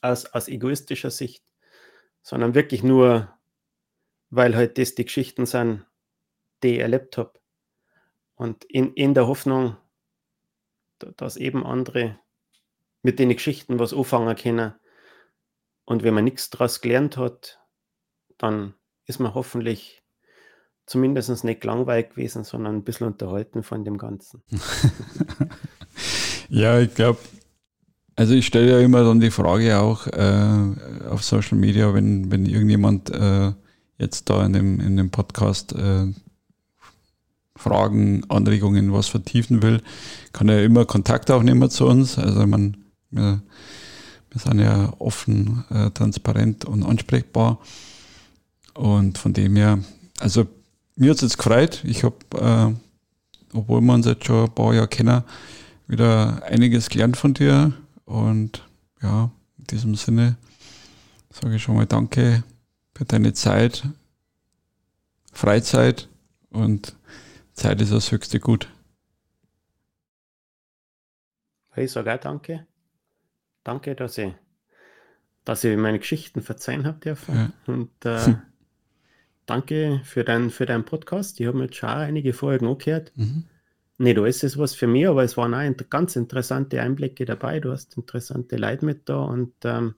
aus, 0.00 0.26
aus 0.26 0.48
egoistischer 0.48 1.10
Sicht, 1.10 1.44
sondern 2.22 2.54
wirklich 2.54 2.82
nur, 2.82 3.36
weil 4.30 4.56
halt 4.56 4.78
das 4.78 4.94
die 4.94 5.04
Geschichten 5.04 5.46
sind, 5.46 5.84
die 6.62 6.76
ich 6.76 6.80
erlebt 6.80 7.18
habe. 7.18 7.38
Und 8.34 8.64
in, 8.64 8.92
in 8.94 9.14
der 9.14 9.26
Hoffnung, 9.26 9.76
dass 10.98 11.36
eben 11.36 11.64
andere 11.64 12.18
mit 13.02 13.18
den 13.18 13.28
Geschichten 13.28 13.78
was 13.78 13.94
anfangen 13.94 14.36
können. 14.36 14.74
Und 15.84 16.02
wenn 16.02 16.14
man 16.14 16.24
nichts 16.24 16.50
daraus 16.50 16.80
gelernt 16.80 17.16
hat, 17.16 17.60
dann 18.38 18.74
ist 19.06 19.20
man 19.20 19.34
hoffentlich 19.34 20.02
zumindest 20.86 21.44
nicht 21.44 21.64
langweilig 21.64 22.10
gewesen, 22.10 22.44
sondern 22.44 22.76
ein 22.76 22.84
bisschen 22.84 23.08
unterhalten 23.08 23.62
von 23.62 23.84
dem 23.84 23.98
Ganzen. 23.98 24.42
ja, 26.48 26.80
ich 26.80 26.94
glaube, 26.94 27.18
also 28.14 28.34
ich 28.34 28.46
stelle 28.46 28.70
ja 28.70 28.80
immer 28.80 29.04
dann 29.04 29.20
die 29.20 29.30
Frage 29.30 29.78
auch 29.78 30.06
äh, 30.06 31.08
auf 31.10 31.22
Social 31.22 31.58
Media, 31.58 31.92
wenn, 31.92 32.30
wenn 32.30 32.46
irgendjemand 32.46 33.10
äh, 33.10 33.52
jetzt 33.98 34.30
da 34.30 34.44
in 34.44 34.52
dem, 34.52 34.80
in 34.80 34.96
dem 34.96 35.10
Podcast 35.10 35.74
äh, 35.74 36.06
Fragen, 37.56 38.22
Anregungen, 38.28 38.92
was 38.92 39.08
vertiefen 39.08 39.62
will, 39.62 39.82
kann 40.32 40.48
er 40.48 40.64
immer 40.64 40.84
Kontakt 40.84 41.30
aufnehmen 41.30 41.70
zu 41.70 41.86
uns. 41.86 42.18
Also 42.18 42.46
man, 42.46 42.76
wir, 43.10 43.42
wir 44.30 44.40
sind 44.40 44.60
ja 44.60 44.92
offen, 44.98 45.64
äh, 45.70 45.90
transparent 45.90 46.64
und 46.64 46.84
ansprechbar. 46.84 47.58
Und 48.76 49.16
von 49.16 49.32
dem 49.32 49.56
her, 49.56 49.78
also 50.18 50.46
mir 50.96 51.10
hat 51.10 51.16
es 51.16 51.22
jetzt 51.22 51.38
gefreut. 51.38 51.82
Ich 51.84 52.04
habe, 52.04 52.16
äh, 52.34 53.56
obwohl 53.56 53.80
wir 53.80 53.94
uns 53.94 54.06
jetzt 54.06 54.26
schon 54.26 54.44
ein 54.44 54.54
paar 54.54 54.74
Jahre 54.74 54.88
kennen, 54.88 55.24
wieder 55.86 56.42
einiges 56.44 56.90
gelernt 56.90 57.16
von 57.16 57.32
dir. 57.32 57.72
Und 58.04 58.62
ja, 59.02 59.30
in 59.58 59.64
diesem 59.64 59.94
Sinne 59.94 60.36
sage 61.30 61.56
ich 61.56 61.62
schon 61.62 61.76
mal 61.76 61.86
Danke 61.86 62.44
für 62.94 63.04
deine 63.04 63.32
Zeit, 63.32 63.84
Freizeit 65.32 66.08
und 66.50 66.96
Zeit 67.52 67.80
ist 67.80 67.92
das 67.92 68.10
höchste 68.12 68.40
Gut. 68.40 68.68
Ich 71.76 71.92
sage 71.92 72.14
auch 72.14 72.20
Danke. 72.20 72.66
Danke, 73.64 73.94
dass 73.94 74.16
ich, 74.16 74.32
dass 75.44 75.64
ich 75.64 75.76
meine 75.76 75.98
Geschichten 75.98 76.40
verzeihen 76.40 76.86
habe 76.86 76.98
dürfen. 76.98 77.34
Ja. 77.34 77.72
Und 77.72 78.04
äh, 78.04 78.36
danke 79.46 80.00
für, 80.04 80.24
dein, 80.24 80.50
für 80.50 80.66
deinen 80.66 80.84
Podcast. 80.84 81.40
Ich 81.40 81.46
habe 81.46 81.56
mir 81.56 81.64
jetzt 81.64 81.76
schon 81.76 81.88
einige 81.88 82.32
Folgen 82.32 82.66
angehört. 82.66 83.12
Mhm. 83.16 83.44
Nicht 83.98 84.18
alles 84.18 84.42
ist 84.42 84.58
was 84.58 84.74
für 84.74 84.86
mich, 84.86 85.08
aber 85.08 85.24
es 85.24 85.36
waren 85.36 85.54
auch 85.54 85.88
ganz 85.88 86.16
interessante 86.16 86.82
Einblicke 86.82 87.24
dabei. 87.24 87.60
Du 87.60 87.72
hast 87.72 87.96
interessante 87.96 88.56
Leute 88.56 88.84
mit 88.84 89.08
da 89.08 89.22
und 89.22 89.54
ähm, 89.64 89.94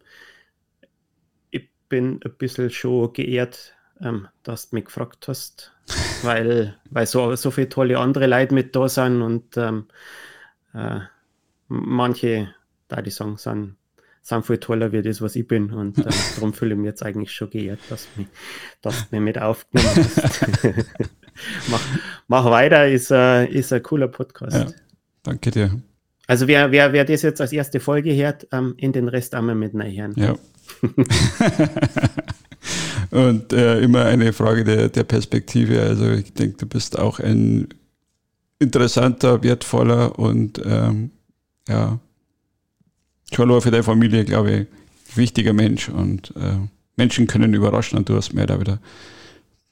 ich 1.51 1.69
bin 1.89 2.21
ein 2.25 2.33
bisschen 2.39 2.71
schon 2.71 3.13
geehrt, 3.13 3.75
ähm, 4.01 4.29
dass 4.45 4.71
du 4.71 4.77
mich 4.77 4.85
gefragt 4.85 5.27
hast, 5.27 5.73
weil, 6.23 6.77
weil 6.91 7.07
so, 7.07 7.35
so 7.35 7.51
viele 7.51 7.69
tolle 7.69 7.99
andere 7.99 8.29
Leute 8.29 8.55
mit 8.55 8.77
da 8.77 8.89
sind 8.89 9.21
und 9.21 9.57
ähm, 9.57 9.87
äh, 10.75 11.01
manche, 11.67 12.55
da 12.87 13.03
die 13.03 13.11
sagen, 13.11 13.37
sind 13.37 13.77
sind 14.23 14.45
viel 14.47 14.59
toller 14.59 14.93
wie 14.93 15.03
das, 15.03 15.21
was 15.21 15.37
ich 15.37 15.47
bin. 15.47 15.73
Und 15.73 15.99
äh, 15.99 16.11
darum 16.37 16.53
fühle 16.53 16.73
ich 16.73 16.79
mich 16.79 16.87
jetzt 16.87 17.03
eigentlich 17.03 17.33
schon 17.33 17.51
geehrt, 17.51 17.81
dass 17.89 18.07
du 18.15 18.21
mich, 18.21 18.29
dass 18.83 19.11
mich 19.11 19.21
mit 19.21 19.41
aufgenommen 19.41 19.91
hast. 19.97 20.47
mach, 21.71 21.81
mach 22.27 22.45
weiter, 22.47 22.89
ist, 22.89 23.11
äh, 23.11 23.47
ist 23.47 23.73
ein 23.73 23.83
cooler 23.83 24.09
Podcast. 24.09 24.57
Ja, 24.57 24.67
danke 25.23 25.51
dir. 25.51 25.81
Also 26.27 26.47
wer, 26.47 26.71
wer, 26.73 26.93
wer 26.93 27.05
das 27.05 27.23
jetzt 27.23 27.41
als 27.41 27.53
erste 27.53 27.81
Folge 27.81 28.15
hört, 28.15 28.47
ähm, 28.53 28.75
in 28.77 28.93
den 28.93 29.09
Rest 29.09 29.35
einmal 29.35 29.55
mit 29.55 29.73
hören. 29.73 30.15
Ja. 30.17 30.35
Und 33.11 33.55
äh, 33.55 33.81
immer 33.81 34.05
eine 34.05 34.35
Frage 34.35 34.65
der, 34.65 34.91
der 34.91 35.05
Perspektive. 35.05 35.81
Also 35.81 36.11
ich 36.11 36.35
denke, 36.35 36.59
du 36.59 36.67
bist 36.67 36.99
auch 36.99 37.21
ein 37.21 37.69
interessanter, 38.59 39.43
wertvoller 39.43 40.19
und 40.19 40.61
ähm, 40.65 41.13
ja, 41.69 41.99
nur 43.37 43.63
für 43.63 43.71
deine 43.71 43.83
Familie, 43.83 44.25
glaube 44.25 44.51
ich, 44.53 45.17
wichtiger 45.17 45.53
Mensch 45.53 45.89
und 45.89 46.35
äh, 46.37 46.57
Menschen 46.97 47.27
können 47.27 47.55
überraschen 47.55 47.99
und 47.99 48.09
du 48.09 48.17
hast 48.17 48.33
mir 48.33 48.47
da 48.47 48.61
wieder 48.61 48.81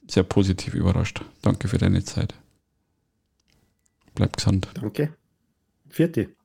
sehr 0.07 0.23
positiv 0.23 0.73
überrascht. 0.73 1.21
Danke 1.41 1.67
für 1.67 1.77
deine 1.77 2.03
Zeit. 2.03 2.33
Bleib 4.15 4.37
gesund. 4.37 4.67
Danke. 4.73 5.13
Vierte. 5.89 6.36